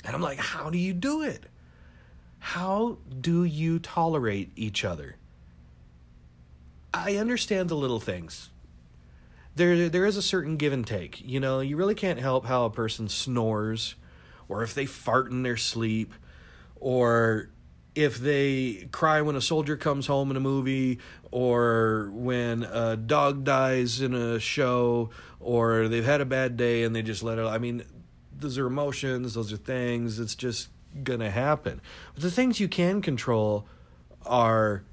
And 0.05 0.15
I'm 0.15 0.23
like, 0.23 0.39
how 0.39 0.71
do 0.71 0.79
you 0.79 0.95
do 0.95 1.23
it? 1.23 1.45
How 2.39 2.97
do 3.21 3.45
you 3.45 3.79
tolerate 3.79 4.51
each 4.57 4.85
other? 4.85 5.17
I 6.95 7.17
understand 7.17 7.69
the 7.69 7.77
little 7.77 8.01
things. 8.01 8.49
There, 9.57 9.91
there 9.91 10.07
is 10.07 10.17
a 10.17 10.23
certain 10.23 10.57
give 10.57 10.73
and 10.73 10.87
take. 10.87 11.21
You 11.23 11.39
know, 11.39 11.61
you 11.61 11.77
really 11.77 11.95
can't 11.95 12.19
help 12.19 12.47
how 12.47 12.65
a 12.65 12.71
person 12.71 13.11
snores, 13.11 13.95
or 14.49 14.63
if 14.63 14.73
they 14.73 14.87
fart 14.87 15.31
in 15.31 15.43
their 15.43 15.59
sleep, 15.59 16.15
or 16.77 17.51
if 17.94 18.18
they 18.18 18.88
cry 18.92 19.20
when 19.20 19.37
a 19.37 19.40
soldier 19.40 19.76
comes 19.76 20.07
home 20.07 20.31
in 20.31 20.37
a 20.37 20.40
movie 20.40 20.98
or 21.31 22.11
when 22.12 22.62
a 22.62 22.96
dog 22.96 23.44
dies 23.44 24.00
in 24.00 24.14
a 24.14 24.38
show 24.38 25.11
or 25.40 25.88
they've 25.88 26.05
had 26.05 26.20
a 26.20 26.24
bad 26.24 26.57
day 26.57 26.85
and 26.85 26.94
they 26.94 27.03
just 27.03 27.22
let 27.22 27.38
it 27.38 27.44
I 27.44 27.59
mean 27.59 27.83
those 28.37 28.59
are 28.59 28.66
emotions 28.66 29.35
those 29.35 29.53
are 29.53 29.57
things 29.57 30.18
it's 30.18 30.35
just 30.35 30.68
to 31.05 31.31
happen. 31.31 31.81
But 32.14 32.22
the 32.22 32.31
things 32.31 32.61
you 32.61 32.68
can 32.68 33.03
control 33.03 33.66
are 34.26 34.85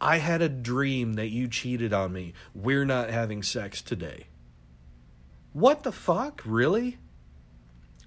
I 0.00 0.18
had 0.18 0.42
a 0.42 0.48
dream 0.48 1.14
that 1.14 1.28
you 1.28 1.48
cheated 1.48 1.92
on 1.92 2.12
me. 2.12 2.34
We're 2.54 2.84
not 2.84 3.10
having 3.10 3.42
sex 3.42 3.80
today. 3.80 4.26
What 5.52 5.82
the 5.82 5.92
fuck? 5.92 6.42
Really? 6.44 6.98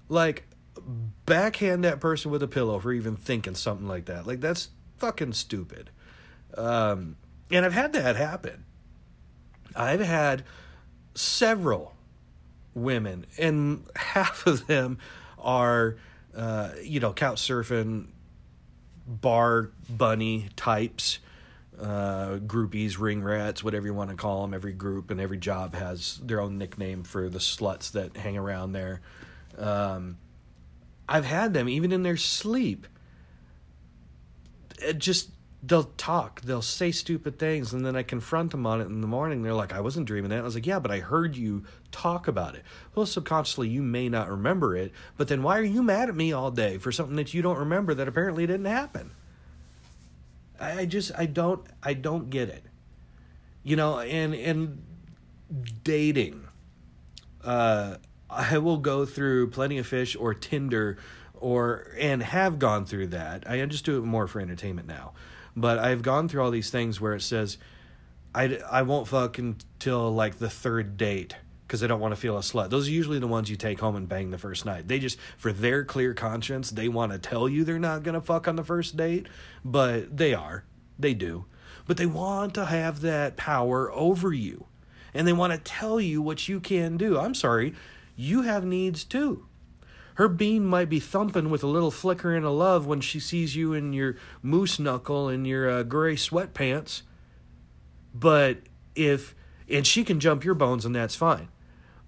Like 0.08 0.46
backhand 0.86 1.84
that 1.84 2.00
person 2.00 2.30
with 2.30 2.42
a 2.42 2.48
pillow 2.48 2.78
for 2.78 2.92
even 2.92 3.16
thinking 3.16 3.54
something 3.54 3.88
like 3.88 4.06
that. 4.06 4.26
Like 4.26 4.40
that's 4.40 4.70
fucking 4.98 5.32
stupid. 5.32 5.90
Um, 6.56 7.16
and 7.50 7.64
I've 7.64 7.72
had 7.72 7.92
that 7.92 8.16
happen. 8.16 8.64
I've 9.74 10.00
had 10.00 10.44
several 11.14 11.94
women, 12.74 13.26
and 13.38 13.84
half 13.96 14.46
of 14.46 14.66
them 14.66 14.98
are, 15.38 15.96
uh, 16.34 16.70
you 16.82 17.00
know, 17.00 17.12
couch 17.12 17.40
surfing, 17.40 18.06
bar 19.06 19.70
bunny 19.88 20.48
types, 20.56 21.18
uh, 21.80 22.38
groupies, 22.38 22.98
ring 22.98 23.22
rats, 23.22 23.62
whatever 23.62 23.86
you 23.86 23.94
want 23.94 24.10
to 24.10 24.16
call 24.16 24.42
them. 24.42 24.54
Every 24.54 24.72
group 24.72 25.10
and 25.10 25.20
every 25.20 25.38
job 25.38 25.74
has 25.74 26.20
their 26.22 26.40
own 26.40 26.58
nickname 26.58 27.02
for 27.02 27.28
the 27.28 27.38
sluts 27.38 27.92
that 27.92 28.16
hang 28.16 28.36
around 28.36 28.72
there. 28.72 29.00
Um, 29.58 30.16
I've 31.08 31.24
had 31.24 31.54
them 31.54 31.68
even 31.68 31.92
in 31.92 32.02
their 32.02 32.16
sleep. 32.16 32.86
It 34.78 34.98
just 34.98 35.30
they'll 35.62 35.84
talk, 35.96 36.42
they'll 36.42 36.62
say 36.62 36.90
stupid 36.92 37.38
things, 37.38 37.72
and 37.72 37.84
then 37.84 37.96
I 37.96 38.02
confront 38.02 38.52
them 38.52 38.66
on 38.66 38.80
it 38.80 38.86
in 38.86 39.00
the 39.00 39.06
morning. 39.06 39.42
They're 39.42 39.54
like, 39.54 39.72
"I 39.72 39.80
wasn't 39.80 40.06
dreaming 40.06 40.30
that." 40.30 40.40
I 40.40 40.42
was 40.42 40.54
like, 40.54 40.66
"Yeah, 40.66 40.78
but 40.78 40.90
I 40.90 41.00
heard 41.00 41.36
you 41.36 41.64
talk 41.90 42.28
about 42.28 42.54
it." 42.54 42.62
Well, 42.94 43.06
subconsciously, 43.06 43.68
you 43.68 43.82
may 43.82 44.08
not 44.08 44.28
remember 44.30 44.76
it, 44.76 44.92
but 45.16 45.28
then 45.28 45.42
why 45.42 45.58
are 45.58 45.64
you 45.64 45.82
mad 45.82 46.08
at 46.08 46.14
me 46.14 46.32
all 46.32 46.50
day 46.50 46.78
for 46.78 46.92
something 46.92 47.16
that 47.16 47.34
you 47.34 47.42
don't 47.42 47.58
remember 47.58 47.94
that 47.94 48.08
apparently 48.08 48.46
didn't 48.46 48.66
happen? 48.66 49.12
I, 50.60 50.80
I 50.80 50.86
just 50.86 51.12
I 51.16 51.26
don't 51.26 51.66
I 51.82 51.94
don't 51.94 52.30
get 52.30 52.48
it. 52.48 52.64
You 53.62 53.76
know, 53.76 53.98
and 54.00 54.34
and 54.34 54.82
dating. 55.82 56.46
Uh, 57.42 57.96
I 58.28 58.58
will 58.58 58.78
go 58.78 59.04
through 59.06 59.50
Plenty 59.50 59.78
of 59.78 59.86
Fish 59.86 60.16
or 60.16 60.34
Tinder 60.34 60.98
or 61.34 61.92
and 61.98 62.22
have 62.22 62.58
gone 62.58 62.86
through 62.86 63.08
that. 63.08 63.48
I 63.48 63.64
just 63.66 63.84
do 63.84 63.98
it 63.98 64.02
more 64.02 64.26
for 64.26 64.40
entertainment 64.40 64.88
now. 64.88 65.12
But 65.54 65.78
I've 65.78 66.02
gone 66.02 66.28
through 66.28 66.42
all 66.42 66.50
these 66.50 66.70
things 66.70 67.00
where 67.00 67.14
it 67.14 67.22
says 67.22 67.58
I, 68.34 68.58
I 68.70 68.82
won't 68.82 69.08
fuck 69.08 69.38
until 69.38 70.12
like 70.12 70.38
the 70.38 70.50
third 70.50 70.96
date 70.96 71.36
because 71.66 71.82
I 71.82 71.86
don't 71.86 72.00
want 72.00 72.12
to 72.14 72.20
feel 72.20 72.36
a 72.36 72.42
slut. 72.42 72.70
Those 72.70 72.86
are 72.86 72.92
usually 72.92 73.18
the 73.18 73.26
ones 73.26 73.50
you 73.50 73.56
take 73.56 73.80
home 73.80 73.96
and 73.96 74.08
bang 74.08 74.30
the 74.30 74.38
first 74.38 74.64
night. 74.64 74.86
They 74.86 74.98
just, 74.98 75.18
for 75.36 75.52
their 75.52 75.84
clear 75.84 76.14
conscience, 76.14 76.70
they 76.70 76.88
want 76.88 77.12
to 77.12 77.18
tell 77.18 77.48
you 77.48 77.64
they're 77.64 77.78
not 77.78 78.02
going 78.02 78.14
to 78.14 78.20
fuck 78.20 78.46
on 78.46 78.56
the 78.56 78.62
first 78.62 78.96
date, 78.96 79.26
but 79.64 80.16
they 80.16 80.32
are. 80.32 80.64
They 80.98 81.14
do. 81.14 81.46
But 81.86 81.96
they 81.96 82.06
want 82.06 82.54
to 82.54 82.66
have 82.66 83.00
that 83.00 83.36
power 83.36 83.90
over 83.92 84.32
you. 84.32 84.66
and 85.14 85.26
they 85.26 85.32
want 85.32 85.52
to 85.52 85.58
tell 85.58 86.00
you 86.00 86.20
what 86.20 86.46
you 86.48 86.60
can 86.60 86.96
do. 86.96 87.18
I'm 87.18 87.34
sorry, 87.34 87.74
you 88.16 88.42
have 88.42 88.64
needs 88.64 89.04
too. 89.04 89.46
Her 90.14 90.28
bean 90.28 90.64
might 90.64 90.88
be 90.88 90.98
thumping 90.98 91.50
with 91.50 91.62
a 91.62 91.66
little 91.66 91.90
flicker 91.90 92.34
and 92.34 92.44
a 92.44 92.50
love 92.50 92.86
when 92.86 93.02
she 93.02 93.20
sees 93.20 93.54
you 93.54 93.74
in 93.74 93.92
your 93.92 94.16
moose 94.42 94.78
knuckle 94.78 95.28
and 95.28 95.46
your 95.46 95.68
uh, 95.68 95.82
gray 95.82 96.16
sweatpants. 96.16 97.02
But 98.14 98.60
if, 98.94 99.34
and 99.68 99.86
she 99.86 100.04
can 100.04 100.18
jump 100.18 100.42
your 100.42 100.54
bones 100.54 100.86
and 100.86 100.94
that's 100.94 101.14
fine. 101.14 101.48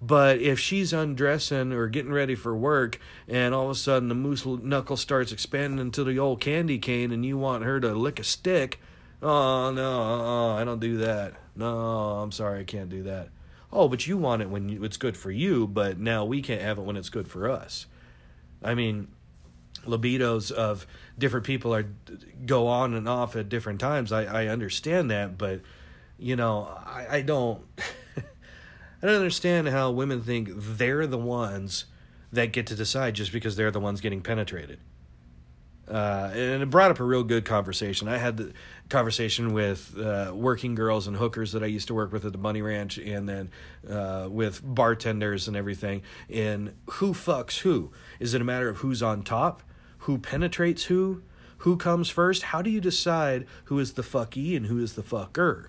But 0.01 0.39
if 0.39 0.59
she's 0.59 0.91
undressing 0.91 1.71
or 1.71 1.87
getting 1.87 2.11
ready 2.11 2.33
for 2.33 2.55
work 2.55 2.99
and 3.27 3.53
all 3.53 3.65
of 3.65 3.71
a 3.71 3.75
sudden 3.75 4.09
the 4.09 4.15
moose 4.15 4.45
knuckle 4.45 4.97
starts 4.97 5.31
expanding 5.31 5.79
into 5.79 6.03
the 6.03 6.17
old 6.17 6.41
candy 6.41 6.79
cane 6.79 7.11
and 7.11 7.25
you 7.25 7.37
want 7.37 7.63
her 7.63 7.79
to 7.79 7.93
lick 7.93 8.19
a 8.19 8.23
stick, 8.23 8.79
oh 9.21 9.71
no, 9.71 10.01
uh-uh, 10.01 10.55
I 10.55 10.63
don't 10.63 10.79
do 10.79 10.97
that. 10.97 11.33
No, 11.55 11.77
I'm 11.77 12.31
sorry, 12.31 12.61
I 12.61 12.63
can't 12.63 12.89
do 12.89 13.03
that. 13.03 13.29
Oh, 13.71 13.87
but 13.87 14.07
you 14.07 14.17
want 14.17 14.41
it 14.41 14.49
when 14.49 14.83
it's 14.83 14.97
good 14.97 15.15
for 15.15 15.31
you, 15.31 15.67
but 15.67 15.99
now 15.99 16.25
we 16.25 16.41
can't 16.41 16.61
have 16.61 16.77
it 16.77 16.81
when 16.81 16.97
it's 16.97 17.09
good 17.09 17.27
for 17.27 17.49
us. 17.49 17.85
I 18.63 18.73
mean, 18.73 19.09
libidos 19.85 20.51
of 20.51 20.87
different 21.17 21.45
people 21.45 21.73
are 21.73 21.85
go 22.45 22.67
on 22.67 22.93
and 22.93 23.07
off 23.07 23.35
at 23.35 23.49
different 23.49 23.79
times. 23.79 24.11
I, 24.11 24.23
I 24.23 24.47
understand 24.47 25.11
that, 25.11 25.37
but 25.37 25.61
you 26.17 26.35
know, 26.35 26.67
I, 26.85 27.17
I 27.17 27.21
don't 27.21 27.63
I 28.17 29.07
don't 29.07 29.15
understand 29.15 29.69
how 29.69 29.91
women 29.91 30.21
think 30.21 30.49
they're 30.51 31.07
the 31.07 31.17
ones 31.17 31.85
that 32.31 32.51
get 32.51 32.67
to 32.67 32.75
decide 32.75 33.15
just 33.15 33.31
because 33.31 33.55
they're 33.55 33.71
the 33.71 33.79
ones 33.79 34.01
getting 34.01 34.21
penetrated. 34.21 34.79
Uh, 35.89 36.29
and 36.33 36.61
it 36.61 36.69
brought 36.69 36.91
up 36.91 36.99
a 36.99 37.03
real 37.03 37.23
good 37.23 37.45
conversation. 37.45 38.07
I 38.07 38.17
had 38.17 38.37
the 38.37 38.53
conversation 38.89 39.53
with 39.53 39.97
uh, 39.97 40.31
working 40.35 40.75
girls 40.75 41.07
and 41.07 41.17
hookers 41.17 41.51
that 41.53 41.63
I 41.63 41.65
used 41.65 41.87
to 41.87 41.95
work 41.95 42.11
with 42.11 42.25
at 42.25 42.31
the 42.31 42.37
Bunny 42.37 42.61
Ranch, 42.61 42.97
and 42.99 43.27
then 43.27 43.49
uh, 43.89 44.27
with 44.29 44.61
bartenders 44.63 45.47
and 45.47 45.57
everything. 45.57 46.03
And 46.29 46.75
who 46.91 47.13
fucks 47.13 47.59
who? 47.59 47.91
Is 48.19 48.33
it 48.33 48.41
a 48.41 48.45
matter 48.45 48.69
of 48.69 48.77
who's 48.77 49.01
on 49.01 49.23
top? 49.23 49.63
Who 49.99 50.19
penetrates 50.19 50.85
who? 50.85 51.23
Who 51.59 51.75
comes 51.75 52.09
first? 52.09 52.43
How 52.43 52.61
do 52.61 52.69
you 52.69 52.79
decide 52.79 53.45
who 53.65 53.79
is 53.79 53.93
the 53.93 54.01
fucky 54.01 54.55
and 54.55 54.67
who 54.67 54.79
is 54.79 54.93
the 54.93 55.03
fucker? 55.03 55.67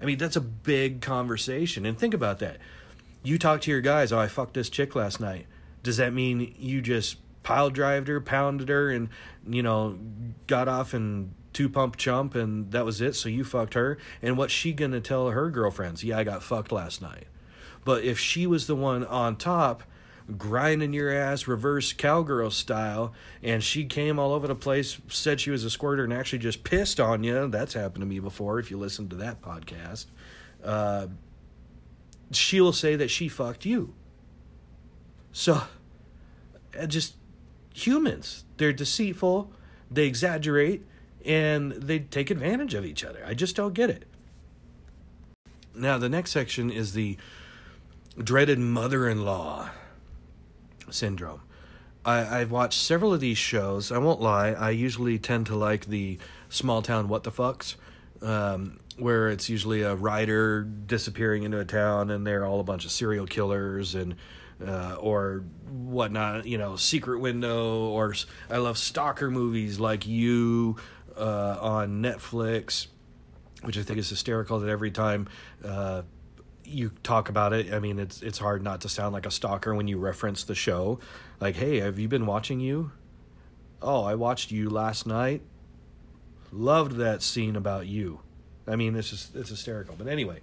I 0.00 0.04
mean, 0.04 0.18
that's 0.18 0.36
a 0.36 0.40
big 0.42 1.00
conversation. 1.00 1.86
And 1.86 1.98
think 1.98 2.14
about 2.14 2.38
that. 2.40 2.58
You 3.22 3.38
talk 3.38 3.62
to 3.62 3.70
your 3.70 3.80
guys, 3.80 4.12
oh, 4.12 4.18
I 4.18 4.28
fucked 4.28 4.54
this 4.54 4.68
chick 4.68 4.94
last 4.94 5.20
night. 5.20 5.46
Does 5.82 5.96
that 5.96 6.12
mean 6.12 6.54
you 6.58 6.80
just 6.80 7.16
pile 7.46 7.70
drived 7.70 8.08
her, 8.08 8.20
pounded 8.20 8.68
her, 8.68 8.90
and, 8.90 9.08
you 9.48 9.62
know, 9.62 9.96
got 10.48 10.66
off 10.66 10.92
and 10.92 11.32
two 11.52 11.68
pump 11.68 11.96
chump 11.96 12.34
and 12.34 12.72
that 12.72 12.84
was 12.84 13.00
it? 13.00 13.14
So 13.14 13.28
you 13.28 13.44
fucked 13.44 13.74
her? 13.74 13.98
And 14.20 14.36
what's 14.36 14.52
she 14.52 14.74
to 14.74 15.00
tell 15.00 15.30
her 15.30 15.48
girlfriends? 15.48 16.02
Yeah, 16.02 16.18
I 16.18 16.24
got 16.24 16.42
fucked 16.42 16.72
last 16.72 17.00
night. 17.00 17.28
But 17.84 18.02
if 18.02 18.18
she 18.18 18.48
was 18.48 18.66
the 18.66 18.74
one 18.74 19.06
on 19.06 19.36
top, 19.36 19.84
grinding 20.36 20.92
your 20.92 21.08
ass 21.08 21.46
reverse 21.46 21.92
cowgirl 21.92 22.50
style 22.50 23.12
and 23.44 23.62
she 23.62 23.84
came 23.84 24.18
all 24.18 24.32
over 24.32 24.48
the 24.48 24.56
place 24.56 25.00
said 25.06 25.40
she 25.40 25.52
was 25.52 25.62
a 25.62 25.70
squirter 25.70 26.02
and 26.02 26.12
actually 26.12 26.40
just 26.40 26.64
pissed 26.64 26.98
on 26.98 27.22
you 27.22 27.46
that's 27.46 27.74
happened 27.74 28.02
to 28.02 28.06
me 28.06 28.18
before 28.18 28.58
if 28.58 28.68
you 28.68 28.76
listen 28.76 29.08
to 29.08 29.14
that 29.14 29.40
podcast 29.40 30.06
uh, 30.64 31.06
she'll 32.32 32.72
say 32.72 32.96
that 32.96 33.08
she 33.08 33.28
fucked 33.28 33.64
you 33.64 33.94
so 35.30 35.62
uh, 36.76 36.86
just 36.86 37.14
humans 37.76 38.44
they're 38.56 38.72
deceitful 38.72 39.50
they 39.90 40.06
exaggerate 40.06 40.84
and 41.24 41.72
they 41.72 41.98
take 41.98 42.30
advantage 42.30 42.74
of 42.74 42.84
each 42.84 43.04
other 43.04 43.22
i 43.26 43.34
just 43.34 43.56
don't 43.56 43.74
get 43.74 43.90
it 43.90 44.04
now 45.74 45.98
the 45.98 46.08
next 46.08 46.30
section 46.30 46.70
is 46.70 46.92
the 46.94 47.16
dreaded 48.22 48.58
mother-in-law 48.58 49.70
syndrome. 50.90 51.42
I, 52.04 52.40
I've 52.40 52.50
watched 52.50 52.80
several 52.80 53.12
of 53.12 53.20
these 53.20 53.38
shows. 53.38 53.90
I 53.90 53.98
won't 53.98 54.20
lie. 54.20 54.50
I 54.50 54.70
usually 54.70 55.18
tend 55.18 55.46
to 55.46 55.56
like 55.56 55.86
the 55.86 56.18
small 56.48 56.82
town 56.82 57.08
what 57.08 57.24
the 57.24 57.32
fucks, 57.32 57.74
um, 58.22 58.78
where 58.96 59.28
it's 59.28 59.48
usually 59.48 59.82
a 59.82 59.94
writer 59.94 60.62
disappearing 60.62 61.42
into 61.42 61.58
a 61.58 61.64
town 61.64 62.10
and 62.10 62.26
they're 62.26 62.44
all 62.44 62.60
a 62.60 62.64
bunch 62.64 62.84
of 62.84 62.92
serial 62.92 63.26
killers 63.26 63.94
and 63.94 64.14
uh, 64.64 64.96
or 64.98 65.44
whatnot. 65.68 66.46
You 66.46 66.58
know, 66.58 66.76
Secret 66.76 67.18
Window 67.18 67.88
or 67.88 68.14
I 68.50 68.58
love 68.58 68.78
stalker 68.78 69.30
movies 69.30 69.80
like 69.80 70.06
You 70.06 70.76
uh, 71.16 71.58
on 71.60 72.02
Netflix, 72.02 72.86
which 73.62 73.78
I 73.78 73.82
think 73.82 73.98
is 73.98 74.08
hysterical 74.08 74.60
that 74.60 74.68
every 74.68 74.90
time. 74.90 75.28
Uh, 75.64 76.02
you 76.68 76.90
talk 77.04 77.28
about 77.28 77.52
it. 77.52 77.72
I 77.72 77.78
mean, 77.78 77.98
it's 77.98 78.22
it's 78.22 78.38
hard 78.38 78.62
not 78.62 78.80
to 78.80 78.88
sound 78.88 79.12
like 79.12 79.24
a 79.24 79.30
stalker 79.30 79.74
when 79.74 79.86
you 79.86 79.98
reference 79.98 80.44
the 80.44 80.54
show. 80.54 80.98
Like, 81.40 81.54
hey, 81.54 81.78
have 81.78 81.98
you 81.98 82.08
been 82.08 82.26
watching 82.26 82.60
you? 82.60 82.90
Oh, 83.80 84.02
I 84.02 84.14
watched 84.14 84.50
you 84.50 84.68
last 84.68 85.06
night. 85.06 85.42
Loved 86.50 86.96
that 86.96 87.22
scene 87.22 87.56
about 87.56 87.86
you. 87.86 88.20
I 88.66 88.76
mean, 88.76 88.94
this 88.94 89.12
is 89.12 89.30
it's 89.34 89.50
hysterical. 89.50 89.94
But 89.96 90.08
anyway, 90.08 90.40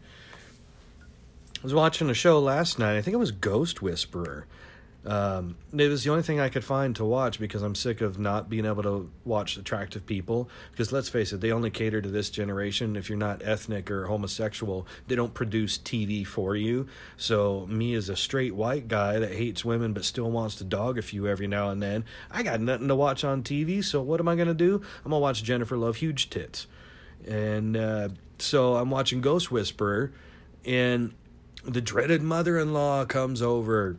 I 1.64 1.66
was 1.66 1.74
watching 1.74 2.10
a 2.10 2.14
show 2.14 2.40
last 2.40 2.78
night. 2.78 2.98
I 2.98 3.02
think 3.02 3.14
it 3.14 3.20
was 3.20 3.32
Ghost 3.32 3.82
Whisperer, 3.82 4.46
um, 5.06 5.58
it 5.74 5.90
was 5.90 6.06
the 6.06 6.12
only 6.12 6.24
thing 6.24 6.40
I 6.40 6.48
could 6.48 6.64
find 6.64 6.96
to 6.96 7.04
watch 7.04 7.38
because 7.38 7.62
I'm 7.62 7.76
sick 7.76 8.00
of 8.00 8.18
not 8.18 8.50
being 8.50 8.66
able 8.66 8.84
to 8.84 9.12
watch 9.26 9.58
attractive 9.58 10.06
people. 10.06 10.50
Because 10.72 10.94
let's 10.94 11.10
face 11.10 11.34
it, 11.34 11.42
they 11.42 11.52
only 11.52 11.70
cater 11.70 12.02
to 12.02 12.10
this 12.10 12.30
generation. 12.30 12.96
If 12.96 13.10
you're 13.10 13.18
not 13.18 13.42
ethnic 13.44 13.92
or 13.92 14.08
homosexual, 14.08 14.88
they 15.08 15.16
don't 15.16 15.34
produce 15.34 15.78
TV 15.78 16.26
for 16.26 16.56
you. 16.56 16.88
So, 17.18 17.66
me 17.68 17.94
as 17.96 18.08
a 18.08 18.16
straight 18.16 18.56
white 18.56 18.88
guy 18.88 19.20
that 19.20 19.34
hates 19.34 19.66
women 19.66 19.92
but 19.92 20.06
still 20.06 20.32
wants 20.32 20.56
to 20.56 20.64
dog 20.64 20.98
a 20.98 21.02
few 21.02 21.28
every 21.28 21.48
now 21.48 21.70
and 21.70 21.84
then, 21.84 22.06
I 22.32 22.44
got 22.44 22.62
nothing 22.62 22.88
to 22.88 22.96
watch 22.96 23.26
on 23.26 23.44
TV. 23.44 23.84
So, 23.84 24.02
what 24.02 24.22
am 24.22 24.30
I 24.30 24.36
going 24.36 24.48
to 24.48 24.54
do? 24.54 24.76
I'm 25.04 25.12
going 25.12 25.20
to 25.20 25.24
watch 25.24 25.44
Jennifer 25.44 25.76
Love 25.76 25.98
Huge 25.98 26.30
Tits. 26.30 26.68
And 27.28 27.76
uh, 27.76 28.10
so, 28.40 28.76
I'm 28.76 28.90
watching 28.90 29.20
Ghost 29.20 29.52
Whisperer, 29.52 30.14
and 30.66 31.14
the 31.64 31.82
dreaded 31.82 32.22
mother 32.22 32.58
in 32.58 32.74
law 32.74 33.06
comes 33.06 33.42
over. 33.42 33.98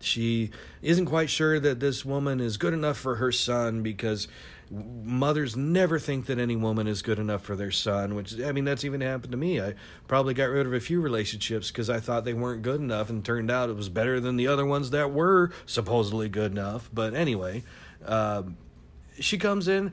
She 0.00 0.50
isn't 0.82 1.06
quite 1.06 1.30
sure 1.30 1.58
that 1.60 1.80
this 1.80 2.04
woman 2.04 2.40
is 2.40 2.56
good 2.56 2.74
enough 2.74 2.98
for 2.98 3.16
her 3.16 3.32
son 3.32 3.82
because 3.82 4.28
mothers 4.70 5.56
never 5.56 5.98
think 5.98 6.26
that 6.26 6.38
any 6.38 6.56
woman 6.56 6.86
is 6.86 7.02
good 7.02 7.18
enough 7.18 7.42
for 7.42 7.54
their 7.54 7.70
son 7.70 8.14
which 8.14 8.40
i 8.40 8.50
mean 8.50 8.64
that's 8.64 8.82
even 8.82 9.02
happened 9.02 9.30
to 9.30 9.36
me. 9.36 9.60
I 9.60 9.74
probably 10.08 10.32
got 10.32 10.46
rid 10.46 10.66
of 10.66 10.72
a 10.72 10.80
few 10.80 11.02
relationships 11.02 11.70
because 11.70 11.90
i 11.90 12.00
thought 12.00 12.24
they 12.24 12.32
weren't 12.32 12.62
good 12.62 12.80
enough 12.80 13.10
and 13.10 13.22
turned 13.22 13.50
out 13.50 13.68
it 13.68 13.76
was 13.76 13.90
better 13.90 14.20
than 14.20 14.36
the 14.36 14.48
other 14.48 14.64
ones 14.64 14.90
that 14.90 15.12
were 15.12 15.52
supposedly 15.66 16.28
good 16.28 16.52
enough. 16.52 16.90
But 16.92 17.14
anyway 17.14 17.62
um, 18.06 18.56
she 19.20 19.38
comes 19.38 19.68
in 19.68 19.92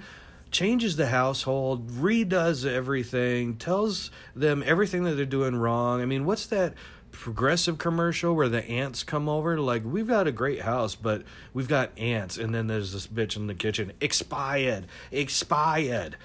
changes 0.52 0.98
the 0.98 1.08
household 1.08 1.90
redoes 1.90 2.66
everything 2.66 3.56
tells 3.56 4.12
them 4.36 4.62
everything 4.66 5.04
that 5.04 5.14
they're 5.14 5.26
doing 5.26 5.56
wrong. 5.56 6.02
I 6.02 6.06
mean 6.06 6.26
what's 6.26 6.46
that 6.48 6.74
progressive 7.12 7.78
commercial 7.78 8.36
where 8.36 8.50
the 8.50 8.64
ants 8.70 9.04
come 9.04 9.28
over? 9.30 9.60
Like 9.60 9.84
we've 9.86 10.08
got 10.08 10.28
a 10.28 10.32
great 10.32 10.62
house 10.62 10.96
but 10.96 11.24
we've 11.54 11.68
got 11.68 11.98
ants 11.98 12.38
and 12.38 12.54
then 12.54 12.68
there's 12.68 12.92
this 12.92 13.08
bitch 13.08 13.38
in 13.38 13.48
the 13.48 13.56
kitchen 13.56 13.94
expired 14.02 14.88
expired. 15.12 16.18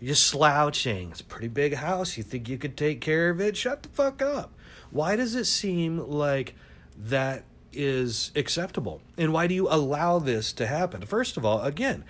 You're 0.00 0.14
slouching. 0.14 1.10
It's 1.10 1.20
a 1.20 1.24
pretty 1.24 1.48
big 1.48 1.74
house. 1.74 2.16
You 2.16 2.24
think 2.24 2.48
you 2.48 2.58
could 2.58 2.76
take 2.76 3.00
care 3.00 3.30
of 3.30 3.40
it? 3.40 3.56
Shut 3.56 3.84
the 3.84 3.88
fuck 3.88 4.20
up. 4.20 4.52
Why 4.90 5.14
does 5.14 5.34
it 5.34 5.44
seem 5.44 5.98
like 5.98 6.54
that 6.96 7.44
is 7.72 8.32
acceptable? 8.34 9.00
And 9.16 9.32
why 9.32 9.46
do 9.46 9.54
you 9.54 9.68
allow 9.68 10.18
this 10.18 10.52
to 10.54 10.66
happen? 10.66 11.02
First 11.02 11.36
of 11.36 11.44
all 11.44 11.62
again 11.62 12.04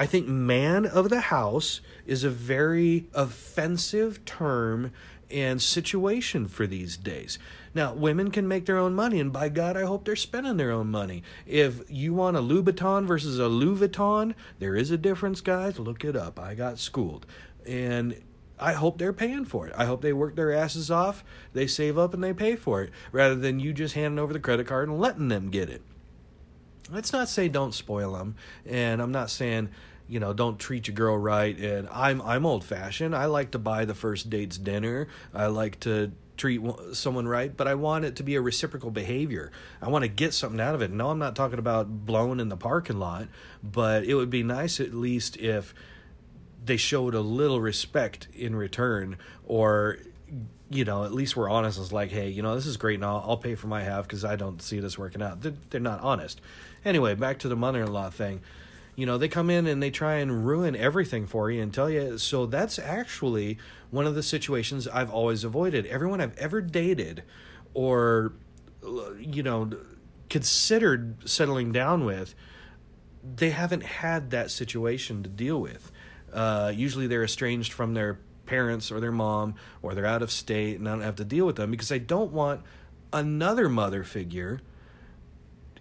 I 0.00 0.06
think 0.06 0.26
man 0.26 0.86
of 0.86 1.10
the 1.10 1.20
house 1.20 1.82
is 2.06 2.24
a 2.24 2.30
very 2.30 3.10
offensive 3.12 4.24
term 4.24 4.92
and 5.30 5.60
situation 5.60 6.48
for 6.48 6.66
these 6.66 6.96
days. 6.96 7.38
Now, 7.74 7.92
women 7.92 8.30
can 8.30 8.48
make 8.48 8.64
their 8.64 8.78
own 8.78 8.94
money, 8.94 9.20
and 9.20 9.30
by 9.30 9.50
God, 9.50 9.76
I 9.76 9.84
hope 9.84 10.06
they're 10.06 10.16
spending 10.16 10.56
their 10.56 10.70
own 10.70 10.90
money. 10.90 11.22
If 11.44 11.82
you 11.90 12.14
want 12.14 12.38
a 12.38 12.40
Louboutin 12.40 13.06
versus 13.06 13.38
a 13.38 13.48
Louis 13.48 13.86
Vuitton, 13.86 14.34
there 14.58 14.74
is 14.74 14.90
a 14.90 14.96
difference, 14.96 15.42
guys. 15.42 15.78
Look 15.78 16.02
it 16.02 16.16
up. 16.16 16.40
I 16.40 16.54
got 16.54 16.78
schooled. 16.78 17.26
And 17.66 18.22
I 18.58 18.72
hope 18.72 18.96
they're 18.96 19.12
paying 19.12 19.44
for 19.44 19.66
it. 19.66 19.74
I 19.76 19.84
hope 19.84 20.00
they 20.00 20.14
work 20.14 20.34
their 20.34 20.50
asses 20.50 20.90
off, 20.90 21.22
they 21.52 21.66
save 21.66 21.98
up, 21.98 22.14
and 22.14 22.24
they 22.24 22.32
pay 22.32 22.56
for 22.56 22.82
it, 22.82 22.90
rather 23.12 23.34
than 23.34 23.60
you 23.60 23.74
just 23.74 23.92
handing 23.92 24.18
over 24.18 24.32
the 24.32 24.40
credit 24.40 24.66
card 24.66 24.88
and 24.88 24.98
letting 24.98 25.28
them 25.28 25.50
get 25.50 25.68
it. 25.68 25.82
Let's 26.90 27.12
not 27.12 27.28
say 27.28 27.48
don't 27.48 27.74
spoil 27.74 28.14
them, 28.14 28.34
and 28.64 29.02
I'm 29.02 29.12
not 29.12 29.28
saying 29.30 29.68
you 30.10 30.20
know 30.20 30.32
don't 30.32 30.58
treat 30.58 30.88
your 30.88 30.94
girl 30.94 31.16
right 31.16 31.56
and 31.58 31.88
i'm 31.90 32.20
i'm 32.22 32.44
old 32.44 32.64
fashioned 32.64 33.14
i 33.14 33.24
like 33.24 33.52
to 33.52 33.58
buy 33.58 33.84
the 33.84 33.94
first 33.94 34.28
date's 34.28 34.58
dinner 34.58 35.06
i 35.32 35.46
like 35.46 35.78
to 35.80 36.10
treat 36.36 36.60
someone 36.92 37.28
right 37.28 37.56
but 37.56 37.68
i 37.68 37.74
want 37.74 38.04
it 38.04 38.16
to 38.16 38.22
be 38.22 38.34
a 38.34 38.40
reciprocal 38.40 38.90
behavior 38.90 39.52
i 39.80 39.88
want 39.88 40.02
to 40.02 40.08
get 40.08 40.34
something 40.34 40.60
out 40.60 40.74
of 40.74 40.82
it 40.82 40.90
no 40.90 41.10
i'm 41.10 41.18
not 41.18 41.36
talking 41.36 41.58
about 41.58 42.06
blowing 42.06 42.40
in 42.40 42.48
the 42.48 42.56
parking 42.56 42.98
lot 42.98 43.28
but 43.62 44.04
it 44.04 44.14
would 44.14 44.30
be 44.30 44.42
nice 44.42 44.80
at 44.80 44.92
least 44.92 45.36
if 45.36 45.74
they 46.64 46.76
showed 46.76 47.14
a 47.14 47.20
little 47.20 47.60
respect 47.60 48.26
in 48.34 48.56
return 48.56 49.16
or 49.46 49.98
you 50.70 50.84
know, 50.84 51.02
at 51.04 51.12
least 51.12 51.36
we're 51.36 51.50
honest. 51.50 51.80
It's 51.80 51.92
like, 51.92 52.10
hey, 52.10 52.28
you 52.28 52.42
know, 52.42 52.54
this 52.54 52.64
is 52.64 52.76
great, 52.76 52.94
and 52.94 53.04
I'll, 53.04 53.24
I'll 53.26 53.36
pay 53.36 53.56
for 53.56 53.66
my 53.66 53.82
half 53.82 54.04
because 54.06 54.24
I 54.24 54.36
don't 54.36 54.62
see 54.62 54.78
this 54.78 54.96
working 54.96 55.20
out. 55.20 55.42
They're, 55.42 55.54
they're 55.70 55.80
not 55.80 56.00
honest. 56.00 56.40
Anyway, 56.84 57.14
back 57.16 57.40
to 57.40 57.48
the 57.48 57.56
mother-in-law 57.56 58.10
thing. 58.10 58.40
You 59.00 59.06
know, 59.06 59.16
they 59.16 59.28
come 59.28 59.48
in 59.48 59.66
and 59.66 59.82
they 59.82 59.90
try 59.90 60.16
and 60.16 60.46
ruin 60.46 60.76
everything 60.76 61.26
for 61.26 61.50
you 61.50 61.62
and 61.62 61.72
tell 61.72 61.88
you. 61.88 62.18
So 62.18 62.44
that's 62.44 62.78
actually 62.78 63.56
one 63.90 64.06
of 64.06 64.14
the 64.14 64.22
situations 64.22 64.86
I've 64.86 65.10
always 65.10 65.42
avoided. 65.42 65.86
Everyone 65.86 66.20
I've 66.20 66.36
ever 66.36 66.60
dated, 66.60 67.22
or 67.72 68.34
you 69.18 69.42
know, 69.42 69.70
considered 70.28 71.28
settling 71.28 71.72
down 71.72 72.04
with, 72.04 72.34
they 73.24 73.50
haven't 73.50 73.84
had 73.84 74.30
that 74.32 74.50
situation 74.50 75.22
to 75.22 75.30
deal 75.30 75.58
with. 75.60 75.90
Uh, 76.30 76.70
usually, 76.74 77.06
they're 77.06 77.24
estranged 77.24 77.72
from 77.72 77.94
their 77.94 78.18
parents 78.44 78.90
or 78.90 79.00
their 79.00 79.12
mom 79.12 79.54
or 79.80 79.94
they're 79.94 80.04
out 80.04 80.22
of 80.22 80.30
state 80.30 80.76
and 80.78 80.88
I 80.88 80.92
don't 80.92 81.02
have 81.02 81.16
to 81.16 81.24
deal 81.24 81.46
with 81.46 81.54
them 81.54 81.70
because 81.70 81.92
I 81.92 81.98
don't 81.98 82.32
want 82.32 82.62
another 83.12 83.68
mother 83.68 84.02
figure 84.02 84.60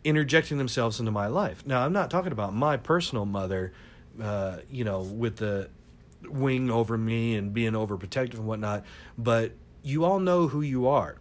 interjecting 0.04 0.58
themselves 0.58 1.00
into 1.00 1.12
my 1.12 1.28
life. 1.28 1.66
Now, 1.66 1.84
I'm 1.84 1.94
not 1.94 2.10
talking 2.10 2.32
about 2.32 2.54
my 2.54 2.78
personal 2.78 3.26
mother, 3.26 3.74
uh, 4.22 4.58
you 4.70 4.84
know, 4.84 5.02
with 5.02 5.38
the 5.38 5.70
wing 6.28 6.70
over 6.70 6.98
me 6.98 7.36
and 7.36 7.54
being 7.54 7.74
overprotective 7.74 8.36
and 8.36 8.46
whatnot, 8.46 8.86
but 9.18 9.54
you 9.84 10.06
all 10.06 10.20
know 10.20 10.48
who 10.48 10.62
you 10.62 10.88
are. 10.88 11.18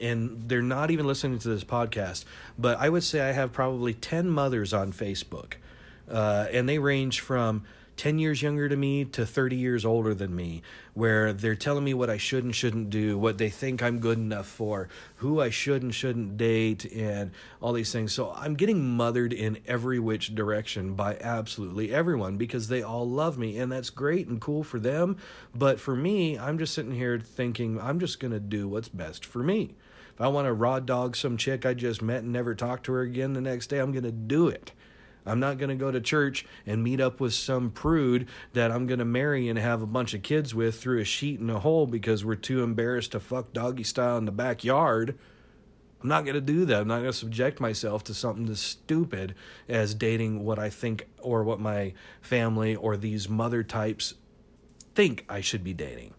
And 0.00 0.48
they're 0.48 0.62
not 0.62 0.90
even 0.90 1.06
listening 1.06 1.38
to 1.40 1.48
this 1.48 1.62
podcast, 1.62 2.24
but 2.58 2.78
I 2.78 2.88
would 2.88 3.04
say 3.04 3.20
I 3.20 3.32
have 3.32 3.52
probably 3.52 3.94
10 3.94 4.28
mothers 4.28 4.72
on 4.72 4.92
Facebook. 4.92 5.54
Uh, 6.10 6.46
and 6.50 6.68
they 6.68 6.78
range 6.78 7.20
from 7.20 7.64
10 7.96 8.18
years 8.18 8.42
younger 8.42 8.68
to 8.68 8.76
me 8.76 9.04
to 9.04 9.24
30 9.26 9.56
years 9.56 9.84
older 9.84 10.14
than 10.14 10.34
me, 10.34 10.62
where 10.94 11.32
they're 11.32 11.54
telling 11.54 11.84
me 11.84 11.94
what 11.94 12.10
I 12.10 12.16
should 12.16 12.44
and 12.44 12.54
shouldn't 12.54 12.90
do, 12.90 13.18
what 13.18 13.38
they 13.38 13.50
think 13.50 13.82
I'm 13.82 13.98
good 13.98 14.18
enough 14.18 14.46
for, 14.46 14.88
who 15.16 15.40
I 15.40 15.50
should 15.50 15.82
and 15.82 15.94
shouldn't 15.94 16.36
date, 16.36 16.84
and 16.92 17.30
all 17.60 17.72
these 17.72 17.92
things. 17.92 18.12
So 18.12 18.32
I'm 18.32 18.54
getting 18.54 18.88
mothered 18.96 19.32
in 19.32 19.58
every 19.66 19.98
which 19.98 20.34
direction 20.34 20.94
by 20.94 21.16
absolutely 21.20 21.92
everyone 21.92 22.36
because 22.36 22.68
they 22.68 22.82
all 22.82 23.08
love 23.08 23.38
me, 23.38 23.58
and 23.58 23.70
that's 23.70 23.90
great 23.90 24.26
and 24.28 24.40
cool 24.40 24.62
for 24.62 24.80
them. 24.80 25.16
But 25.54 25.78
for 25.78 25.94
me, 25.94 26.38
I'm 26.38 26.58
just 26.58 26.74
sitting 26.74 26.94
here 26.94 27.18
thinking, 27.18 27.80
I'm 27.80 28.00
just 28.00 28.20
going 28.20 28.32
to 28.32 28.40
do 28.40 28.68
what's 28.68 28.88
best 28.88 29.24
for 29.24 29.42
me. 29.42 29.74
If 30.14 30.20
I 30.20 30.28
want 30.28 30.46
to 30.46 30.52
raw 30.52 30.78
dog 30.78 31.16
some 31.16 31.36
chick 31.36 31.64
I 31.64 31.72
just 31.74 32.02
met 32.02 32.22
and 32.22 32.32
never 32.32 32.54
talk 32.54 32.82
to 32.84 32.92
her 32.92 33.00
again 33.00 33.32
the 33.32 33.40
next 33.40 33.68
day, 33.68 33.78
I'm 33.78 33.92
going 33.92 34.04
to 34.04 34.12
do 34.12 34.48
it. 34.48 34.72
I'm 35.24 35.40
not 35.40 35.58
going 35.58 35.70
to 35.70 35.76
go 35.76 35.90
to 35.90 36.00
church 36.00 36.44
and 36.66 36.82
meet 36.82 37.00
up 37.00 37.20
with 37.20 37.34
some 37.34 37.70
prude 37.70 38.28
that 38.52 38.70
I'm 38.70 38.86
going 38.86 38.98
to 38.98 39.04
marry 39.04 39.48
and 39.48 39.58
have 39.58 39.82
a 39.82 39.86
bunch 39.86 40.14
of 40.14 40.22
kids 40.22 40.54
with 40.54 40.80
through 40.80 41.00
a 41.00 41.04
sheet 41.04 41.40
and 41.40 41.50
a 41.50 41.60
hole 41.60 41.86
because 41.86 42.24
we're 42.24 42.34
too 42.34 42.62
embarrassed 42.62 43.12
to 43.12 43.20
fuck 43.20 43.52
doggy 43.52 43.84
style 43.84 44.18
in 44.18 44.24
the 44.24 44.32
backyard. 44.32 45.16
I'm 46.02 46.08
not 46.08 46.24
going 46.24 46.34
to 46.34 46.40
do 46.40 46.64
that. 46.64 46.80
I'm 46.80 46.88
not 46.88 47.00
going 47.00 47.12
to 47.12 47.16
subject 47.16 47.60
myself 47.60 48.02
to 48.04 48.14
something 48.14 48.48
as 48.48 48.58
stupid 48.58 49.36
as 49.68 49.94
dating 49.94 50.44
what 50.44 50.58
I 50.58 50.68
think 50.68 51.06
or 51.20 51.44
what 51.44 51.60
my 51.60 51.94
family 52.20 52.74
or 52.74 52.96
these 52.96 53.28
mother 53.28 53.62
types 53.62 54.14
think 54.94 55.24
I 55.28 55.40
should 55.40 55.62
be 55.62 55.74
dating. 55.74 56.14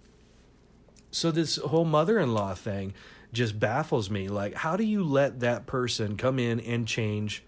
So, 1.11 1.29
this 1.29 1.57
whole 1.57 1.85
mother 1.85 2.17
in 2.17 2.33
law 2.33 2.55
thing 2.55 2.93
just 3.33 3.59
baffles 3.59 4.09
me. 4.09 4.29
Like, 4.29 4.55
how 4.55 4.77
do 4.77 4.83
you 4.83 5.03
let 5.03 5.41
that 5.41 5.65
person 5.65 6.17
come 6.17 6.39
in 6.39 6.59
and 6.61 6.87
change? 6.87 7.43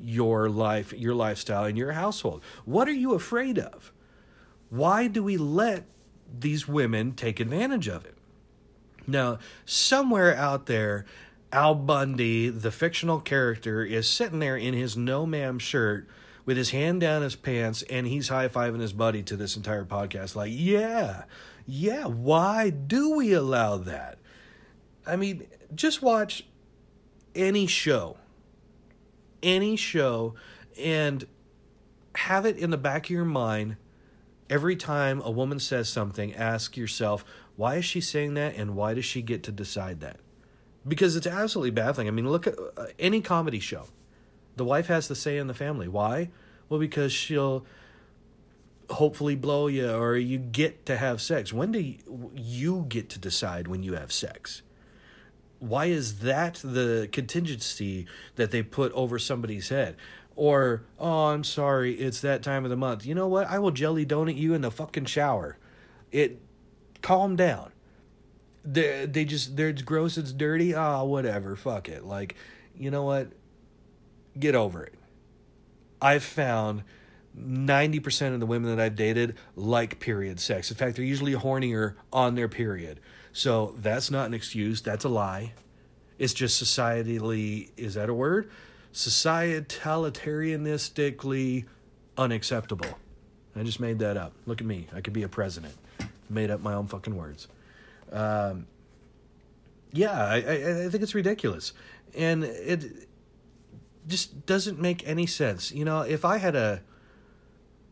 Your 0.00 0.48
life, 0.48 0.92
your 0.92 1.14
lifestyle, 1.14 1.64
and 1.64 1.76
your 1.76 1.92
household? 1.92 2.42
What 2.64 2.88
are 2.88 2.92
you 2.92 3.14
afraid 3.14 3.58
of? 3.58 3.92
Why 4.70 5.06
do 5.06 5.22
we 5.22 5.36
let 5.36 5.84
these 6.38 6.68
women 6.68 7.12
take 7.12 7.40
advantage 7.40 7.88
of 7.88 8.04
it? 8.04 8.16
Now, 9.06 9.38
somewhere 9.64 10.36
out 10.36 10.66
there, 10.66 11.06
Al 11.50 11.74
Bundy, 11.74 12.50
the 12.50 12.70
fictional 12.70 13.20
character, 13.20 13.82
is 13.82 14.08
sitting 14.08 14.38
there 14.38 14.56
in 14.56 14.74
his 14.74 14.96
no 14.96 15.24
ma'am 15.24 15.58
shirt 15.58 16.06
with 16.44 16.56
his 16.56 16.70
hand 16.70 17.00
down 17.00 17.22
his 17.22 17.36
pants 17.36 17.82
and 17.90 18.06
he's 18.06 18.28
high 18.28 18.48
fiving 18.48 18.80
his 18.80 18.92
buddy 18.92 19.22
to 19.22 19.36
this 19.36 19.56
entire 19.56 19.84
podcast. 19.84 20.34
Like, 20.36 20.52
yeah, 20.54 21.24
yeah, 21.66 22.04
why 22.04 22.70
do 22.70 23.14
we 23.14 23.32
allow 23.32 23.78
that? 23.78 24.18
I 25.06 25.16
mean, 25.16 25.46
just 25.74 26.02
watch 26.02 26.44
any 27.34 27.66
show 27.66 28.18
any 29.42 29.76
show 29.76 30.34
and 30.78 31.26
have 32.14 32.46
it 32.46 32.56
in 32.56 32.70
the 32.70 32.78
back 32.78 33.06
of 33.06 33.10
your 33.10 33.24
mind 33.24 33.76
every 34.50 34.76
time 34.76 35.20
a 35.22 35.30
woman 35.30 35.58
says 35.58 35.88
something 35.88 36.34
ask 36.34 36.76
yourself 36.76 37.24
why 37.56 37.76
is 37.76 37.84
she 37.84 38.00
saying 38.00 38.34
that 38.34 38.54
and 38.54 38.76
why 38.76 38.94
does 38.94 39.04
she 39.04 39.20
get 39.20 39.42
to 39.42 39.52
decide 39.52 39.98
that? 40.00 40.18
Because 40.86 41.16
it's 41.16 41.26
absolutely 41.26 41.72
baffling 41.72 42.06
i 42.06 42.10
mean 42.10 42.30
look 42.30 42.46
at 42.46 42.54
uh, 42.76 42.86
any 42.98 43.20
comedy 43.20 43.60
show. 43.60 43.86
The 44.56 44.64
wife 44.64 44.86
has 44.86 45.08
the 45.08 45.14
say 45.14 45.38
in 45.38 45.46
the 45.48 45.54
family. 45.54 45.88
Why? 45.88 46.30
Well 46.68 46.80
because 46.80 47.12
she'll 47.12 47.66
hopefully 48.90 49.34
blow 49.34 49.66
you 49.66 49.90
or 49.90 50.16
you 50.16 50.38
get 50.38 50.86
to 50.86 50.96
have 50.96 51.20
sex. 51.20 51.52
When 51.52 51.72
do 51.72 51.80
you, 51.80 52.30
you 52.34 52.86
get 52.88 53.10
to 53.10 53.18
decide 53.18 53.68
when 53.68 53.82
you 53.82 53.94
have 53.94 54.12
sex 54.12 54.62
why 55.60 55.86
is 55.86 56.20
that 56.20 56.54
the 56.62 57.08
contingency 57.10 58.06
that 58.36 58.50
they 58.50 58.62
put 58.62 58.92
over 58.92 59.18
somebody's 59.18 59.68
head? 59.68 59.96
Or, 60.36 60.84
oh, 61.00 61.26
I'm 61.26 61.42
sorry, 61.42 61.94
it's 61.94 62.20
that 62.20 62.42
time 62.42 62.64
of 62.64 62.70
the 62.70 62.76
month. 62.76 63.04
You 63.04 63.14
know 63.14 63.26
what? 63.26 63.48
I 63.48 63.58
will 63.58 63.72
jelly 63.72 64.06
donut 64.06 64.36
you 64.36 64.54
in 64.54 64.60
the 64.60 64.70
fucking 64.70 65.06
shower. 65.06 65.58
It, 66.12 66.40
calm 67.02 67.34
down. 67.34 67.72
They, 68.64 69.06
they 69.06 69.24
just, 69.24 69.56
they're 69.56 69.70
it's 69.70 69.82
gross, 69.82 70.16
it's 70.16 70.32
dirty. 70.32 70.74
Ah, 70.74 71.00
oh, 71.00 71.06
whatever, 71.06 71.56
fuck 71.56 71.88
it. 71.88 72.04
Like, 72.04 72.36
you 72.76 72.90
know 72.90 73.02
what? 73.02 73.32
Get 74.38 74.54
over 74.54 74.84
it. 74.84 74.94
I've 76.00 76.22
found 76.22 76.84
90% 77.36 78.34
of 78.34 78.40
the 78.40 78.46
women 78.46 78.74
that 78.74 78.82
I've 78.82 78.94
dated 78.94 79.36
like 79.56 79.98
period 79.98 80.38
sex. 80.38 80.70
In 80.70 80.76
fact, 80.76 80.96
they're 80.96 81.04
usually 81.04 81.34
hornier 81.34 81.94
on 82.12 82.36
their 82.36 82.48
period. 82.48 83.00
So 83.38 83.74
that's 83.78 84.10
not 84.10 84.26
an 84.26 84.34
excuse. 84.34 84.82
That's 84.82 85.04
a 85.04 85.08
lie. 85.08 85.52
It's 86.18 86.34
just 86.34 86.60
societally, 86.60 87.70
is 87.76 87.94
that 87.94 88.08
a 88.08 88.14
word? 88.14 88.50
Societalitarianistically 88.92 91.66
unacceptable. 92.16 92.98
I 93.54 93.62
just 93.62 93.78
made 93.78 94.00
that 94.00 94.16
up. 94.16 94.32
Look 94.46 94.60
at 94.60 94.66
me. 94.66 94.88
I 94.92 95.02
could 95.02 95.12
be 95.12 95.22
a 95.22 95.28
president. 95.28 95.76
Made 96.28 96.50
up 96.50 96.62
my 96.62 96.74
own 96.74 96.88
fucking 96.88 97.14
words. 97.14 97.46
Um, 98.10 98.66
yeah, 99.92 100.20
I, 100.20 100.34
I, 100.34 100.86
I 100.86 100.88
think 100.88 101.04
it's 101.04 101.14
ridiculous. 101.14 101.74
And 102.16 102.42
it 102.42 103.06
just 104.08 104.46
doesn't 104.46 104.80
make 104.80 105.06
any 105.06 105.26
sense. 105.26 105.70
You 105.70 105.84
know, 105.84 106.00
if 106.00 106.24
I 106.24 106.38
had 106.38 106.56
a 106.56 106.82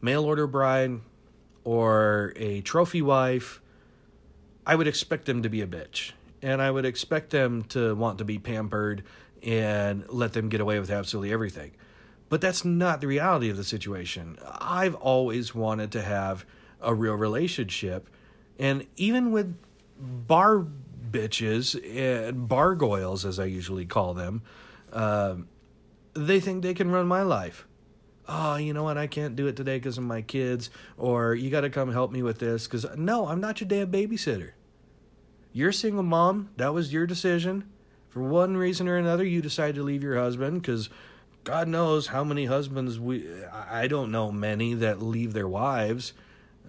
mail 0.00 0.24
order 0.24 0.48
bride 0.48 0.98
or 1.62 2.32
a 2.34 2.62
trophy 2.62 3.00
wife 3.00 3.60
I 4.66 4.74
would 4.74 4.88
expect 4.88 5.26
them 5.26 5.42
to 5.42 5.48
be 5.48 5.62
a 5.62 5.66
bitch. 5.66 6.12
And 6.42 6.60
I 6.60 6.70
would 6.70 6.84
expect 6.84 7.30
them 7.30 7.62
to 7.64 7.94
want 7.94 8.18
to 8.18 8.24
be 8.24 8.38
pampered 8.38 9.04
and 9.42 10.04
let 10.08 10.32
them 10.32 10.48
get 10.48 10.60
away 10.60 10.78
with 10.80 10.90
absolutely 10.90 11.32
everything. 11.32 11.72
But 12.28 12.40
that's 12.40 12.64
not 12.64 13.00
the 13.00 13.06
reality 13.06 13.48
of 13.48 13.56
the 13.56 13.64
situation. 13.64 14.36
I've 14.44 14.96
always 14.96 15.54
wanted 15.54 15.92
to 15.92 16.02
have 16.02 16.44
a 16.80 16.92
real 16.92 17.14
relationship. 17.14 18.08
And 18.58 18.86
even 18.96 19.30
with 19.30 19.56
bar 19.98 20.66
bitches 21.10 21.74
and 21.74 22.48
bargoyles, 22.48 23.24
as 23.24 23.38
I 23.38 23.44
usually 23.44 23.86
call 23.86 24.14
them, 24.14 24.42
uh, 24.92 25.36
they 26.14 26.40
think 26.40 26.62
they 26.62 26.74
can 26.74 26.90
run 26.90 27.06
my 27.06 27.22
life. 27.22 27.66
Oh, 28.28 28.56
you 28.56 28.72
know 28.72 28.82
what? 28.82 28.98
I 28.98 29.06
can't 29.06 29.36
do 29.36 29.46
it 29.46 29.56
today 29.56 29.78
because 29.78 29.98
of 29.98 30.04
my 30.04 30.22
kids. 30.22 30.70
Or 30.96 31.34
you 31.34 31.50
got 31.50 31.60
to 31.62 31.70
come 31.70 31.92
help 31.92 32.10
me 32.10 32.22
with 32.22 32.38
this. 32.38 32.66
Because, 32.66 32.86
no, 32.96 33.28
I'm 33.28 33.40
not 33.40 33.60
your 33.60 33.68
damn 33.68 33.90
babysitter. 33.90 34.50
You're 35.52 35.70
a 35.70 35.74
single 35.74 36.02
mom. 36.02 36.50
That 36.56 36.74
was 36.74 36.92
your 36.92 37.06
decision. 37.06 37.68
For 38.08 38.22
one 38.22 38.56
reason 38.56 38.88
or 38.88 38.96
another, 38.96 39.24
you 39.24 39.42
decided 39.42 39.76
to 39.76 39.82
leave 39.82 40.02
your 40.02 40.16
husband 40.16 40.62
because 40.62 40.88
God 41.44 41.68
knows 41.68 42.08
how 42.08 42.24
many 42.24 42.46
husbands 42.46 42.98
we. 42.98 43.28
I 43.52 43.86
don't 43.86 44.10
know 44.10 44.32
many 44.32 44.74
that 44.74 45.00
leave 45.00 45.32
their 45.32 45.46
wives. 45.46 46.12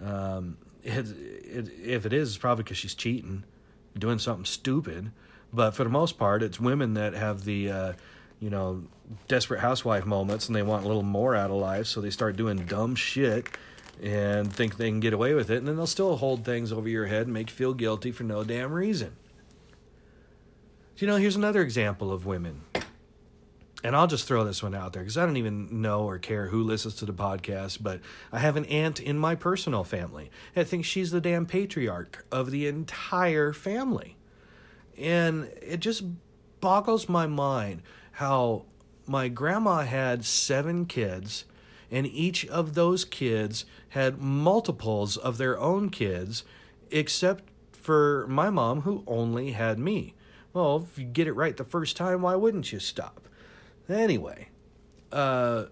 Um, 0.02 0.58
it, 0.84 1.06
it, 1.08 1.70
if 1.82 2.06
it 2.06 2.12
is, 2.12 2.28
it's 2.28 2.38
probably 2.38 2.64
because 2.64 2.76
she's 2.76 2.94
cheating, 2.94 3.44
doing 3.98 4.18
something 4.18 4.44
stupid. 4.44 5.10
But 5.52 5.72
for 5.72 5.84
the 5.84 5.90
most 5.90 6.18
part, 6.18 6.42
it's 6.42 6.60
women 6.60 6.94
that 6.94 7.14
have 7.14 7.44
the, 7.44 7.70
uh, 7.70 7.92
you 8.40 8.50
know, 8.50 8.84
desperate 9.26 9.60
housewife 9.60 10.04
moments 10.06 10.46
and 10.46 10.54
they 10.54 10.62
want 10.62 10.84
a 10.84 10.86
little 10.86 11.02
more 11.02 11.34
out 11.34 11.50
of 11.50 11.56
life, 11.56 11.86
so 11.86 12.00
they 12.00 12.10
start 12.10 12.36
doing 12.36 12.64
dumb 12.66 12.94
shit 12.94 13.46
and 14.02 14.52
think 14.52 14.76
they 14.76 14.88
can 14.88 15.00
get 15.00 15.12
away 15.12 15.34
with 15.34 15.50
it, 15.50 15.56
and 15.58 15.66
then 15.66 15.76
they'll 15.76 15.86
still 15.86 16.16
hold 16.18 16.44
things 16.44 16.70
over 16.72 16.88
your 16.88 17.06
head 17.06 17.22
and 17.22 17.32
make 17.34 17.50
you 17.50 17.56
feel 17.56 17.74
guilty 17.74 18.12
for 18.12 18.22
no 18.22 18.44
damn 18.44 18.72
reason. 18.72 19.16
You 20.98 21.06
know, 21.06 21.16
here's 21.16 21.36
another 21.36 21.62
example 21.62 22.12
of 22.12 22.26
women. 22.26 22.62
and 23.84 23.94
I'll 23.94 24.06
just 24.06 24.26
throw 24.26 24.44
this 24.44 24.62
one 24.62 24.74
out 24.74 24.92
there 24.92 25.02
because 25.02 25.16
I 25.16 25.24
don't 25.24 25.36
even 25.36 25.80
know 25.80 26.02
or 26.02 26.18
care 26.18 26.48
who 26.48 26.62
listens 26.62 26.96
to 26.96 27.06
the 27.06 27.12
podcast, 27.12 27.78
but 27.80 28.00
I 28.32 28.38
have 28.40 28.56
an 28.56 28.64
aunt 28.66 28.98
in 29.00 29.18
my 29.18 29.34
personal 29.34 29.84
family. 29.84 30.30
I 30.56 30.64
think 30.64 30.84
she's 30.84 31.10
the 31.10 31.20
damn 31.20 31.46
patriarch 31.46 32.24
of 32.32 32.50
the 32.50 32.66
entire 32.66 33.52
family. 33.52 34.16
And 34.96 35.44
it 35.62 35.78
just 35.78 36.02
boggles 36.60 37.08
my 37.08 37.28
mind 37.28 37.82
how 38.18 38.64
my 39.06 39.28
grandma 39.28 39.82
had 39.82 40.24
seven 40.24 40.84
kids, 40.86 41.44
and 41.88 42.04
each 42.04 42.44
of 42.48 42.74
those 42.74 43.04
kids 43.04 43.64
had 43.90 44.20
multiples 44.20 45.16
of 45.16 45.38
their 45.38 45.56
own 45.56 45.88
kids, 45.88 46.42
except 46.90 47.44
for 47.70 48.26
my 48.28 48.50
mom, 48.50 48.80
who 48.80 49.04
only 49.06 49.52
had 49.52 49.78
me. 49.78 50.14
Well, 50.52 50.88
if 50.90 50.98
you 50.98 51.04
get 51.04 51.28
it 51.28 51.34
right 51.34 51.56
the 51.56 51.62
first 51.62 51.96
time, 51.96 52.22
why 52.22 52.34
wouldn't 52.34 52.72
you 52.72 52.80
stop? 52.80 53.28
Anyway, 53.88 54.48
uh, 55.12 55.66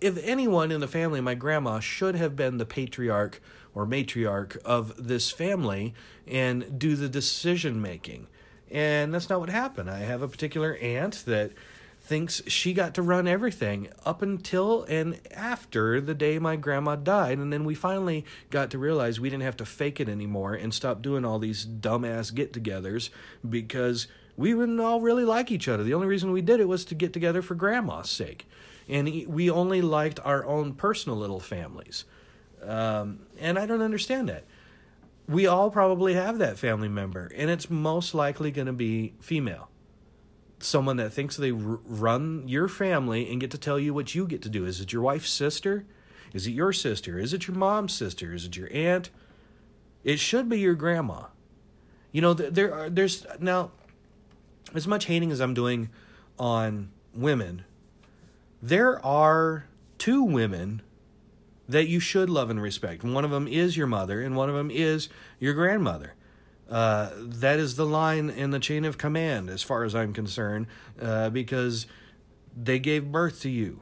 if 0.00 0.18
anyone 0.24 0.72
in 0.72 0.80
the 0.80 0.88
family, 0.88 1.20
my 1.20 1.36
grandma 1.36 1.78
should 1.78 2.16
have 2.16 2.34
been 2.34 2.58
the 2.58 2.66
patriarch 2.66 3.40
or 3.76 3.86
matriarch 3.86 4.56
of 4.64 5.06
this 5.06 5.30
family 5.30 5.94
and 6.26 6.80
do 6.80 6.96
the 6.96 7.08
decision 7.08 7.80
making. 7.80 8.26
And 8.72 9.12
that's 9.12 9.28
not 9.28 9.38
what 9.38 9.50
happened. 9.50 9.90
I 9.90 9.98
have 9.98 10.22
a 10.22 10.28
particular 10.28 10.76
aunt 10.76 11.24
that 11.26 11.52
thinks 12.00 12.42
she 12.48 12.72
got 12.72 12.94
to 12.94 13.02
run 13.02 13.28
everything 13.28 13.88
up 14.04 14.22
until 14.22 14.82
and 14.84 15.20
after 15.30 16.00
the 16.00 16.14
day 16.14 16.38
my 16.38 16.56
grandma 16.56 16.96
died. 16.96 17.38
And 17.38 17.52
then 17.52 17.64
we 17.64 17.74
finally 17.74 18.24
got 18.50 18.70
to 18.70 18.78
realize 18.78 19.20
we 19.20 19.30
didn't 19.30 19.44
have 19.44 19.58
to 19.58 19.66
fake 19.66 20.00
it 20.00 20.08
anymore 20.08 20.54
and 20.54 20.74
stop 20.74 21.00
doing 21.02 21.24
all 21.24 21.38
these 21.38 21.64
dumbass 21.64 22.34
get 22.34 22.52
togethers 22.52 23.10
because 23.48 24.08
we 24.36 24.54
wouldn't 24.54 24.80
all 24.80 25.00
really 25.00 25.24
like 25.24 25.52
each 25.52 25.68
other. 25.68 25.84
The 25.84 25.94
only 25.94 26.08
reason 26.08 26.32
we 26.32 26.42
did 26.42 26.58
it 26.58 26.66
was 26.66 26.84
to 26.86 26.94
get 26.94 27.12
together 27.12 27.42
for 27.42 27.54
grandma's 27.54 28.10
sake. 28.10 28.48
And 28.88 29.26
we 29.28 29.48
only 29.48 29.80
liked 29.80 30.18
our 30.24 30.44
own 30.44 30.74
personal 30.74 31.16
little 31.18 31.40
families. 31.40 32.04
Um, 32.64 33.20
and 33.38 33.58
I 33.58 33.66
don't 33.66 33.82
understand 33.82 34.28
that. 34.28 34.44
We 35.28 35.46
all 35.46 35.70
probably 35.70 36.14
have 36.14 36.38
that 36.38 36.58
family 36.58 36.88
member, 36.88 37.30
and 37.36 37.50
it's 37.50 37.70
most 37.70 38.14
likely 38.14 38.50
going 38.50 38.66
to 38.66 38.72
be 38.72 39.14
female. 39.20 39.68
Someone 40.58 40.96
that 40.96 41.12
thinks 41.12 41.36
they 41.36 41.52
r- 41.52 41.80
run 41.84 42.46
your 42.46 42.68
family 42.68 43.30
and 43.30 43.40
get 43.40 43.50
to 43.52 43.58
tell 43.58 43.78
you 43.78 43.94
what 43.94 44.14
you 44.14 44.26
get 44.26 44.42
to 44.42 44.48
do. 44.48 44.64
Is 44.64 44.80
it 44.80 44.92
your 44.92 45.02
wife's 45.02 45.30
sister? 45.30 45.84
Is 46.32 46.46
it 46.46 46.52
your 46.52 46.72
sister? 46.72 47.18
Is 47.18 47.32
it 47.32 47.46
your 47.46 47.56
mom's 47.56 47.92
sister? 47.92 48.32
Is 48.34 48.44
it 48.44 48.56
your 48.56 48.72
aunt? 48.72 49.10
It 50.04 50.18
should 50.18 50.48
be 50.48 50.58
your 50.58 50.74
grandma. 50.74 51.26
You 52.10 52.20
know, 52.20 52.34
there 52.34 52.74
are, 52.74 52.90
there's 52.90 53.26
now 53.38 53.70
as 54.74 54.86
much 54.86 55.06
hating 55.06 55.30
as 55.30 55.40
I'm 55.40 55.54
doing 55.54 55.90
on 56.38 56.90
women, 57.14 57.64
there 58.62 59.04
are 59.04 59.66
two 59.98 60.22
women 60.22 60.82
that 61.68 61.88
you 61.88 62.00
should 62.00 62.28
love 62.28 62.50
and 62.50 62.60
respect. 62.60 63.04
One 63.04 63.24
of 63.24 63.30
them 63.30 63.46
is 63.48 63.76
your 63.76 63.86
mother, 63.86 64.20
and 64.20 64.36
one 64.36 64.48
of 64.48 64.54
them 64.54 64.70
is 64.70 65.08
your 65.38 65.54
grandmother. 65.54 66.14
Uh, 66.70 67.10
that 67.16 67.58
is 67.58 67.76
the 67.76 67.86
line 67.86 68.30
in 68.30 68.50
the 68.50 68.58
chain 68.58 68.84
of 68.84 68.98
command, 68.98 69.50
as 69.50 69.62
far 69.62 69.84
as 69.84 69.94
I'm 69.94 70.12
concerned, 70.12 70.66
uh, 71.00 71.30
because 71.30 71.86
they 72.56 72.78
gave 72.78 73.12
birth 73.12 73.42
to 73.42 73.50
you. 73.50 73.80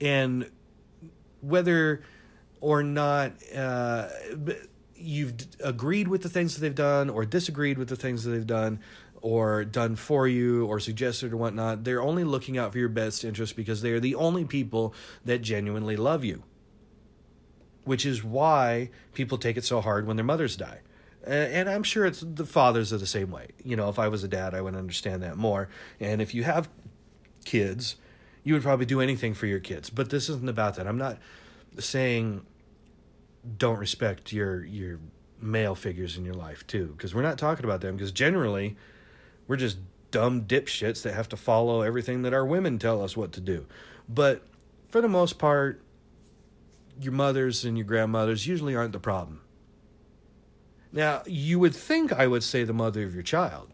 And 0.00 0.50
whether 1.40 2.02
or 2.60 2.82
not 2.82 3.32
uh, 3.54 4.08
you've 4.96 5.34
agreed 5.62 6.08
with 6.08 6.22
the 6.22 6.28
things 6.28 6.54
that 6.54 6.60
they've 6.60 6.74
done 6.74 7.10
or 7.10 7.24
disagreed 7.24 7.78
with 7.78 7.88
the 7.88 7.96
things 7.96 8.24
that 8.24 8.30
they've 8.30 8.46
done, 8.46 8.80
or 9.22 9.64
done 9.64 9.96
for 9.96 10.26
you 10.26 10.66
or 10.66 10.80
suggested 10.80 11.32
or 11.32 11.36
whatnot. 11.36 11.84
They're 11.84 12.02
only 12.02 12.24
looking 12.24 12.58
out 12.58 12.72
for 12.72 12.78
your 12.78 12.88
best 12.88 13.24
interest 13.24 13.56
because 13.56 13.82
they 13.82 13.92
are 13.92 14.00
the 14.00 14.14
only 14.14 14.44
people 14.44 14.94
that 15.24 15.42
genuinely 15.42 15.96
love 15.96 16.24
you. 16.24 16.42
Which 17.90 18.06
is 18.06 18.22
why 18.22 18.90
people 19.14 19.36
take 19.36 19.56
it 19.56 19.64
so 19.64 19.80
hard 19.80 20.06
when 20.06 20.14
their 20.16 20.24
mothers 20.24 20.56
die. 20.56 20.78
And 21.26 21.68
I'm 21.68 21.82
sure 21.82 22.06
it's 22.06 22.20
the 22.20 22.46
fathers 22.46 22.92
are 22.92 22.98
the 22.98 23.04
same 23.04 23.32
way. 23.32 23.48
You 23.64 23.74
know, 23.74 23.88
if 23.88 23.98
I 23.98 24.06
was 24.06 24.22
a 24.22 24.28
dad, 24.28 24.54
I 24.54 24.60
would 24.60 24.76
understand 24.76 25.24
that 25.24 25.36
more. 25.36 25.68
And 25.98 26.22
if 26.22 26.32
you 26.32 26.44
have 26.44 26.68
kids, 27.44 27.96
you 28.44 28.54
would 28.54 28.62
probably 28.62 28.86
do 28.86 29.00
anything 29.00 29.34
for 29.34 29.46
your 29.46 29.58
kids. 29.58 29.90
But 29.90 30.10
this 30.10 30.28
isn't 30.28 30.48
about 30.48 30.76
that. 30.76 30.86
I'm 30.86 30.98
not 30.98 31.18
saying 31.80 32.46
don't 33.58 33.80
respect 33.80 34.32
your 34.32 34.64
your 34.64 35.00
male 35.40 35.74
figures 35.74 36.16
in 36.16 36.24
your 36.24 36.34
life 36.34 36.64
too 36.68 36.94
because 36.96 37.12
we're 37.12 37.22
not 37.22 37.38
talking 37.38 37.64
about 37.64 37.80
them 37.80 37.96
because 37.96 38.12
generally 38.12 38.76
we're 39.48 39.56
just 39.56 39.78
dumb 40.12 40.42
dipshits 40.42 41.02
that 41.02 41.14
have 41.14 41.28
to 41.30 41.36
follow 41.36 41.82
everything 41.82 42.22
that 42.22 42.32
our 42.32 42.46
women 42.46 42.78
tell 42.78 43.02
us 43.02 43.16
what 43.16 43.32
to 43.32 43.40
do. 43.40 43.66
But 44.08 44.46
for 44.88 45.00
the 45.00 45.08
most 45.08 45.38
part, 45.38 45.82
your 47.00 47.12
mothers 47.12 47.64
and 47.64 47.76
your 47.78 47.86
grandmothers 47.86 48.46
usually 48.46 48.76
aren't 48.76 48.92
the 48.92 49.00
problem. 49.00 49.40
Now, 50.92 51.22
you 51.26 51.58
would 51.58 51.74
think 51.74 52.12
I 52.12 52.26
would 52.26 52.42
say 52.42 52.64
the 52.64 52.72
mother 52.72 53.04
of 53.04 53.14
your 53.14 53.22
child 53.22 53.70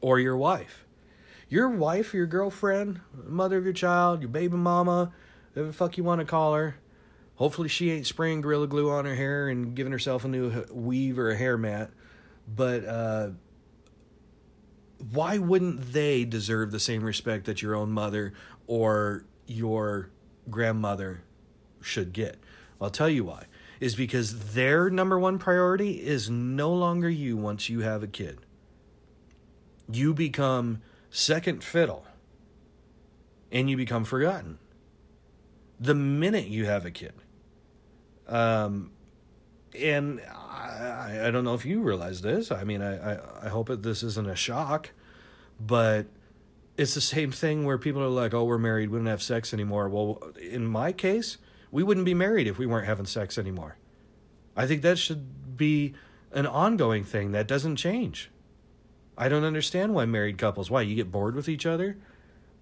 or 0.00 0.18
your 0.18 0.36
wife. 0.36 0.86
Your 1.48 1.68
wife, 1.68 2.14
your 2.14 2.26
girlfriend, 2.26 3.00
mother 3.24 3.58
of 3.58 3.64
your 3.64 3.74
child, 3.74 4.22
your 4.22 4.30
baby 4.30 4.56
mama, 4.56 5.12
whatever 5.52 5.68
the 5.68 5.72
fuck 5.74 5.98
you 5.98 6.04
want 6.04 6.20
to 6.20 6.24
call 6.24 6.54
her. 6.54 6.76
Hopefully, 7.36 7.68
she 7.68 7.90
ain't 7.90 8.06
spraying 8.06 8.40
Gorilla 8.40 8.66
Glue 8.66 8.90
on 8.90 9.04
her 9.04 9.14
hair 9.14 9.48
and 9.48 9.74
giving 9.74 9.92
herself 9.92 10.24
a 10.24 10.28
new 10.28 10.64
weave 10.70 11.18
or 11.18 11.30
a 11.30 11.36
hair 11.36 11.58
mat. 11.58 11.90
But 12.48 12.84
uh, 12.84 13.30
why 15.10 15.38
wouldn't 15.38 15.92
they 15.92 16.24
deserve 16.24 16.70
the 16.70 16.80
same 16.80 17.02
respect 17.02 17.44
that 17.46 17.60
your 17.60 17.74
own 17.74 17.90
mother 17.90 18.32
or 18.66 19.24
your 19.46 20.10
grandmother 20.48 21.22
should 21.82 22.12
get? 22.12 22.38
I'll 22.80 22.90
tell 22.90 23.08
you 23.08 23.24
why. 23.24 23.46
Is 23.80 23.94
because 23.94 24.54
their 24.54 24.88
number 24.90 25.18
one 25.18 25.38
priority 25.38 26.04
is 26.04 26.30
no 26.30 26.72
longer 26.72 27.10
you 27.10 27.36
once 27.36 27.68
you 27.68 27.80
have 27.80 28.02
a 28.02 28.06
kid. 28.06 28.38
You 29.90 30.14
become 30.14 30.82
second 31.10 31.64
fiddle 31.64 32.06
and 33.50 33.68
you 33.68 33.76
become 33.76 34.04
forgotten 34.04 34.58
the 35.82 35.94
minute 35.94 36.46
you 36.46 36.64
have 36.66 36.86
a 36.86 36.90
kid. 36.90 37.12
Um, 38.28 38.92
and 39.78 40.20
I, 40.30 41.26
I 41.26 41.30
don't 41.30 41.44
know 41.44 41.54
if 41.54 41.64
you 41.64 41.82
realize 41.82 42.22
this. 42.22 42.52
I 42.52 42.62
mean, 42.62 42.82
I, 42.82 43.14
I, 43.14 43.46
I 43.46 43.48
hope 43.48 43.66
that 43.66 43.82
this 43.82 44.02
isn't 44.02 44.28
a 44.28 44.36
shock, 44.36 44.90
but 45.60 46.06
it's 46.76 46.94
the 46.94 47.00
same 47.00 47.32
thing 47.32 47.64
where 47.64 47.78
people 47.78 48.02
are 48.02 48.08
like, 48.08 48.32
oh, 48.32 48.44
we're 48.44 48.58
married, 48.58 48.90
we 48.90 48.98
don't 48.98 49.06
have 49.06 49.22
sex 49.22 49.52
anymore. 49.52 49.88
Well, 49.88 50.22
in 50.40 50.66
my 50.66 50.92
case, 50.92 51.38
we 51.72 51.82
wouldn't 51.82 52.06
be 52.06 52.14
married 52.14 52.46
if 52.46 52.58
we 52.58 52.66
weren't 52.66 52.86
having 52.86 53.06
sex 53.06 53.36
anymore. 53.36 53.76
I 54.54 54.66
think 54.66 54.82
that 54.82 54.98
should 54.98 55.56
be 55.56 55.94
an 56.30 56.46
ongoing 56.46 57.02
thing 57.02 57.32
that 57.32 57.48
doesn't 57.48 57.76
change. 57.76 58.30
I 59.16 59.28
don't 59.28 59.44
understand 59.44 59.94
why 59.94 60.04
married 60.04 60.38
couples, 60.38 60.70
why 60.70 60.82
you 60.82 60.94
get 60.94 61.10
bored 61.10 61.34
with 61.34 61.48
each 61.48 61.66
other? 61.66 61.96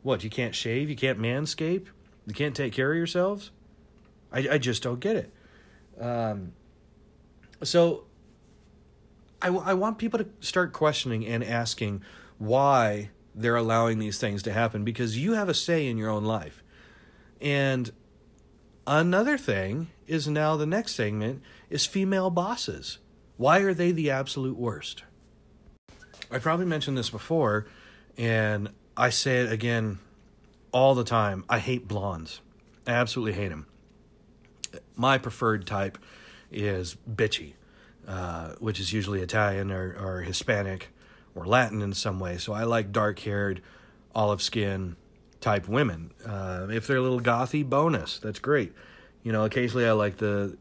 What, 0.03 0.25
you 0.25 0.31
can't 0.31 0.55
shave, 0.55 0.89
you 0.89 0.97
can't 0.97 1.19
manscape, 1.19 1.87
you 2.27 2.35
can't 2.35 2.55
take 2.55 2.73
care 2.73 2.93
of 2.93 2.97
yourselves? 2.97 3.51
I, 4.33 4.49
I 4.53 4.59
just 4.59 4.83
don't 4.83 5.01
get 5.01 5.17
it. 5.17 5.33
Um, 6.01 6.53
so 7.63 8.05
I, 9.43 9.49
I 9.49 9.75
want 9.75 9.99
people 9.99 10.19
to 10.21 10.29
start 10.41 10.73
questioning 10.73 11.27
and 11.27 11.43
asking 11.43 12.03
why 12.39 13.11
they're 13.35 13.57
allowing 13.57 13.99
these 13.99 14.19
things 14.19 14.43
to 14.45 14.53
happen 14.53 14.85
because 14.85 15.19
you 15.19 15.35
have 15.35 15.49
a 15.49 15.55
say 15.55 15.87
in 15.89 15.99
your 15.99 16.11
own 16.11 16.25
life. 16.25 16.63
And 17.41 17.91
another 18.87 19.39
thing 19.39 19.91
is 20.07 20.27
now 20.29 20.57
the 20.57 20.67
next 20.67 20.95
segment 20.95 21.43
is 21.69 21.87
female 21.87 22.31
bosses. 22.31 22.99
Why 23.37 23.61
are 23.61 23.75
they 23.75 23.93
the 23.93 24.11
absolute 24.11 24.57
worst? 24.57 25.05
I 26.31 26.39
probably 26.39 26.67
mentioned 26.67 26.97
this 26.97 27.11
before, 27.11 27.67
and 28.17 28.71
I 28.97 29.11
say 29.11 29.39
it 29.41 29.53
again 29.53 29.99
all 30.73 30.95
the 30.95 31.05
time. 31.05 31.45
I 31.49 31.59
hate 31.59 31.89
blondes. 31.89 32.41
I 32.87 32.93
absolutely 32.93 33.33
hate 33.33 33.49
them. 33.49 33.67
My 34.95 35.19
preferred 35.19 35.67
type 35.67 35.99
is 36.53 36.97
bitchy, 37.11 37.55
uh, 38.07 38.55
which 38.59 38.79
is 38.79 38.93
usually 38.93 39.21
Italian 39.21 39.71
or, 39.71 39.97
or 39.99 40.21
Hispanic 40.23 40.89
or 41.35 41.47
Latin 41.47 41.83
in 41.83 41.93
some 41.93 42.21
way. 42.21 42.39
So 42.39 42.53
I 42.53 42.65
like 42.65 42.93
dark 42.93 43.19
haired, 43.21 43.63
olive 44.15 44.43
skin 44.43 44.97
type 45.41 45.69
women. 45.69 46.13
Uh, 46.27 46.67
if 46.71 46.87
they're 46.87 46.99
a 46.99 47.03
little 47.03 47.21
gothy, 47.21 47.69
bonus. 47.69 48.19
That's 48.19 48.39
great. 48.39 48.73
You 49.23 49.33
know, 49.33 49.45
occasionally 49.45 49.87
I 49.87 49.93
like 49.93 50.17
the 50.19 50.57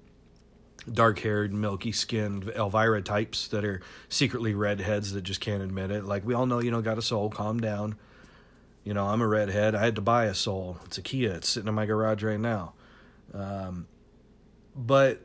dark 0.92 1.20
haired, 1.20 1.54
milky 1.54 1.92
skinned 1.92 2.50
Elvira 2.56 3.02
types 3.02 3.48
that 3.50 3.66
are 3.66 3.82
secretly 4.08 4.54
redheads 4.54 5.14
that 5.14 5.22
just 5.22 5.42
can't 5.42 5.62
admit 5.62 5.92
it. 5.92 6.06
Like, 6.06 6.26
we 6.26 6.34
all 6.34 6.46
know 6.46 6.60
you 6.60 6.72
don't 6.72 6.84
got 6.84 6.98
a 6.98 7.02
soul, 7.02 7.30
calm 7.30 7.60
down. 7.60 7.96
You 8.84 8.94
know, 8.94 9.06
I'm 9.08 9.22
a 9.22 9.28
redhead. 9.28 9.76
I 9.76 9.84
had 9.84 9.96
to 9.96 10.02
buy 10.02 10.26
a 10.26 10.34
soul. 10.34 10.78
It's 10.86 10.98
a 10.98 11.02
Kia. 11.02 11.34
It's 11.34 11.50
sitting 11.50 11.68
in 11.68 11.76
my 11.76 11.86
garage 11.86 12.24
right 12.24 12.40
now. 12.40 12.74
Um, 13.34 13.88
but 14.76 15.22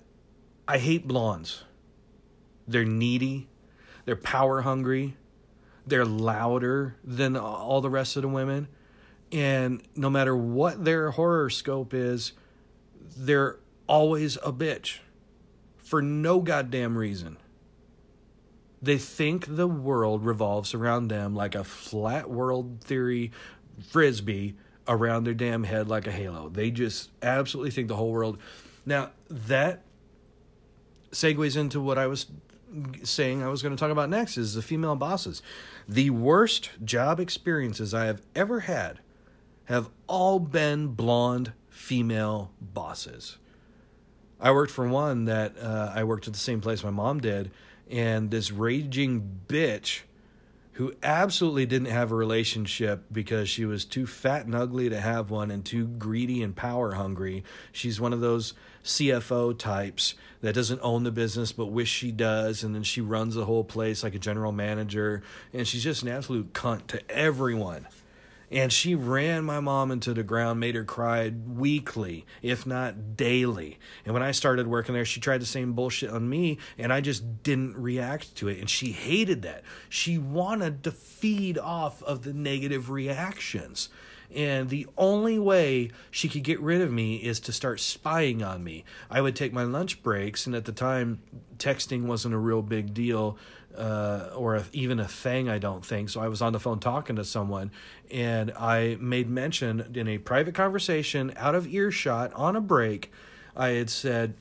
I 0.66 0.78
hate 0.78 1.06
blondes. 1.06 1.64
They're 2.66 2.84
needy. 2.84 3.48
They're 4.04 4.16
power 4.16 4.62
hungry. 4.62 5.16
They're 5.86 6.04
louder 6.04 6.96
than 7.04 7.36
all 7.36 7.80
the 7.80 7.90
rest 7.90 8.16
of 8.16 8.22
the 8.22 8.28
women. 8.28 8.68
And 9.34 9.82
no 9.96 10.08
matter 10.08 10.36
what 10.36 10.84
their 10.84 11.10
horoscope 11.10 11.92
is, 11.92 12.34
they're 13.16 13.58
always 13.88 14.36
a 14.36 14.52
bitch 14.52 15.00
for 15.76 16.00
no 16.00 16.38
goddamn 16.38 16.96
reason. 16.96 17.36
They 18.80 18.96
think 18.96 19.56
the 19.56 19.66
world 19.66 20.24
revolves 20.24 20.72
around 20.72 21.08
them 21.08 21.34
like 21.34 21.56
a 21.56 21.64
flat 21.64 22.30
world 22.30 22.80
theory 22.84 23.32
frisbee 23.88 24.54
around 24.86 25.24
their 25.24 25.34
damn 25.34 25.64
head 25.64 25.88
like 25.88 26.06
a 26.06 26.12
halo. 26.12 26.48
They 26.48 26.70
just 26.70 27.10
absolutely 27.20 27.72
think 27.72 27.88
the 27.88 27.96
whole 27.96 28.12
world. 28.12 28.38
Now, 28.86 29.10
that 29.28 29.82
segues 31.10 31.56
into 31.56 31.80
what 31.80 31.98
I 31.98 32.06
was 32.06 32.26
saying 33.02 33.42
I 33.42 33.48
was 33.48 33.62
going 33.62 33.74
to 33.74 33.80
talk 33.80 33.90
about 33.90 34.10
next 34.10 34.36
is 34.36 34.54
the 34.54 34.62
female 34.62 34.94
bosses. 34.94 35.42
The 35.88 36.10
worst 36.10 36.70
job 36.84 37.18
experiences 37.18 37.92
I 37.92 38.06
have 38.06 38.22
ever 38.36 38.60
had 38.60 39.00
have 39.64 39.90
all 40.06 40.38
been 40.38 40.88
blonde 40.88 41.52
female 41.68 42.50
bosses. 42.60 43.38
I 44.40 44.50
worked 44.50 44.72
for 44.72 44.86
one 44.86 45.24
that 45.24 45.56
uh, 45.58 45.92
I 45.94 46.04
worked 46.04 46.26
at 46.26 46.32
the 46.32 46.38
same 46.38 46.60
place 46.60 46.84
my 46.84 46.90
mom 46.90 47.20
did, 47.20 47.50
and 47.90 48.30
this 48.30 48.50
raging 48.50 49.40
bitch 49.48 50.00
who 50.72 50.92
absolutely 51.04 51.66
didn't 51.66 51.88
have 51.88 52.10
a 52.10 52.16
relationship 52.16 53.04
because 53.12 53.48
she 53.48 53.64
was 53.64 53.84
too 53.84 54.06
fat 54.06 54.44
and 54.44 54.56
ugly 54.56 54.88
to 54.88 55.00
have 55.00 55.30
one 55.30 55.50
and 55.50 55.64
too 55.64 55.86
greedy 55.86 56.42
and 56.42 56.56
power 56.56 56.94
hungry. 56.94 57.44
She's 57.70 58.00
one 58.00 58.12
of 58.12 58.20
those 58.20 58.54
CFO 58.82 59.56
types 59.56 60.14
that 60.40 60.54
doesn't 60.54 60.80
own 60.82 61.04
the 61.04 61.12
business 61.12 61.52
but 61.52 61.66
wish 61.66 61.88
she 61.88 62.10
does 62.10 62.64
and 62.64 62.74
then 62.74 62.82
she 62.82 63.00
runs 63.00 63.34
the 63.34 63.44
whole 63.44 63.64
place 63.64 64.02
like 64.02 64.14
a 64.14 64.18
general 64.18 64.52
manager 64.52 65.22
and 65.52 65.66
she's 65.66 65.82
just 65.82 66.02
an 66.02 66.08
absolute 66.08 66.52
cunt 66.52 66.86
to 66.88 67.10
everyone 67.10 67.86
and 68.50 68.72
she 68.72 68.94
ran 68.94 69.44
my 69.44 69.60
mom 69.60 69.90
into 69.90 70.14
the 70.14 70.22
ground, 70.22 70.60
made 70.60 70.74
her 70.74 70.84
cry 70.84 71.32
weekly, 71.46 72.26
if 72.42 72.66
not 72.66 73.16
daily. 73.16 73.78
And 74.04 74.14
when 74.14 74.22
I 74.22 74.30
started 74.30 74.66
working 74.66 74.94
there, 74.94 75.04
she 75.04 75.20
tried 75.20 75.40
the 75.40 75.46
same 75.46 75.72
bullshit 75.72 76.10
on 76.10 76.28
me, 76.28 76.58
and 76.78 76.92
I 76.92 77.00
just 77.00 77.42
didn't 77.42 77.76
react 77.76 78.34
to 78.36 78.48
it. 78.48 78.58
And 78.58 78.68
she 78.68 78.92
hated 78.92 79.42
that. 79.42 79.62
She 79.88 80.18
wanted 80.18 80.84
to 80.84 80.90
feed 80.90 81.58
off 81.58 82.02
of 82.02 82.22
the 82.22 82.32
negative 82.32 82.90
reactions. 82.90 83.88
And 84.34 84.68
the 84.68 84.86
only 84.96 85.38
way 85.38 85.90
she 86.10 86.28
could 86.28 86.42
get 86.42 86.60
rid 86.60 86.80
of 86.80 86.90
me 86.90 87.16
is 87.16 87.38
to 87.40 87.52
start 87.52 87.78
spying 87.78 88.42
on 88.42 88.64
me. 88.64 88.84
I 89.10 89.20
would 89.20 89.36
take 89.36 89.52
my 89.52 89.62
lunch 89.62 90.02
breaks, 90.02 90.46
and 90.46 90.54
at 90.56 90.64
the 90.64 90.72
time, 90.72 91.20
texting 91.56 92.06
wasn't 92.06 92.34
a 92.34 92.38
real 92.38 92.62
big 92.62 92.94
deal 92.94 93.38
uh, 93.76 94.30
or 94.34 94.56
a, 94.56 94.64
even 94.72 95.00
a 95.00 95.08
thing, 95.08 95.48
I 95.48 95.58
don't 95.58 95.84
think. 95.84 96.08
So 96.08 96.20
I 96.20 96.28
was 96.28 96.40
on 96.40 96.52
the 96.52 96.60
phone 96.60 96.80
talking 96.80 97.16
to 97.16 97.24
someone, 97.24 97.70
and 98.10 98.52
I 98.52 98.96
made 99.00 99.28
mention 99.28 99.92
in 99.94 100.08
a 100.08 100.18
private 100.18 100.54
conversation, 100.54 101.32
out 101.36 101.54
of 101.54 101.66
earshot, 101.66 102.32
on 102.34 102.56
a 102.56 102.60
break, 102.60 103.12
I 103.56 103.70
had 103.70 103.90
said, 103.90 104.34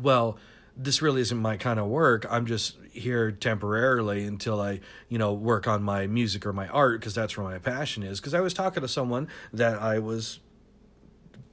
Well, 0.00 0.38
this 0.76 1.00
really 1.00 1.20
isn't 1.20 1.38
my 1.38 1.56
kind 1.56 1.78
of 1.78 1.86
work. 1.86 2.26
I'm 2.28 2.46
just 2.46 2.76
here 2.92 3.30
temporarily 3.30 4.24
until 4.24 4.60
I, 4.60 4.80
you 5.08 5.18
know, 5.18 5.32
work 5.32 5.68
on 5.68 5.82
my 5.82 6.06
music 6.06 6.46
or 6.46 6.52
my 6.52 6.68
art 6.68 7.00
because 7.00 7.14
that's 7.14 7.36
where 7.36 7.46
my 7.46 7.58
passion 7.58 8.02
is. 8.02 8.20
Because 8.20 8.34
I 8.34 8.40
was 8.40 8.54
talking 8.54 8.80
to 8.80 8.88
someone 8.88 9.28
that 9.52 9.80
I 9.80 9.98
was 9.98 10.40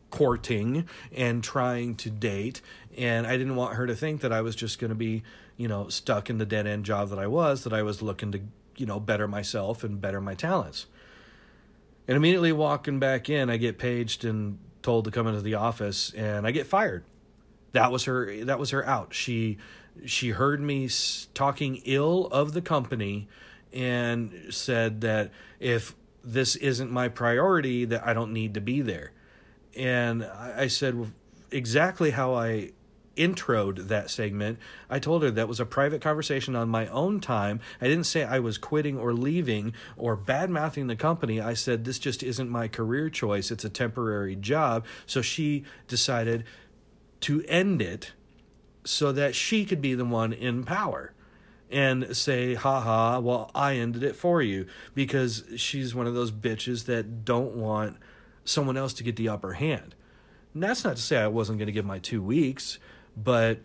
courting 0.10 0.88
and 1.16 1.44
trying 1.44 1.96
to 1.96 2.10
date, 2.10 2.62
and 2.98 3.26
I 3.26 3.38
didn't 3.38 3.56
want 3.56 3.76
her 3.76 3.88
to 3.88 3.96
think 3.96 4.22
that 4.22 4.34
I 4.34 4.42
was 4.42 4.56
just 4.56 4.80
going 4.80 4.90
to 4.90 4.96
be 4.96 5.24
you 5.62 5.68
know, 5.68 5.90
stuck 5.90 6.28
in 6.28 6.40
the 6.40 6.46
dead 6.46 6.66
end 6.66 6.84
job 6.86 7.10
that 7.10 7.20
I 7.20 7.28
was, 7.28 7.64
that 7.66 7.72
I 7.72 7.84
was 7.84 8.02
looking 8.02 8.32
to, 8.32 8.42
you 8.78 8.88
know, 8.88 9.00
better 9.00 9.28
myself 9.28 9.84
and 9.84 10.02
better 10.02 10.20
my 10.20 10.34
talents. 10.34 10.88
And 12.08 12.18
immediately 12.18 12.52
walking 12.52 12.98
back 12.98 13.30
in, 13.30 13.48
I 13.52 13.58
get 13.58 13.78
paged 13.78 14.26
and 14.26 14.58
told 14.82 15.06
to 15.06 15.12
come 15.12 15.28
into 15.28 15.42
the 15.42 15.54
office 15.54 16.12
and 16.16 16.48
I 16.48 16.52
get 16.52 16.66
fired. 16.66 17.04
That 17.74 17.92
was 17.92 18.06
her 18.06 18.44
that 18.46 18.58
was 18.58 18.72
her 18.72 18.84
out. 18.88 19.14
She 19.14 19.60
she 20.04 20.30
heard 20.30 20.62
me 20.62 20.90
talking 21.36 21.80
ill 21.86 22.26
of 22.32 22.54
the 22.54 22.62
company 22.64 23.28
and 23.72 24.34
said 24.50 25.02
that 25.02 25.30
if 25.60 25.96
this 26.24 26.56
isn't 26.56 26.90
my 26.90 27.08
priority 27.08 27.86
that 27.86 28.06
I 28.06 28.16
don't 28.16 28.34
need 28.34 28.56
to 28.56 28.62
be 28.62 28.82
there. 28.82 29.12
And 29.78 30.24
I 30.26 30.66
said 30.68 31.14
exactly 31.52 32.10
how 32.10 32.34
I 32.34 32.72
introed 33.18 33.88
that 33.88 34.10
segment, 34.10 34.60
I 34.90 35.00
told 35.00 35.24
her 35.24 35.32
that 35.32 35.48
was 35.48 35.60
a 35.60 35.66
private 35.66 36.02
conversation 36.02 36.56
on 36.56 36.70
my 36.70 36.88
own 36.88 37.20
time. 37.20 37.60
I 37.82 37.88
didn't 37.88 38.06
say 38.06 38.24
I 38.24 38.40
was 38.40 38.58
quitting 38.58 38.98
or 38.98 39.14
leaving 39.14 39.74
or 39.98 40.16
bad 40.16 40.50
mouthing 40.50 40.88
the 40.88 40.96
company. 40.96 41.40
I 41.40 41.54
said 41.54 41.86
this 41.86 42.00
just 42.00 42.24
isn't 42.24 42.50
my 42.50 42.68
career 42.68 43.10
choice. 43.10 43.52
It's 43.52 43.66
a 43.66 43.70
temporary 43.70 44.36
job. 44.36 44.86
So 45.06 45.22
she 45.22 45.64
decided 45.88 46.46
to 47.22 47.44
end 47.48 47.82
it 47.82 48.14
so 48.84 49.12
that 49.12 49.36
she 49.36 49.66
could 49.66 49.82
be 49.82 49.94
the 49.94 50.06
one 50.06 50.34
in 50.34 50.64
power 50.64 51.14
and 51.70 52.16
say, 52.16 52.56
"Ha 52.56 52.82
ha! 52.82 53.20
well, 53.20 53.52
I 53.56 53.76
ended 53.76 54.04
it 54.04 54.16
for 54.16 54.42
you 54.42 54.66
because 54.94 55.44
she's 55.56 55.96
one 55.96 56.08
of 56.08 56.14
those 56.14 56.32
bitches 56.32 56.86
that 56.86 57.24
don't 57.24 57.56
want 57.56 57.98
someone 58.44 58.78
else 58.78 58.94
to 58.94 59.04
get 59.04 59.16
the 59.16 59.30
upper 59.30 59.54
hand. 59.54 59.96
And 60.54 60.64
that's 60.64 60.84
not 60.84 60.98
to 60.98 61.02
say 61.02 61.18
I 61.18 61.28
wasn't 61.28 61.60
going 61.60 61.68
to 61.68 61.72
give 61.72 61.86
my 61.86 62.00
two 62.00 62.22
weeks 62.22 62.78
but 63.16 63.60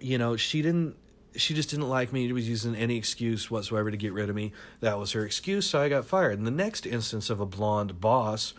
you 0.00 0.18
know 0.18 0.36
she 0.36 0.62
didn't 0.62 0.96
she 1.36 1.54
just 1.54 1.70
didn't 1.70 1.88
like 1.88 2.12
me. 2.12 2.26
She 2.26 2.32
was 2.32 2.48
using 2.48 2.74
any 2.74 2.96
excuse 2.96 3.50
whatsoever 3.50 3.90
to 3.90 3.96
get 3.96 4.12
rid 4.12 4.28
of 4.28 4.34
me. 4.34 4.52
That 4.80 4.98
was 4.98 5.12
her 5.12 5.24
excuse, 5.24 5.66
so 5.66 5.80
I 5.80 5.88
got 5.88 6.04
fired. 6.04 6.38
And 6.38 6.46
the 6.46 6.50
next 6.52 6.84
instance 6.84 7.30
of 7.30 7.40
a 7.40 7.46
blonde 7.46 8.00
boss 8.00 8.54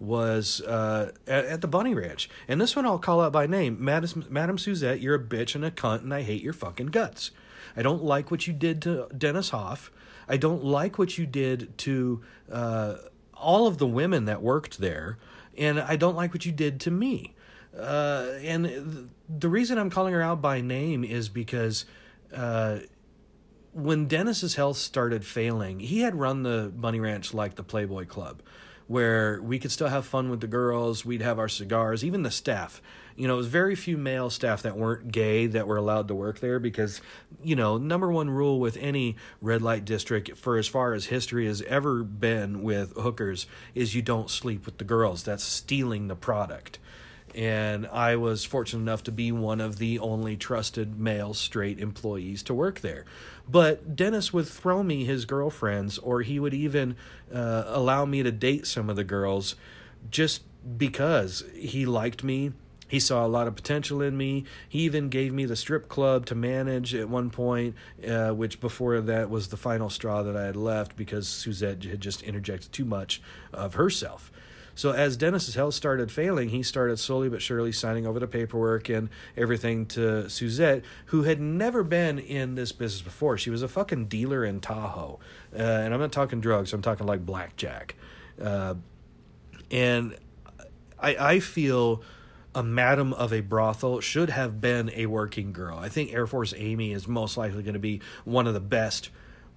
was 0.00 0.60
uh, 0.62 1.12
at, 1.26 1.44
at, 1.44 1.60
the 1.60 1.68
Bunny 1.68 1.94
Ranch. 1.94 2.28
And 2.48 2.60
this 2.60 2.74
one 2.74 2.86
I'll 2.86 2.98
call 2.98 3.20
out 3.20 3.32
by 3.32 3.46
name. 3.46 3.76
Madam, 3.78 4.24
Madam 4.28 4.58
Suzette, 4.58 5.00
you're 5.00 5.14
a 5.14 5.22
bitch 5.22 5.54
and 5.54 5.64
a 5.64 5.70
cunt, 5.70 6.02
and 6.02 6.12
I 6.12 6.22
hate 6.22 6.42
your 6.42 6.52
fucking 6.52 6.88
guts. 6.88 7.30
I 7.76 7.82
don't 7.82 8.02
like 8.02 8.30
what 8.30 8.46
you 8.46 8.52
did 8.52 8.82
to 8.82 9.08
Dennis 9.16 9.50
Hof. 9.50 9.92
I 10.28 10.36
don't 10.36 10.64
like 10.64 10.98
what 10.98 11.16
you 11.18 11.26
did 11.26 11.76
to 11.78 12.22
uh, 12.50 12.96
all 13.34 13.66
of 13.66 13.78
the 13.78 13.86
women 13.86 14.24
that 14.24 14.42
worked 14.42 14.78
there. 14.78 15.18
And 15.56 15.80
I 15.80 15.96
don't 15.96 16.16
like 16.16 16.32
what 16.32 16.44
you 16.44 16.52
did 16.52 16.80
to 16.80 16.90
me. 16.90 17.34
Uh, 17.78 18.32
and 18.42 19.10
the 19.28 19.48
reason 19.48 19.78
I'm 19.78 19.90
calling 19.90 20.12
her 20.14 20.22
out 20.22 20.42
by 20.42 20.60
name 20.60 21.04
is 21.04 21.28
because 21.28 21.86
uh, 22.34 22.80
when 23.72 24.06
Dennis's 24.06 24.54
health 24.54 24.76
started 24.76 25.24
failing, 25.24 25.80
he 25.80 26.00
had 26.00 26.14
run 26.14 26.42
the 26.42 26.72
Bunny 26.74 27.00
Ranch 27.00 27.32
like 27.34 27.56
the 27.56 27.62
Playboy 27.62 28.06
Club, 28.06 28.42
where 28.86 29.40
we 29.42 29.58
could 29.58 29.72
still 29.72 29.88
have 29.88 30.04
fun 30.06 30.30
with 30.30 30.40
the 30.40 30.46
girls, 30.46 31.04
we'd 31.04 31.22
have 31.22 31.38
our 31.38 31.48
cigars, 31.48 32.04
even 32.04 32.22
the 32.22 32.30
staff. 32.30 32.82
You 33.16 33.28
know, 33.28 33.34
it 33.34 33.38
was 33.38 33.46
very 33.46 33.76
few 33.76 33.96
male 33.96 34.28
staff 34.28 34.62
that 34.62 34.76
weren't 34.76 35.12
gay 35.12 35.46
that 35.46 35.68
were 35.68 35.76
allowed 35.76 36.08
to 36.08 36.14
work 36.14 36.40
there 36.40 36.58
because, 36.58 37.00
you 37.42 37.54
know, 37.54 37.78
number 37.78 38.10
one 38.10 38.28
rule 38.28 38.58
with 38.58 38.76
any 38.76 39.16
red 39.40 39.62
light 39.62 39.84
district, 39.84 40.36
for 40.36 40.58
as 40.58 40.66
far 40.66 40.94
as 40.94 41.06
history 41.06 41.46
has 41.46 41.62
ever 41.62 42.02
been 42.02 42.62
with 42.62 42.92
hookers, 42.96 43.46
is 43.74 43.94
you 43.94 44.02
don't 44.02 44.28
sleep 44.28 44.66
with 44.66 44.78
the 44.78 44.84
girls. 44.84 45.22
That's 45.22 45.44
stealing 45.44 46.08
the 46.08 46.16
product 46.16 46.78
and 47.34 47.86
I 47.88 48.16
was 48.16 48.44
fortunate 48.44 48.82
enough 48.82 49.02
to 49.04 49.12
be 49.12 49.32
one 49.32 49.60
of 49.60 49.78
the 49.78 49.98
only 49.98 50.36
trusted 50.36 50.98
male 50.98 51.34
straight 51.34 51.78
employees 51.78 52.42
to 52.44 52.54
work 52.54 52.80
there. 52.80 53.04
But 53.48 53.96
Dennis 53.96 54.32
would 54.32 54.46
throw 54.46 54.82
me 54.82 55.04
his 55.04 55.24
girlfriends, 55.24 55.98
or 55.98 56.22
he 56.22 56.38
would 56.38 56.54
even 56.54 56.96
uh, 57.32 57.64
allow 57.66 58.04
me 58.04 58.22
to 58.22 58.32
date 58.32 58.66
some 58.66 58.88
of 58.88 58.96
the 58.96 59.04
girls 59.04 59.56
just 60.10 60.42
because 60.78 61.44
he 61.54 61.84
liked 61.84 62.22
me. 62.22 62.52
He 62.86 63.00
saw 63.00 63.26
a 63.26 63.28
lot 63.28 63.48
of 63.48 63.56
potential 63.56 64.02
in 64.02 64.16
me. 64.16 64.44
He 64.68 64.80
even 64.80 65.08
gave 65.08 65.32
me 65.32 65.46
the 65.46 65.56
strip 65.56 65.88
club 65.88 66.26
to 66.26 66.34
manage 66.34 66.94
at 66.94 67.08
one 67.08 67.30
point, 67.30 67.74
uh, 68.06 68.30
which 68.30 68.60
before 68.60 69.00
that 69.00 69.30
was 69.30 69.48
the 69.48 69.56
final 69.56 69.90
straw 69.90 70.22
that 70.22 70.36
I 70.36 70.44
had 70.44 70.56
left 70.56 70.94
because 70.94 71.26
Suzette 71.26 71.82
had 71.84 72.00
just 72.00 72.22
interjected 72.22 72.72
too 72.72 72.84
much 72.84 73.20
of 73.52 73.74
herself. 73.74 74.30
So 74.74 74.92
as 74.92 75.16
Dennis's 75.16 75.54
health 75.54 75.74
started 75.74 76.10
failing, 76.10 76.48
he 76.48 76.62
started 76.62 76.98
slowly 76.98 77.28
but 77.28 77.40
surely 77.40 77.72
signing 77.72 78.06
over 78.06 78.18
the 78.18 78.26
paperwork 78.26 78.88
and 78.88 79.08
everything 79.36 79.86
to 79.86 80.28
Suzette, 80.28 80.84
who 81.06 81.22
had 81.22 81.40
never 81.40 81.82
been 81.84 82.18
in 82.18 82.54
this 82.54 82.72
business 82.72 83.02
before. 83.02 83.38
She 83.38 83.50
was 83.50 83.62
a 83.62 83.68
fucking 83.68 84.06
dealer 84.06 84.44
in 84.44 84.60
Tahoe, 84.60 85.20
uh, 85.54 85.62
and 85.62 85.94
I'm 85.94 86.00
not 86.00 86.12
talking 86.12 86.40
drugs. 86.40 86.72
I'm 86.72 86.82
talking 86.82 87.06
like 87.06 87.24
blackjack, 87.24 87.94
uh, 88.42 88.74
and 89.70 90.16
I 90.98 91.16
I 91.16 91.40
feel 91.40 92.02
a 92.54 92.62
madam 92.62 93.12
of 93.12 93.32
a 93.32 93.40
brothel 93.40 94.00
should 94.00 94.30
have 94.30 94.60
been 94.60 94.90
a 94.94 95.06
working 95.06 95.52
girl. 95.52 95.78
I 95.78 95.88
think 95.88 96.12
Air 96.12 96.26
Force 96.26 96.54
Amy 96.56 96.92
is 96.92 97.08
most 97.08 97.36
likely 97.36 97.62
going 97.62 97.74
to 97.74 97.80
be 97.80 98.00
one 98.24 98.46
of 98.46 98.54
the 98.54 98.60
best 98.60 99.10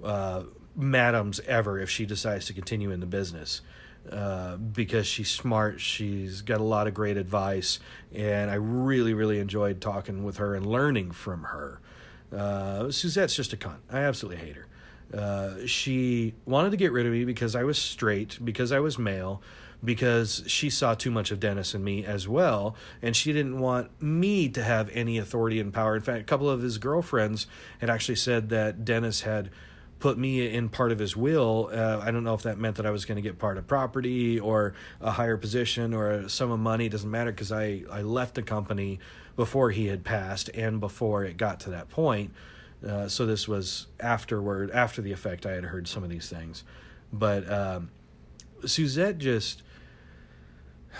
uh, 0.04 0.44
madams 0.76 1.40
ever 1.42 1.80
if 1.80 1.90
she 1.90 2.06
decides 2.06 2.46
to 2.48 2.54
continue 2.54 2.92
in 2.92 3.00
the 3.00 3.06
business. 3.06 3.62
Uh, 4.12 4.56
because 4.56 5.06
she's 5.06 5.30
smart. 5.30 5.82
She's 5.82 6.42
got 6.42 6.62
a 6.62 6.64
lot 6.64 6.88
of 6.88 6.94
great 6.94 7.18
advice, 7.18 7.80
and 8.14 8.50
I 8.50 8.56
really, 8.56 9.14
really 9.14 9.40
enjoyed 9.40 9.82
talking 9.82 10.24
with 10.24 10.38
her 10.38 10.56
and 10.56 10.66
learning 10.66 11.12
from 11.12 11.44
her. 11.44 11.82
Uh, 12.32 12.90
Suzette's 12.90 13.36
just 13.36 13.52
a 13.52 13.58
cunt. 13.58 13.80
I 13.92 14.00
absolutely 14.00 14.46
hate 14.46 14.56
her. 14.56 14.68
Uh, 15.14 15.66
she 15.66 16.36
wanted 16.46 16.70
to 16.72 16.78
get 16.78 16.92
rid 16.92 17.06
of 17.06 17.12
me 17.12 17.26
because 17.26 17.56
I 17.56 17.64
was 17.64 17.78
straight, 17.78 18.40
because 18.44 18.72
I 18.72 18.80
was 18.80 18.98
male, 18.98 19.42
because 19.84 20.44
she 20.48 20.70
saw 20.70 20.94
too 20.94 21.12
much 21.12 21.32
of 21.32 21.40
Dennis 21.40 21.74
and 21.74 21.84
me 21.84 22.06
as 22.06 22.28
well, 22.28 22.76
and 23.02 23.16
she 23.16 23.34
didn't 23.34 23.60
want 23.60 23.90
me 24.02 24.50
to 24.50 24.64
have 24.64 24.90
any 24.94 25.18
authority 25.18 25.60
and 25.60 25.74
power. 25.74 25.96
In 25.96 26.02
fact, 26.02 26.22
a 26.22 26.26
couple 26.26 26.50
of 26.50 26.62
his 26.62 26.78
girlfriends 26.78 27.48
had 27.80 27.90
actually 27.90 28.16
said 28.16 28.50
that 28.50 28.86
Dennis 28.86 29.22
had 29.22 29.50
put 30.00 30.18
me 30.18 30.48
in 30.54 30.70
part 30.70 30.92
of 30.92 31.00
his 31.00 31.16
will. 31.16 31.70
Uh, 31.74 32.00
I 32.02 32.12
don't 32.12 32.24
know 32.24 32.34
if 32.34 32.44
that 32.44 32.58
meant 32.58 32.76
that 32.76 32.86
I 32.86 32.92
was 32.92 33.06
going 33.06 33.16
to 33.16 33.22
get 33.22 33.40
part 33.40 33.58
of 33.58 33.68
property 33.68 34.40
or 34.40 34.74
a 35.02 35.12
higher 35.12 35.38
position 35.38 35.94
or 35.94 36.12
a 36.12 36.30
sum 36.30 36.52
of 36.52 36.60
money. 36.60 36.86
It 36.86 36.92
doesn't 36.92 37.10
matter 37.10 37.32
because 37.32 37.52
I, 37.52 37.84
I 37.92 38.02
left 38.02 38.36
the 38.36 38.44
company 38.44 39.00
before 39.36 39.72
he 39.72 39.88
had 39.88 40.04
passed 40.04 40.50
and 40.54 40.80
before 40.80 41.24
it 41.24 41.38
got 41.38 41.60
to 41.62 41.72
that 41.72 41.90
point. 41.90 42.32
Uh, 42.88 43.08
so 43.08 43.26
this 43.26 43.48
was 43.48 43.88
afterward, 44.00 44.70
after 44.72 45.02
the 45.02 45.12
effect, 45.12 45.46
I 45.46 45.54
had 45.54 45.64
heard 45.66 45.88
some 45.88 46.04
of 46.04 46.10
these 46.10 46.30
things. 46.30 46.64
But 47.12 47.52
um, 47.52 47.90
Suzette 48.66 49.18
just, 49.18 49.64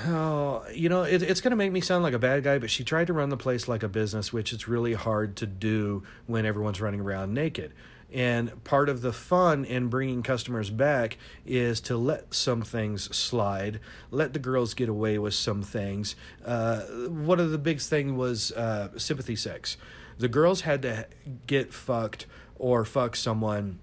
oh, 0.06 0.66
you 0.74 0.90
know, 0.90 1.04
it, 1.04 1.22
it's 1.22 1.42
going 1.42 1.52
to 1.52 1.58
make 1.58 1.72
me 1.72 1.82
sound 1.82 2.04
like 2.04 2.14
a 2.14 2.20
bad 2.20 2.44
guy, 2.44 2.58
but 2.58 2.72
she 2.72 2.84
tried 2.84 3.08
to 3.08 3.14
run 3.14 3.30
the 3.30 3.38
place 3.38 3.68
like 3.68 3.84
a 3.84 3.88
business, 3.88 4.34
which 4.34 4.54
it's 4.54 4.68
really 4.68 4.94
hard 4.94 5.36
to 5.38 5.46
do 5.46 6.02
when 6.26 6.46
everyone's 6.46 6.82
running 6.82 7.02
around 7.02 7.34
naked. 7.34 7.74
And 8.12 8.64
part 8.64 8.88
of 8.88 9.02
the 9.02 9.12
fun 9.12 9.66
in 9.66 9.90
bringing 9.90 10.24
customers 10.24 10.70
back 10.70 11.18
is 11.46 11.82
to 11.82 11.98
let 11.98 12.34
some 12.34 12.62
things 12.62 13.14
slide, 13.16 13.80
let 14.12 14.34
the 14.34 14.40
girls 14.40 14.74
get 14.74 14.88
away 14.88 15.20
with 15.20 15.34
some 15.34 15.62
things. 15.62 16.16
Uh, 16.46 16.82
one 16.82 17.40
of 17.40 17.52
the 17.52 17.58
big 17.58 17.82
thing 17.82 18.16
was 18.16 18.52
uh, 18.54 18.98
sympathy 18.98 19.36
sex. 19.36 19.76
The 20.18 20.30
girls 20.30 20.62
had 20.62 20.82
to 20.84 21.08
get 21.48 21.74
fucked 21.74 22.26
or 22.56 22.86
fuck 22.86 23.16
someone 23.16 23.80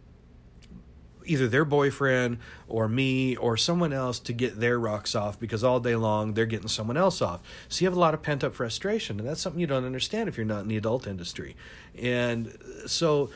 either 1.27 1.49
their 1.49 1.65
boyfriend 1.65 2.39
or 2.69 2.89
me 2.89 3.37
or 3.37 3.57
someone 3.57 3.93
else 3.93 4.19
to 4.21 4.33
get 4.33 4.61
their 4.61 4.79
rocks 4.79 5.15
off 5.15 5.39
because 5.39 5.65
all 5.65 5.81
day 5.81 5.97
long 5.97 6.35
they're 6.35 6.47
getting 6.47 6.69
someone 6.69 6.97
else 6.97 7.23
off. 7.23 7.43
So 7.69 7.83
you 7.83 7.87
have 7.89 7.97
a 7.97 8.01
lot 8.01 8.15
of 8.15 8.23
pent 8.23 8.45
up 8.45 8.55
frustration, 8.55 9.19
and 9.19 9.29
that's 9.29 9.41
something 9.41 9.61
you 9.61 9.67
don't 9.67 9.85
understand 9.85 10.29
if 10.29 10.37
you're 10.37 10.47
not 10.47 10.61
in 10.61 10.69
the 10.69 10.77
adult 10.77 11.07
industry. 11.07 11.57
And 11.99 12.57
so 12.87 13.31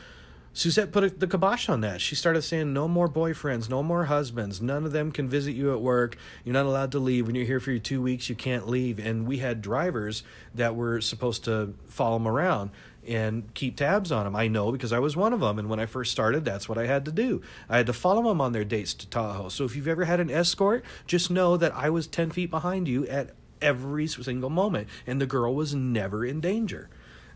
Suzette 0.53 0.91
put 0.91 1.03
a, 1.03 1.09
the 1.09 1.27
kibosh 1.27 1.69
on 1.69 1.81
that. 1.81 2.01
She 2.01 2.15
started 2.15 2.41
saying, 2.41 2.73
no 2.73 2.87
more 2.87 3.07
boyfriends, 3.07 3.69
no 3.69 3.83
more 3.83 4.05
husbands. 4.05 4.61
None 4.61 4.85
of 4.85 4.91
them 4.91 5.11
can 5.11 5.29
visit 5.29 5.53
you 5.53 5.71
at 5.71 5.81
work. 5.81 6.17
You're 6.43 6.53
not 6.53 6.65
allowed 6.65 6.91
to 6.93 6.99
leave. 6.99 7.27
When 7.27 7.35
you're 7.35 7.45
here 7.45 7.59
for 7.59 7.71
your 7.71 7.79
two 7.79 8.01
weeks, 8.01 8.29
you 8.29 8.35
can't 8.35 8.67
leave. 8.67 8.99
And 8.99 9.27
we 9.27 9.37
had 9.37 9.61
drivers 9.61 10.23
that 10.55 10.75
were 10.75 11.01
supposed 11.01 11.45
to 11.45 11.75
follow 11.87 12.17
them 12.17 12.27
around 12.27 12.71
and 13.07 13.53
keep 13.53 13.77
tabs 13.77 14.11
on 14.11 14.25
them. 14.25 14.35
I 14.35 14.47
know 14.47 14.71
because 14.71 14.91
I 14.91 14.99
was 14.99 15.15
one 15.15 15.33
of 15.33 15.39
them. 15.39 15.59
And 15.59 15.69
when 15.69 15.79
I 15.79 15.85
first 15.85 16.11
started, 16.11 16.45
that's 16.45 16.67
what 16.67 16.77
I 16.77 16.85
had 16.85 17.05
to 17.05 17.11
do. 17.11 17.41
I 17.69 17.77
had 17.77 17.87
to 17.87 17.93
follow 17.93 18.23
them 18.23 18.41
on 18.41 18.51
their 18.51 18.65
dates 18.65 18.93
to 18.95 19.07
Tahoe. 19.07 19.49
So 19.49 19.65
if 19.65 19.75
you've 19.75 19.87
ever 19.87 20.05
had 20.05 20.19
an 20.19 20.29
escort, 20.29 20.83
just 21.07 21.31
know 21.31 21.57
that 21.57 21.73
I 21.73 21.89
was 21.89 22.07
10 22.07 22.31
feet 22.31 22.49
behind 22.49 22.87
you 22.87 23.07
at 23.07 23.31
every 23.61 24.07
single 24.07 24.49
moment. 24.49 24.87
And 25.07 25.21
the 25.21 25.25
girl 25.25 25.53
was 25.55 25.73
never 25.73 26.25
in 26.25 26.41
danger. 26.41 26.89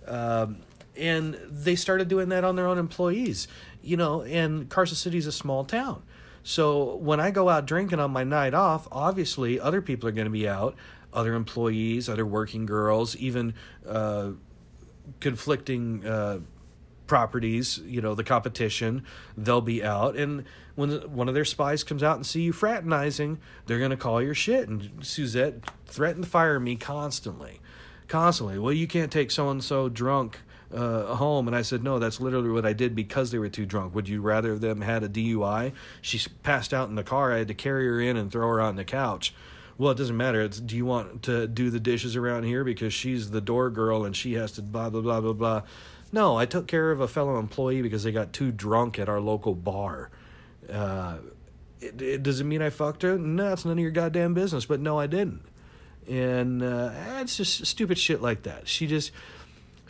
Um, 0.08 0.58
and 0.98 1.36
they 1.50 1.76
started 1.76 2.08
doing 2.08 2.30
that 2.30 2.44
on 2.44 2.56
their 2.56 2.68
own 2.68 2.78
employees 2.78 3.48
you 3.82 3.98
know 3.98 4.22
and 4.24 4.70
carson 4.70 4.96
city 4.96 5.18
is 5.18 5.28
a 5.28 5.32
small 5.32 5.64
town. 5.64 6.02
So 6.44 6.96
when 6.96 7.20
i 7.20 7.32
go 7.32 7.50
out 7.50 7.66
drinking 7.66 8.00
on 8.00 8.12
my 8.12 8.24
night 8.24 8.54
off 8.54 8.88
obviously 8.92 9.60
other 9.60 9.82
people 9.82 10.10
are 10.10 10.14
going 10.14 10.26
to 10.26 10.32
be 10.32 10.48
out 10.48 10.76
other 11.14 11.36
employees 11.36 12.10
other 12.10 12.26
working 12.26 12.66
girls 12.66 13.16
even 13.18 13.54
uh, 13.88 14.32
conflicting 15.20 16.06
uh, 16.06 16.40
properties 17.08 17.80
you 17.86 18.02
know 18.02 18.16
the 18.16 18.24
competition 18.24 19.04
they'll 19.38 19.62
be 19.62 19.84
out. 19.84 20.16
And 20.16 20.46
when 20.76 20.90
one 21.14 21.28
of 21.28 21.36
their 21.36 21.46
spies 21.46 21.84
comes 21.84 22.02
out 22.02 22.16
and 22.16 22.26
see 22.26 22.42
you 22.42 22.54
fraternizing 22.54 23.40
they're 23.66 23.80
going 23.80 23.92
to 23.92 23.98
call 23.98 24.22
your 24.22 24.34
shit 24.34 24.68
and 24.68 25.06
suzette 25.06 25.56
threatened 25.86 26.24
to 26.24 26.30
fire 26.30 26.60
me 26.60 26.76
constantly 26.76 27.60
constantly. 28.08 28.58
Well 28.58 28.74
you 28.74 28.88
can't 28.88 29.12
take 29.12 29.32
so 29.32 29.50
and 29.50 29.64
so 29.64 29.90
drunk 29.90 30.40
uh, 30.74 31.16
home, 31.16 31.48
and 31.48 31.56
I 31.56 31.62
said, 31.62 31.84
"No, 31.84 32.00
that's 32.00 32.20
literally 32.20 32.50
what 32.50 32.66
I 32.66 32.74
did 32.74 32.96
because 32.96 33.32
they 33.32 33.38
were 33.38 33.50
too 33.50 33.66
drunk. 33.66 33.94
Would 33.96 34.10
you 34.10 34.22
rather 34.22 34.58
them 34.58 34.82
had 34.82 35.04
a 35.04 35.10
DUI? 35.10 35.72
She 36.02 36.20
passed 36.42 36.74
out 36.74 36.90
in 36.90 36.96
the 36.96 37.04
car. 37.04 37.34
I 37.34 37.40
had 37.40 37.48
to 37.50 37.54
carry 37.54 37.88
her 37.88 38.02
in 38.02 38.18
and 38.18 38.32
throw 38.32 38.48
her 38.48 38.62
on 38.62 38.76
the 38.76 38.86
couch. 38.86 39.34
Well, 39.78 39.92
it 39.92 39.98
doesn't 39.98 40.18
matter. 40.18 40.42
It's 40.42 40.60
do 40.60 40.76
you 40.76 40.86
want 40.86 41.24
to 41.24 41.48
do 41.48 41.70
the 41.70 41.80
dishes 41.80 42.16
around 42.16 42.44
here 42.44 42.64
because 42.64 42.94
she's 42.94 43.32
the 43.32 43.42
door 43.42 43.70
girl 43.70 44.06
and 44.06 44.16
she 44.16 44.34
has 44.34 44.52
to 44.54 44.62
blah 44.62 44.90
blah 44.90 45.02
blah 45.02 45.22
blah 45.22 45.34
blah. 45.34 45.62
No, 46.12 46.38
I 46.38 46.46
took 46.46 46.68
care 46.68 46.92
of 46.92 47.02
a 47.02 47.08
fellow 47.08 47.40
employee 47.40 47.82
because 47.82 48.04
they 48.04 48.12
got 48.12 48.34
too 48.34 48.52
drunk 48.52 49.00
at 49.00 49.10
our 49.10 49.20
local 49.20 49.56
bar. 49.56 50.12
Uh, 50.72 51.18
it, 51.82 52.02
it, 52.02 52.24
does 52.24 52.40
it 52.40 52.44
mean 52.44 52.62
I 52.62 52.70
fucked 52.70 53.02
her? 53.02 53.18
No, 53.18 53.54
it's 53.54 53.66
none 53.66 53.74
of 53.74 53.80
your 53.80 53.92
goddamn 53.92 54.36
business. 54.36 54.66
But 54.66 54.80
no, 54.80 55.00
I 55.00 55.08
didn't. 55.08 55.42
And 56.08 56.62
uh, 56.62 56.92
it's 57.20 57.38
just 57.38 57.66
stupid 57.66 57.98
shit 57.98 58.22
like 58.22 58.44
that. 58.44 58.68
She 58.68 58.86
just 58.86 59.12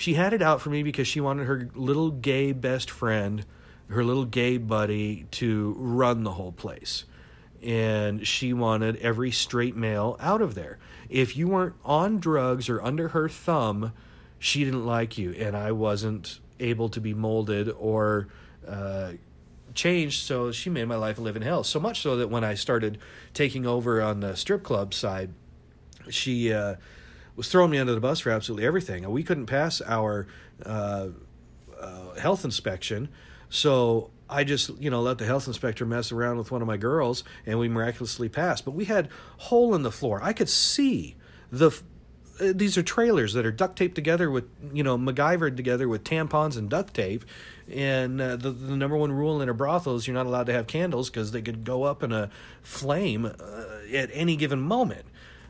she 0.04 0.16
had 0.16 0.34
it 0.34 0.42
out 0.42 0.60
for 0.60 0.70
me 0.70 0.84
because 0.84 1.08
she 1.08 1.22
wanted 1.22 1.48
her 1.48 1.70
little 1.76 2.12
gay 2.12 2.52
best 2.52 2.92
friend, 2.92 3.46
her 3.88 4.04
little 4.04 4.26
gay 4.26 4.58
buddy, 4.58 5.26
to 5.32 5.74
run 5.78 6.26
the 6.26 6.32
whole 6.32 6.52
place. 6.52 7.06
And 7.62 8.28
she 8.28 8.52
wanted 8.52 8.98
every 8.98 9.32
straight 9.32 9.78
male 9.78 10.18
out 10.20 10.42
of 10.42 10.56
there. 10.56 10.78
If 11.08 11.38
you 11.38 11.48
weren't 11.48 11.76
on 11.86 12.20
drugs 12.20 12.68
or 12.68 12.82
under 12.82 13.08
her 13.10 13.30
thumb, 13.30 13.94
she 14.40 14.66
didn't 14.66 14.86
like 14.86 15.18
you. 15.18 15.32
And 15.32 15.56
I 15.56 15.72
wasn't 15.72 16.42
able 16.60 16.90
to 16.90 17.00
be 17.00 17.14
molded 17.14 17.70
or 17.70 18.28
uh, 18.68 19.14
changed. 19.74 20.24
So 20.24 20.52
she 20.52 20.70
made 20.70 20.84
my 20.84 20.98
life 20.98 21.18
a 21.18 21.22
living 21.22 21.44
hell. 21.44 21.64
So 21.64 21.80
much 21.80 22.02
so 22.02 22.18
that 22.18 22.30
when 22.30 22.44
I 22.44 22.56
started 22.56 22.98
taking 23.34 23.66
over 23.66 24.02
on 24.02 24.20
the 24.20 24.36
strip 24.36 24.64
club 24.64 24.94
side, 24.94 25.30
she. 26.10 26.52
Uh, 26.52 26.76
was 27.36 27.50
throwing 27.50 27.72
me 27.72 27.78
under 27.78 27.94
the 27.94 28.00
bus 28.00 28.20
for 28.20 28.32
absolutely 28.32 28.66
everything. 28.66 29.10
We 29.10 29.24
couldn't 29.24 29.48
pass 29.48 29.82
our 29.82 30.28
uh, 30.66 31.10
uh, 31.80 32.14
health 32.16 32.46
inspection, 32.46 33.10
so 33.50 34.12
I 34.30 34.44
just 34.44 34.70
you 34.80 34.90
know 34.90 35.02
let 35.02 35.18
the 35.18 35.26
health 35.26 35.48
inspector 35.48 35.86
mess 35.86 36.12
around 36.12 36.38
with 36.38 36.52
one 36.52 36.62
of 36.62 36.68
my 36.68 36.78
girls, 36.78 37.24
and 37.46 37.60
we 37.60 37.68
miraculously 37.68 38.30
passed. 38.30 38.66
But 38.66 38.72
we 38.72 38.86
had 38.86 39.10
hole 39.38 39.76
in 39.76 39.84
the 39.84 39.92
floor. 39.92 40.20
I 40.24 40.34
could 40.34 40.50
see 40.50 41.16
the. 41.52 41.72
Uh, 42.40 42.52
these 42.52 42.80
are 42.80 42.84
trailers 42.84 43.34
that 43.34 43.46
are 43.46 43.52
duct 43.52 43.78
taped 43.78 43.94
together 43.94 44.32
with 44.32 44.46
you 44.74 44.84
know 44.84 44.98
MacGyvered 44.98 45.56
together 45.56 45.88
with 45.88 46.04
tampons 46.04 46.58
and 46.58 46.68
duct 46.68 46.94
tape, 46.94 47.26
and 47.72 48.20
uh, 48.20 48.36
the 48.36 48.50
the 48.50 48.76
number 48.76 48.98
one 48.98 49.12
rule 49.12 49.40
in 49.42 49.50
a 49.50 49.54
brothel 49.54 49.96
is 49.96 50.08
you're 50.08 50.16
not 50.16 50.26
allowed 50.26 50.48
to 50.48 50.54
have 50.54 50.66
candles 50.66 51.12
because 51.12 51.32
they 51.32 51.44
could 51.44 51.64
go 51.64 51.84
up 51.84 52.02
in 52.02 52.12
a 52.12 52.32
flame 52.64 53.26
uh, 53.26 53.96
at 53.96 54.10
any 54.14 54.36
given 54.36 54.60
moment 54.60 55.06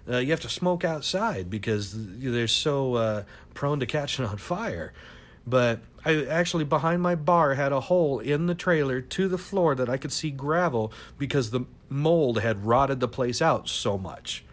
uh, 0.09 0.17
you 0.17 0.31
have 0.31 0.41
to 0.41 0.49
smoke 0.49 0.83
outside 0.83 1.49
because 1.49 1.93
they're 1.95 2.47
so 2.47 2.95
uh, 2.95 3.23
prone 3.53 3.79
to 3.79 3.85
catching 3.85 4.25
on 4.25 4.37
fire. 4.37 4.93
But 5.45 5.81
I 6.05 6.25
actually 6.25 6.63
behind 6.63 7.01
my 7.01 7.15
bar 7.15 7.55
had 7.55 7.71
a 7.71 7.81
hole 7.81 8.19
in 8.19 8.47
the 8.47 8.55
trailer 8.55 9.01
to 9.01 9.27
the 9.27 9.37
floor 9.37 9.75
that 9.75 9.89
I 9.89 9.97
could 9.97 10.11
see 10.11 10.31
gravel 10.31 10.91
because 11.17 11.51
the 11.51 11.61
mold 11.89 12.39
had 12.39 12.65
rotted 12.65 12.99
the 12.99 13.07
place 13.07 13.41
out 13.41 13.69
so 13.69 13.97
much. 13.97 14.43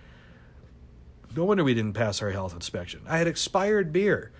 No 1.36 1.44
wonder 1.44 1.62
we 1.62 1.74
didn't 1.74 1.94
pass 1.94 2.22
our 2.22 2.30
health 2.30 2.54
inspection. 2.54 3.02
I 3.08 3.18
had 3.18 3.28
expired 3.28 3.92
beer. 3.92 4.32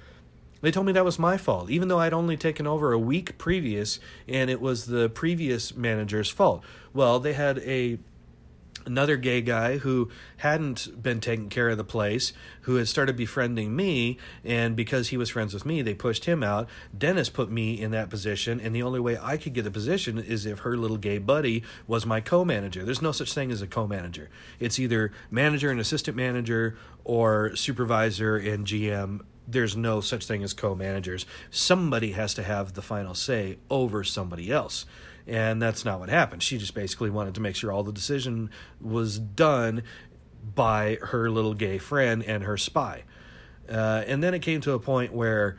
They 0.61 0.71
told 0.71 0.87
me 0.87 0.93
that 0.93 1.05
was 1.05 1.19
my 1.19 1.37
fault, 1.39 1.71
even 1.71 1.89
though 1.89 2.01
I'd 2.01 2.13
only 2.13 2.37
taken 2.37 2.67
over 2.67 2.93
a 2.93 2.99
week 2.99 3.39
previous 3.39 3.99
and 4.29 4.51
it 4.51 4.61
was 4.61 4.87
the 4.87 5.09
previous 5.09 5.75
manager's 5.75 6.29
fault. 6.29 6.63
Well, 6.93 7.19
they 7.19 7.33
had 7.33 7.59
a 7.61 7.99
another 8.91 9.17
gay 9.17 9.41
guy 9.41 9.79
who 9.79 10.11
hadn't 10.39 11.01
been 11.01 11.21
taking 11.21 11.49
care 11.49 11.69
of 11.69 11.79
the 11.79 11.85
place 11.85 12.33
who 12.63 12.75
had 12.75 12.89
started 12.89 13.17
befriending 13.17 13.75
me 13.75 14.19
and 14.45 14.75
because 14.75 15.09
he 15.09 15.17
was 15.17 15.31
friends 15.31 15.55
with 15.55 15.65
me 15.65 15.81
they 15.81 15.95
pushed 15.95 16.25
him 16.25 16.43
out. 16.43 16.69
Dennis 16.97 17.31
put 17.31 17.51
me 17.51 17.81
in 17.81 17.93
that 17.93 18.11
position 18.11 18.61
and 18.61 18.75
the 18.75 18.83
only 18.83 19.01
way 19.01 19.17
i 19.23 19.37
could 19.37 19.55
get 19.55 19.67
a 19.67 19.71
position 19.71 20.19
is 20.19 20.45
if 20.45 20.61
her 20.61 20.77
little 20.77 20.97
gay 20.97 21.19
buddy 21.19 21.63
was 21.87 22.05
my 22.05 22.21
co-manager. 22.21 22.85
There's 22.85 23.01
no 23.01 23.13
such 23.13 23.33
thing 23.33 23.53
as 23.53 23.63
a 23.63 23.67
co-manager. 23.69 24.29
It's 24.59 24.79
either 24.79 25.13
manager 25.31 25.71
and 25.71 25.81
assistant 25.81 26.17
manager 26.17 26.77
or 27.05 27.55
supervisor 27.55 28.37
and 28.37 28.67
gm 28.67 29.21
there's 29.49 29.77
no 29.77 30.01
such 30.01 30.27
thing 30.27 30.45
as 30.45 30.53
co-managers. 30.53 31.27
Somebody 31.51 32.13
has 32.13 32.35
to 32.35 32.43
have 32.45 32.75
the 32.75 32.83
final 32.83 33.17
say 33.17 33.59
over 33.69 34.05
somebody 34.05 34.53
else 34.53 34.87
and 35.31 35.63
that's 35.63 35.85
not 35.85 36.01
what 36.01 36.09
happened. 36.09 36.43
She 36.43 36.59
just 36.59 36.75
basically 36.75 37.09
wanted 37.09 37.37
to 37.37 37.41
make 37.41 37.55
sure 37.55 37.71
all 37.71 37.85
the 37.85 37.93
decision 37.93 38.51
was 38.81 39.19
done 39.19 39.85
by 40.57 40.99
her 41.01 41.31
little 41.31 41.55
gay 41.55 41.79
friend 41.79 42.25
and 42.25 42.43
her 42.43 42.57
spy. 42.57 43.05
Uh, 43.71 44.03
and 44.09 44.25
then 44.25 44.35
it 44.35 44.41
came 44.41 44.61
to 44.63 44.73
a 44.73 44.81
point 44.81 45.13
where 45.13 45.57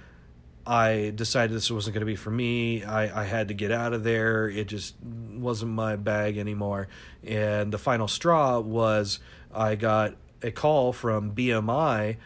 I 0.68 1.14
decided 1.16 1.56
this 1.56 1.72
wasn't 1.72 1.94
going 1.94 2.02
to 2.02 2.06
be 2.06 2.18
for 2.18 2.32
me. 2.32 2.84
I, 2.84 3.22
I 3.22 3.24
had 3.24 3.48
to 3.48 3.54
get 3.54 3.72
out 3.72 3.94
of 3.94 4.04
there. 4.04 4.50
It 4.50 4.68
just 4.68 4.96
wasn't 5.02 5.72
my 5.72 5.96
bag 5.96 6.38
anymore. 6.38 6.90
And 7.24 7.72
the 7.72 7.78
final 7.78 8.10
straw 8.10 8.60
was 8.60 9.20
I 9.54 9.76
got 9.76 10.16
a 10.42 10.52
call 10.52 10.92
from 10.92 11.34
BMI, 11.34 12.18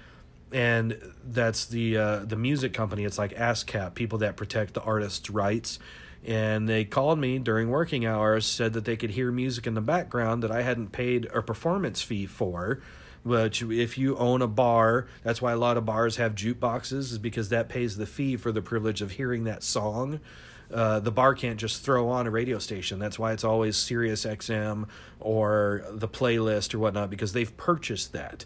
and 0.51 0.97
that's 1.23 1.65
the 1.65 1.97
uh, 1.97 2.25
the 2.25 2.37
music 2.37 2.73
company. 2.73 3.03
It's 3.03 3.19
like 3.19 3.35
ASCAP, 3.35 3.93
people 3.93 4.17
that 4.19 4.35
protect 4.35 4.73
the 4.73 4.81
artist's 4.81 5.29
rights 5.29 5.77
and 6.25 6.67
they 6.67 6.85
called 6.85 7.19
me 7.19 7.37
during 7.37 7.69
working 7.69 8.05
hours, 8.05 8.45
said 8.45 8.73
that 8.73 8.85
they 8.85 8.97
could 8.97 9.11
hear 9.11 9.31
music 9.31 9.67
in 9.67 9.75
the 9.75 9.81
background 9.81 10.41
that 10.43 10.51
I 10.51 10.63
hadn't 10.63 10.91
paid 10.91 11.25
a 11.33 11.41
performance 11.41 12.01
fee 12.01 12.25
for. 12.25 12.81
Which, 13.23 13.63
if 13.63 13.97
you 13.97 14.15
own 14.17 14.43
a 14.43 14.47
bar, 14.47 15.07
that's 15.23 15.41
why 15.41 15.51
a 15.51 15.57
lot 15.57 15.77
of 15.77 15.85
bars 15.85 16.17
have 16.17 16.35
jukeboxes, 16.35 17.11
is 17.11 17.17
because 17.17 17.49
that 17.49 17.69
pays 17.69 17.97
the 17.97 18.05
fee 18.05 18.37
for 18.37 18.51
the 18.51 18.61
privilege 18.61 19.01
of 19.01 19.11
hearing 19.11 19.45
that 19.45 19.63
song. 19.63 20.19
Uh, 20.71 20.99
the 20.99 21.11
bar 21.11 21.33
can't 21.33 21.59
just 21.59 21.83
throw 21.83 22.09
on 22.09 22.27
a 22.27 22.31
radio 22.31 22.59
station. 22.59 22.99
That's 22.99 23.17
why 23.17 23.31
it's 23.33 23.43
always 23.43 23.77
Sirius 23.77 24.25
XM 24.25 24.87
or 25.19 25.85
the 25.91 26.07
playlist 26.07 26.73
or 26.73 26.79
whatnot 26.79 27.09
because 27.09 27.33
they've 27.33 27.55
purchased 27.57 28.13
that. 28.13 28.45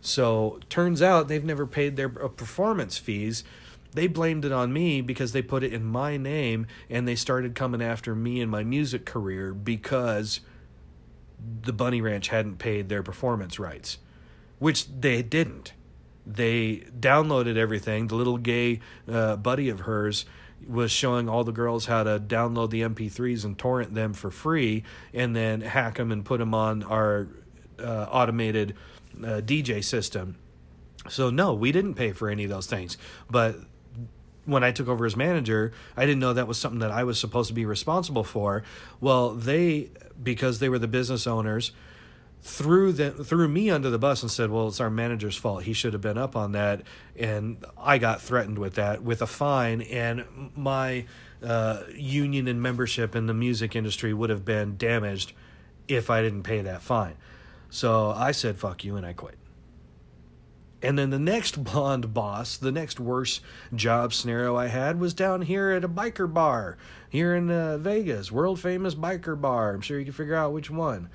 So 0.00 0.60
turns 0.68 1.02
out 1.02 1.28
they've 1.28 1.44
never 1.44 1.66
paid 1.66 1.96
their 1.96 2.12
uh, 2.22 2.28
performance 2.28 2.98
fees. 2.98 3.42
They 3.96 4.08
blamed 4.08 4.44
it 4.44 4.52
on 4.52 4.74
me 4.74 5.00
because 5.00 5.32
they 5.32 5.40
put 5.40 5.62
it 5.62 5.72
in 5.72 5.82
my 5.82 6.18
name 6.18 6.66
and 6.90 7.08
they 7.08 7.14
started 7.14 7.54
coming 7.54 7.80
after 7.80 8.14
me 8.14 8.42
and 8.42 8.50
my 8.50 8.62
music 8.62 9.06
career 9.06 9.54
because 9.54 10.40
the 11.62 11.72
Bunny 11.72 12.02
Ranch 12.02 12.28
hadn't 12.28 12.58
paid 12.58 12.90
their 12.90 13.02
performance 13.02 13.58
rights, 13.58 13.96
which 14.58 14.86
they 14.86 15.22
didn't. 15.22 15.72
They 16.26 16.84
downloaded 17.00 17.56
everything. 17.56 18.08
The 18.08 18.16
little 18.16 18.36
gay 18.36 18.80
uh, 19.10 19.36
buddy 19.36 19.70
of 19.70 19.80
hers 19.80 20.26
was 20.68 20.90
showing 20.90 21.26
all 21.26 21.42
the 21.42 21.50
girls 21.50 21.86
how 21.86 22.02
to 22.02 22.20
download 22.20 22.68
the 22.68 22.82
MP3s 22.82 23.46
and 23.46 23.58
torrent 23.58 23.94
them 23.94 24.12
for 24.12 24.30
free, 24.30 24.82
and 25.14 25.34
then 25.34 25.62
hack 25.62 25.96
them 25.96 26.12
and 26.12 26.22
put 26.22 26.38
them 26.38 26.52
on 26.52 26.82
our 26.82 27.28
uh, 27.78 28.06
automated 28.10 28.74
uh, 29.24 29.40
DJ 29.40 29.82
system. 29.82 30.36
So 31.08 31.30
no, 31.30 31.54
we 31.54 31.72
didn't 31.72 31.94
pay 31.94 32.12
for 32.12 32.28
any 32.28 32.44
of 32.44 32.50
those 32.50 32.66
things. 32.66 32.98
But 33.30 33.56
when 34.46 34.64
I 34.64 34.72
took 34.72 34.88
over 34.88 35.04
as 35.04 35.16
manager, 35.16 35.72
I 35.96 36.06
didn't 36.06 36.20
know 36.20 36.32
that 36.32 36.48
was 36.48 36.58
something 36.58 36.80
that 36.80 36.90
I 36.90 37.04
was 37.04 37.18
supposed 37.18 37.48
to 37.48 37.54
be 37.54 37.66
responsible 37.66 38.24
for. 38.24 38.62
Well, 39.00 39.34
they 39.34 39.90
because 40.22 40.58
they 40.60 40.68
were 40.68 40.78
the 40.78 40.88
business 40.88 41.26
owners 41.26 41.72
threw 42.46 42.92
the, 42.92 43.10
threw 43.10 43.48
me 43.48 43.70
under 43.70 43.90
the 43.90 43.98
bus 43.98 44.22
and 44.22 44.30
said, 44.30 44.50
"Well, 44.50 44.68
it's 44.68 44.80
our 44.80 44.90
manager's 44.90 45.36
fault. 45.36 45.64
He 45.64 45.72
should 45.72 45.92
have 45.92 46.02
been 46.02 46.16
up 46.16 46.36
on 46.36 46.52
that." 46.52 46.82
And 47.16 47.64
I 47.76 47.98
got 47.98 48.22
threatened 48.22 48.58
with 48.58 48.74
that 48.74 49.02
with 49.02 49.20
a 49.20 49.26
fine, 49.26 49.82
and 49.82 50.24
my 50.54 51.06
uh, 51.42 51.82
union 51.94 52.46
and 52.46 52.62
membership 52.62 53.16
in 53.16 53.26
the 53.26 53.34
music 53.34 53.74
industry 53.74 54.14
would 54.14 54.30
have 54.30 54.44
been 54.44 54.76
damaged 54.76 55.32
if 55.88 56.08
I 56.08 56.22
didn't 56.22 56.44
pay 56.44 56.60
that 56.62 56.82
fine. 56.82 57.16
So 57.68 58.10
I 58.10 58.30
said, 58.30 58.56
"Fuck 58.56 58.84
you," 58.84 58.96
and 58.96 59.04
I 59.04 59.12
quit. 59.12 59.36
And 60.82 60.98
then 60.98 61.10
the 61.10 61.18
next 61.18 61.62
blonde 61.64 62.12
boss, 62.12 62.56
the 62.56 62.72
next 62.72 63.00
worst 63.00 63.40
job 63.74 64.12
scenario 64.12 64.56
I 64.56 64.68
had 64.68 65.00
was 65.00 65.14
down 65.14 65.42
here 65.42 65.70
at 65.70 65.84
a 65.84 65.88
biker 65.88 66.32
bar 66.32 66.76
here 67.08 67.34
in 67.34 67.50
uh, 67.50 67.78
Vegas, 67.78 68.30
world 68.30 68.60
famous 68.60 68.94
biker 68.94 69.40
bar. 69.40 69.74
I'm 69.74 69.80
sure 69.80 69.98
you 69.98 70.04
can 70.04 70.14
figure 70.14 70.34
out 70.34 70.52
which 70.52 70.70
one. 70.70 71.08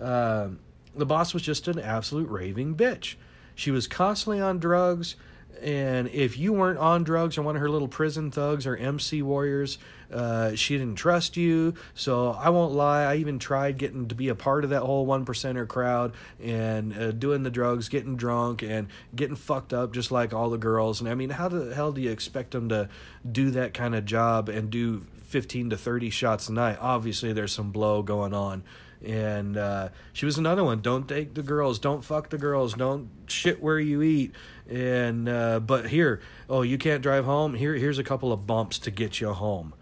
Uh, 0.00 0.48
the 0.94 1.06
boss 1.06 1.34
was 1.34 1.42
just 1.42 1.68
an 1.68 1.78
absolute 1.78 2.28
raving 2.28 2.76
bitch. 2.76 3.14
She 3.54 3.70
was 3.70 3.86
constantly 3.86 4.40
on 4.40 4.58
drugs, 4.58 5.16
and 5.62 6.08
if 6.08 6.38
you 6.38 6.52
weren't 6.52 6.78
on 6.78 7.04
drugs 7.04 7.38
or 7.38 7.42
one 7.42 7.56
of 7.56 7.62
her 7.62 7.70
little 7.70 7.88
prison 7.88 8.30
thugs 8.30 8.66
or 8.66 8.76
MC 8.76 9.22
warriors, 9.22 9.78
uh, 10.12 10.54
she 10.54 10.76
didn't 10.76 10.96
trust 10.96 11.36
you. 11.36 11.74
So 11.94 12.30
I 12.32 12.50
won't 12.50 12.72
lie, 12.72 13.04
I 13.04 13.16
even 13.16 13.38
tried 13.38 13.78
getting 13.78 14.08
to 14.08 14.14
be 14.14 14.28
a 14.28 14.34
part 14.34 14.64
of 14.64 14.70
that 14.70 14.82
whole 14.82 15.06
one 15.06 15.24
percenter 15.24 15.66
crowd 15.66 16.12
and 16.42 16.96
uh, 16.96 17.12
doing 17.12 17.42
the 17.42 17.50
drugs, 17.50 17.88
getting 17.88 18.16
drunk, 18.16 18.62
and 18.62 18.88
getting 19.14 19.36
fucked 19.36 19.72
up 19.72 19.92
just 19.92 20.10
like 20.10 20.32
all 20.32 20.50
the 20.50 20.58
girls. 20.58 21.00
And 21.00 21.08
I 21.08 21.14
mean, 21.14 21.30
how 21.30 21.48
the 21.48 21.74
hell 21.74 21.92
do 21.92 22.00
you 22.00 22.10
expect 22.10 22.52
them 22.52 22.68
to 22.68 22.88
do 23.30 23.50
that 23.50 23.74
kind 23.74 23.94
of 23.94 24.04
job 24.04 24.48
and 24.48 24.70
do 24.70 25.06
15 25.24 25.70
to 25.70 25.76
30 25.76 26.10
shots 26.10 26.48
a 26.48 26.52
night? 26.52 26.78
Obviously, 26.80 27.32
there's 27.32 27.52
some 27.52 27.70
blow 27.70 28.02
going 28.02 28.34
on 28.34 28.62
and 29.04 29.56
uh, 29.56 29.88
she 30.12 30.26
was 30.26 30.38
another 30.38 30.64
one. 30.64 30.80
Don't 30.80 31.08
take 31.08 31.34
the 31.34 31.42
girls. 31.42 31.78
Don't 31.78 32.04
fuck 32.04 32.30
the 32.30 32.38
girls. 32.38 32.74
Don't 32.74 33.10
shit 33.26 33.62
where 33.62 33.78
you 33.78 34.02
eat. 34.02 34.32
And 34.68 35.28
uh, 35.28 35.60
but 35.60 35.88
here, 35.88 36.20
oh, 36.48 36.62
you 36.62 36.78
can't 36.78 37.02
drive 37.02 37.24
home. 37.24 37.54
Here, 37.54 37.74
here's 37.74 37.98
a 37.98 38.04
couple 38.04 38.32
of 38.32 38.46
bumps 38.46 38.78
to 38.80 38.90
get 38.90 39.20
you 39.20 39.32
home. 39.32 39.74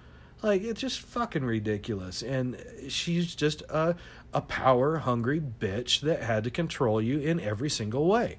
Like 0.43 0.63
it's 0.63 0.81
just 0.81 1.01
fucking 1.01 1.45
ridiculous. 1.45 2.23
And 2.23 2.63
she's 2.89 3.35
just 3.35 3.63
a 3.63 3.97
a 4.35 4.41
power 4.41 4.99
hungry 4.99 5.41
bitch 5.41 6.01
that 6.01 6.23
had 6.23 6.45
to 6.45 6.51
control 6.51 7.01
you 7.01 7.19
in 7.21 7.39
every 7.39 7.71
single 7.71 8.07
way. 8.07 8.39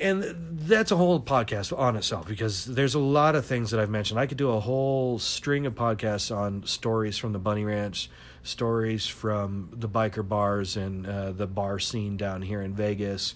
And 0.00 0.22
that's 0.52 0.92
a 0.92 0.96
whole 0.96 1.18
podcast 1.18 1.76
on 1.76 1.96
itself 1.96 2.28
because 2.28 2.66
there's 2.66 2.94
a 2.94 3.00
lot 3.00 3.34
of 3.34 3.44
things 3.46 3.72
that 3.72 3.80
I've 3.80 3.90
mentioned. 3.90 4.20
I 4.20 4.26
could 4.26 4.38
do 4.38 4.50
a 4.50 4.60
whole 4.60 5.18
string 5.18 5.66
of 5.66 5.74
podcasts 5.74 6.34
on 6.34 6.64
stories 6.66 7.18
from 7.18 7.32
the 7.32 7.40
Bunny 7.40 7.64
Ranch 7.64 8.08
stories 8.48 9.06
from 9.06 9.70
the 9.72 9.88
biker 9.88 10.26
bars 10.26 10.76
and 10.76 11.06
uh, 11.06 11.32
the 11.32 11.46
bar 11.46 11.78
scene 11.78 12.16
down 12.16 12.42
here 12.42 12.60
in 12.62 12.74
Vegas 12.74 13.34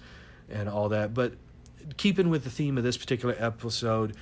and 0.49 0.69
all 0.69 0.89
that. 0.89 1.15
But 1.15 1.35
keeping 1.97 2.31
with 2.31 2.45
the 2.45 2.51
theme 2.51 2.79
of 2.79 2.85
this 2.85 2.97
particular 2.97 3.37
episode, 3.39 4.17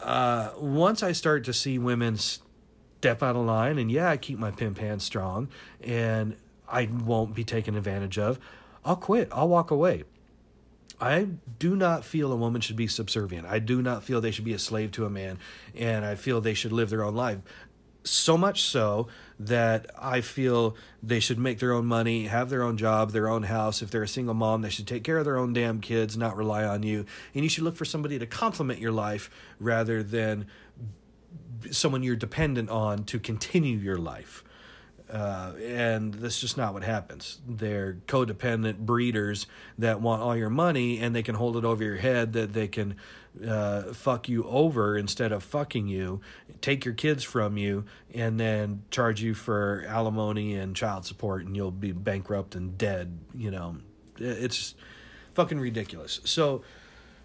uh, 0.00 0.50
once 0.58 1.02
I 1.02 1.12
start 1.12 1.44
to 1.44 1.52
see 1.52 1.78
women 1.78 2.16
step 2.18 3.22
out 3.22 3.36
of 3.36 3.44
line, 3.44 3.78
and 3.78 3.90
yeah, 3.90 4.10
I 4.10 4.16
keep 4.16 4.38
my 4.38 4.50
pimp 4.50 4.78
hand 4.78 5.02
strong 5.02 5.48
and 5.82 6.36
I 6.68 6.86
won't 6.86 7.34
be 7.34 7.44
taken 7.44 7.76
advantage 7.76 8.18
of, 8.18 8.38
I'll 8.84 8.96
quit. 8.96 9.28
I'll 9.32 9.48
walk 9.48 9.70
away. 9.70 10.04
I 11.00 11.28
do 11.58 11.76
not 11.76 12.04
feel 12.04 12.30
a 12.30 12.36
woman 12.36 12.60
should 12.60 12.76
be 12.76 12.86
subservient. 12.86 13.46
I 13.46 13.58
do 13.58 13.80
not 13.80 14.04
feel 14.04 14.20
they 14.20 14.30
should 14.30 14.44
be 14.44 14.52
a 14.52 14.58
slave 14.58 14.92
to 14.92 15.06
a 15.06 15.10
man, 15.10 15.38
and 15.74 16.04
I 16.04 16.14
feel 16.14 16.40
they 16.40 16.52
should 16.52 16.72
live 16.72 16.90
their 16.90 17.02
own 17.02 17.14
life 17.14 17.38
so 18.04 18.36
much 18.36 18.62
so 18.62 19.08
that 19.38 19.86
I 19.98 20.20
feel 20.20 20.76
they 21.02 21.20
should 21.20 21.38
make 21.38 21.58
their 21.58 21.72
own 21.72 21.86
money, 21.86 22.26
have 22.26 22.50
their 22.50 22.62
own 22.62 22.76
job, 22.76 23.12
their 23.12 23.28
own 23.28 23.44
house. 23.44 23.82
If 23.82 23.90
they're 23.90 24.02
a 24.02 24.08
single 24.08 24.34
mom, 24.34 24.62
they 24.62 24.70
should 24.70 24.86
take 24.86 25.04
care 25.04 25.18
of 25.18 25.24
their 25.24 25.38
own 25.38 25.52
damn 25.52 25.80
kids, 25.80 26.16
not 26.16 26.36
rely 26.36 26.64
on 26.64 26.82
you. 26.82 27.06
And 27.34 27.42
you 27.42 27.48
should 27.48 27.64
look 27.64 27.76
for 27.76 27.84
somebody 27.84 28.18
to 28.18 28.26
complement 28.26 28.80
your 28.80 28.92
life 28.92 29.30
rather 29.58 30.02
than 30.02 30.46
someone 31.70 32.02
you're 32.02 32.16
dependent 32.16 32.70
on 32.70 33.04
to 33.04 33.18
continue 33.18 33.76
your 33.78 33.98
life. 33.98 34.44
Uh, 35.10 35.52
and 35.60 36.14
that's 36.14 36.40
just 36.40 36.56
not 36.56 36.72
what 36.72 36.84
happens. 36.84 37.40
They're 37.46 37.98
codependent 38.06 38.78
breeders 38.78 39.46
that 39.76 40.00
want 40.00 40.22
all 40.22 40.36
your 40.36 40.50
money 40.50 41.00
and 41.00 41.16
they 41.16 41.22
can 41.22 41.34
hold 41.34 41.56
it 41.56 41.64
over 41.64 41.82
your 41.82 41.96
head 41.96 42.32
that 42.34 42.52
they 42.52 42.68
can 42.68 42.94
uh, 43.46 43.92
fuck 43.92 44.28
you 44.28 44.44
over 44.44 44.96
instead 44.96 45.32
of 45.32 45.42
fucking 45.42 45.88
you, 45.88 46.20
take 46.60 46.84
your 46.84 46.94
kids 46.94 47.24
from 47.24 47.56
you, 47.56 47.84
and 48.14 48.38
then 48.38 48.82
charge 48.90 49.20
you 49.20 49.34
for 49.34 49.84
alimony 49.88 50.54
and 50.54 50.76
child 50.76 51.06
support, 51.06 51.44
and 51.44 51.56
you'll 51.56 51.70
be 51.70 51.92
bankrupt 51.92 52.54
and 52.54 52.76
dead. 52.76 53.18
You 53.34 53.50
know, 53.50 53.76
it's 54.18 54.74
fucking 55.34 55.58
ridiculous. 55.58 56.20
So, 56.24 56.62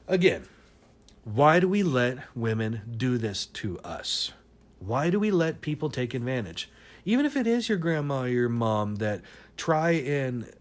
again, 0.07 0.45
why 1.23 1.59
do 1.59 1.67
we 1.67 1.83
let 1.83 2.19
women 2.35 2.81
do 2.97 3.17
this 3.17 3.45
to 3.47 3.79
us? 3.79 4.31
Why 4.79 5.09
do 5.09 5.19
we 5.19 5.31
let 5.31 5.61
people 5.61 5.89
take 5.89 6.13
advantage? 6.13 6.69
Even 7.05 7.25
if 7.25 7.37
it 7.37 7.45
is 7.45 7.69
your 7.69 7.77
grandma 7.77 8.21
or 8.21 8.27
your 8.27 8.49
mom 8.49 8.95
that 8.95 9.21
try 9.55 9.91
and 9.91 10.51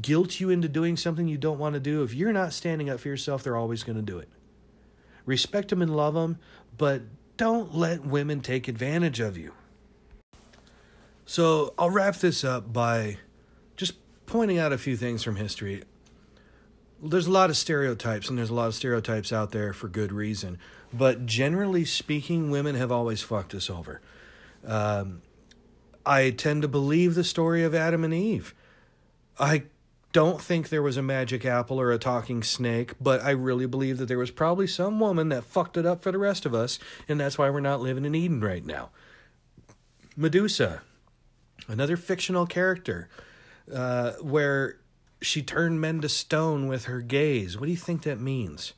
guilt 0.00 0.40
you 0.40 0.50
into 0.50 0.68
doing 0.68 0.96
something 0.96 1.28
you 1.28 1.38
don't 1.38 1.58
want 1.58 1.74
to 1.74 1.80
do, 1.80 2.02
if 2.02 2.14
you're 2.14 2.32
not 2.32 2.52
standing 2.52 2.88
up 2.88 3.00
for 3.00 3.08
yourself, 3.08 3.42
they're 3.42 3.56
always 3.56 3.82
going 3.82 3.96
to 3.96 4.02
do 4.02 4.18
it. 4.18 4.28
Respect 5.26 5.68
them 5.68 5.82
and 5.82 5.94
love 5.94 6.14
them, 6.14 6.38
but 6.78 7.02
don't 7.36 7.74
let 7.74 8.04
women 8.04 8.40
take 8.40 8.66
advantage 8.66 9.20
of 9.20 9.36
you. 9.36 9.52
So 11.26 11.74
I'll 11.78 11.90
wrap 11.90 12.16
this 12.16 12.42
up 12.42 12.72
by 12.72 13.18
just 13.76 13.94
pointing 14.26 14.58
out 14.58 14.72
a 14.72 14.78
few 14.78 14.96
things 14.96 15.22
from 15.22 15.36
history. 15.36 15.84
There's 17.02 17.26
a 17.26 17.30
lot 17.30 17.50
of 17.50 17.56
stereotypes, 17.56 18.28
and 18.28 18.36
there's 18.36 18.50
a 18.50 18.54
lot 18.54 18.66
of 18.66 18.74
stereotypes 18.74 19.32
out 19.32 19.52
there 19.52 19.72
for 19.72 19.88
good 19.88 20.12
reason. 20.12 20.58
But 20.92 21.26
generally 21.26 21.84
speaking, 21.84 22.50
women 22.50 22.74
have 22.74 22.90
always 22.90 23.22
fucked 23.22 23.54
us 23.54 23.70
over. 23.70 24.00
Um, 24.66 25.22
I 26.04 26.30
tend 26.30 26.62
to 26.62 26.68
believe 26.68 27.14
the 27.14 27.24
story 27.24 27.62
of 27.62 27.74
Adam 27.74 28.04
and 28.04 28.14
Eve. 28.14 28.54
I 29.38 29.64
don't 30.12 30.40
think 30.40 30.68
there 30.68 30.82
was 30.82 30.96
a 30.96 31.02
magic 31.02 31.44
apple 31.44 31.80
or 31.80 31.92
a 31.92 31.98
talking 31.98 32.42
snake, 32.42 32.94
but 33.00 33.22
I 33.22 33.30
really 33.30 33.66
believe 33.66 33.98
that 33.98 34.06
there 34.06 34.18
was 34.18 34.30
probably 34.30 34.66
some 34.66 34.98
woman 34.98 35.28
that 35.28 35.44
fucked 35.44 35.76
it 35.76 35.86
up 35.86 36.02
for 36.02 36.10
the 36.10 36.18
rest 36.18 36.44
of 36.44 36.54
us, 36.54 36.78
and 37.08 37.20
that's 37.20 37.38
why 37.38 37.48
we're 37.48 37.60
not 37.60 37.80
living 37.80 38.04
in 38.04 38.14
Eden 38.14 38.40
right 38.40 38.64
now. 38.64 38.90
Medusa, 40.16 40.82
another 41.68 41.96
fictional 41.96 42.46
character, 42.46 43.08
uh, 43.72 44.12
where 44.14 44.78
she 45.22 45.42
turned 45.42 45.80
men 45.80 46.00
to 46.00 46.08
stone 46.08 46.66
with 46.66 46.86
her 46.86 47.00
gaze. 47.00 47.56
What 47.56 47.66
do 47.66 47.70
you 47.70 47.76
think 47.76 48.02
that 48.02 48.20
means? 48.20 48.72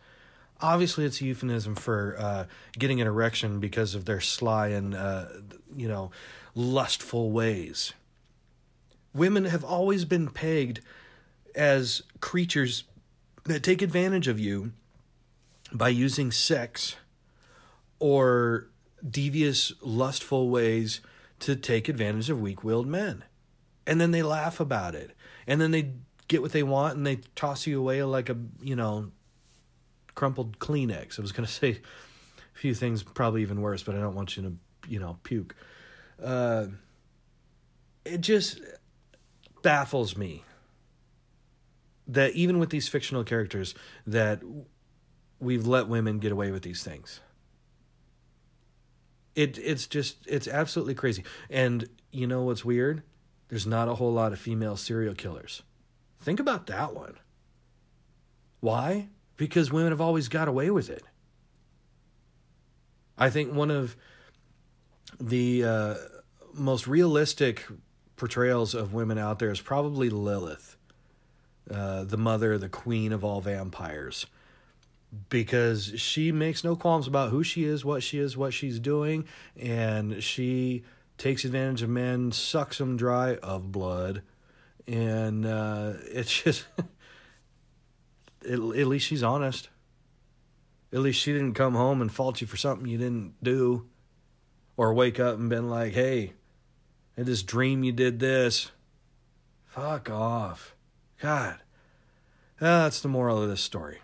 Obviously, 0.61 1.05
it's 1.05 1.21
a 1.21 1.25
euphemism 1.25 1.75
for 1.75 2.17
uh, 2.19 2.45
getting 2.79 3.01
an 3.01 3.07
erection 3.07 3.59
because 3.59 3.95
of 3.95 4.05
their 4.05 4.21
sly 4.21 4.69
and, 4.69 4.95
uh, 4.95 5.27
you 5.75 5.89
know, 5.89 6.11
lustful 6.55 7.31
ways. 7.31 7.93
Women 9.15 9.45
have 9.47 9.65
always 9.65 10.05
been 10.05 10.29
pegged 10.29 10.81
as 11.55 12.03
creatures 12.21 12.85
that 13.45 13.63
take 13.63 13.83
advantage 13.83 14.29
of 14.29 14.39
you 14.39 14.73
by 15.73 15.89
using 15.89 16.31
sex 16.31 16.97
or 17.99 18.69
devious, 19.09 19.73
lustful 19.81 20.49
ways 20.49 21.01
to 21.41 21.57
take 21.57 21.89
advantage 21.89 22.31
of 22.31 22.41
weak 22.41 22.63
willed 22.63 22.87
men. 22.87 23.25
And 23.87 24.01
then 24.01 24.13
they 24.13 24.23
laugh 24.23 24.61
about 24.61 24.95
it. 24.95 25.13
And 25.47 25.61
then 25.61 25.73
they 25.73 25.93
get 26.29 26.41
what 26.41 26.53
they 26.53 26.63
want 26.63 26.97
and 26.97 27.07
they 27.07 27.17
toss 27.35 27.67
you 27.67 27.79
away 27.79 28.03
like 28.05 28.29
a, 28.29 28.37
you 28.63 28.77
know, 28.77 29.11
crumpled 30.15 30.59
Kleenex. 30.59 31.19
I 31.19 31.23
was 31.23 31.33
going 31.33 31.47
to 31.47 31.53
say 31.53 31.71
a 31.71 32.59
few 32.59 32.75
things 32.75 33.03
probably 33.03 33.43
even 33.43 33.61
worse, 33.61 33.83
but 33.83 33.95
I 33.95 34.01
don't 34.01 34.15
want 34.15 34.37
you 34.37 34.43
to, 34.45 34.53
you 34.89 34.99
know, 34.99 35.19
puke. 35.25 35.55
Uh, 36.23 36.67
it 38.05 38.21
just 38.21 38.61
baffles 39.63 40.17
me 40.17 40.45
that 42.07 42.33
even 42.33 42.59
with 42.59 42.71
these 42.71 42.89
fictional 42.89 43.25
characters 43.25 43.75
that 44.07 44.43
we've 45.39 45.67
let 45.67 45.89
women 45.89 46.19
get 46.19 46.33
away 46.33 46.51
with 46.51 46.63
these 46.63 46.83
things. 46.83 47.21
It 49.35 49.59
it's 49.59 49.87
just 49.87 50.19
it's 50.27 50.47
absolutely 50.47 50.95
crazy. 50.95 51.25
And 51.49 51.89
you 52.11 52.27
know 52.27 52.43
what's 52.43 52.65
weird? 52.65 53.03
There's 53.49 53.67
not 53.67 53.89
a 53.89 53.95
whole 53.95 54.13
lot 54.13 54.33
of 54.33 54.39
female 54.39 54.77
serial 54.77 55.15
killers. 55.15 55.63
Think 56.21 56.39
about 56.39 56.67
that 56.67 56.95
one. 56.95 57.19
Why? 58.61 59.09
Because 59.37 59.73
women 59.73 59.91
have 59.91 60.01
always 60.01 60.29
got 60.29 60.49
away 60.49 60.71
with 60.71 60.89
it. 60.89 61.03
I 63.19 63.31
think 63.31 63.53
one 63.53 63.71
of 63.71 63.97
the 65.21 65.65
uh, 65.65 65.95
most 66.55 66.87
realistic 66.87 67.65
portrayals 68.17 68.75
of 68.75 68.95
women 68.95 69.19
out 69.19 69.39
there 69.39 69.51
is 69.51 69.61
probably 69.61 70.11
Lilith, 70.11 70.77
uh, 71.71 72.05
the 72.05 72.17
mother, 72.17 72.59
the 72.59 72.69
queen 72.69 73.13
of 73.13 73.25
all 73.25 73.41
vampires 73.41 74.27
because 75.29 75.93
she 75.97 76.33
makes 76.33 76.65
no 76.65 76.75
qualms 76.75 77.07
about 77.07 77.31
who 77.31 77.45
she 77.45 77.65
is, 77.65 77.85
what 77.85 78.03
she 78.03 78.19
is, 78.19 78.37
what 78.37 78.55
she's 78.55 78.79
doing, 78.79 79.27
and 79.57 80.23
she 80.23 80.85
takes 81.19 81.45
advantage 81.45 81.83
of 81.83 81.91
men, 81.91 82.33
sucks 82.33 82.79
them 82.79 82.97
dry 82.97 83.37
of 83.37 83.71
blood, 83.71 84.23
and 84.87 85.45
uh, 85.45 85.93
it's 86.05 86.43
just 86.43 86.65
at, 86.79 88.53
at 88.53 88.59
least 88.59 89.07
she's 89.07 89.23
honest. 89.23 89.69
At 90.93 91.01
least 91.01 91.21
she 91.21 91.33
didn't 91.33 91.55
come 91.55 91.75
home 91.75 92.03
and 92.03 92.13
fault 92.13 92.41
you 92.41 92.47
for 92.47 92.57
something 92.57 92.87
you 92.87 92.99
didn't 92.99 93.35
do, 93.43 93.87
or 94.77 94.93
wake 94.93 95.21
up 95.21 95.39
and 95.39 95.49
been 95.49 95.71
like, 95.71 95.93
"Hey, 95.93 96.33
I 97.17 97.23
this 97.23 97.43
dream 97.43 97.85
you 97.85 97.93
did 97.93 98.19
this." 98.19 98.71
Fuck 99.67 100.11
off, 100.11 100.75
God. 101.21 101.59
Ah, 102.61 102.85
that's 102.85 103.01
the 103.01 103.09
moral 103.09 103.43
of 103.43 103.49
this 103.49 103.61
story. 103.61 104.01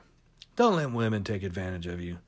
Don't 0.56 0.76
let 0.76 0.92
women 0.92 1.24
take 1.24 1.42
advantage 1.42 1.86
of 1.86 2.00
you. 2.00 2.18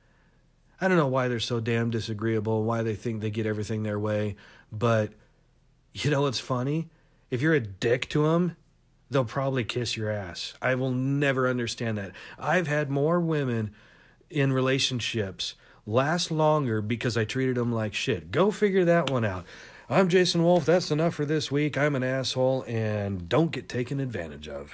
I 0.81 0.89
don't 0.89 0.97
know 0.97 1.09
why 1.09 1.29
they're 1.29 1.41
so 1.41 1.59
damn 1.59 1.91
disagreeable, 1.91 2.65
why 2.65 2.83
they 2.83 2.95
think 2.95 3.21
they 3.21 3.31
get 3.31 3.47
everything 3.47 3.83
their 3.83 3.99
way, 3.99 4.37
but 4.71 5.13
you 5.93 6.11
know 6.11 6.23
what's 6.23 6.39
funny? 6.39 6.89
If 7.31 7.43
you're 7.43 7.55
a 7.55 7.61
dick 7.61 8.09
to 8.11 8.25
them, 8.25 8.57
they'll 9.11 9.25
probably 9.25 9.65
kiss 9.65 9.97
your 9.97 10.11
ass. 10.11 10.55
I 10.63 10.75
will 10.75 10.93
never 10.93 11.49
understand 11.49 11.99
that. 11.99 12.13
I've 12.39 12.67
had 12.67 12.91
more 12.91 13.21
women 13.21 13.73
in 14.31 14.53
relationships 14.53 15.55
last 15.87 16.31
longer 16.31 16.81
because 16.81 17.17
I 17.17 17.25
treated 17.25 17.57
them 17.57 17.73
like 17.73 17.95
shit. 17.95 18.31
Go 18.31 18.51
figure 18.51 18.85
that 18.85 19.11
one 19.11 19.25
out. 19.25 19.45
I'm 19.93 20.09
Jason 20.09 20.45
Wolf. 20.45 20.67
That's 20.67 20.93
enough 20.93 21.17
for 21.17 21.25
this 21.25 21.51
week. 21.51 21.77
I'm 21.77 21.97
an 21.97 22.05
asshole 22.05 22.63
and 22.69 23.29
don't 23.29 23.51
get 23.51 23.69
taken 23.69 23.99
advantage 23.99 24.47
of. 24.47 24.73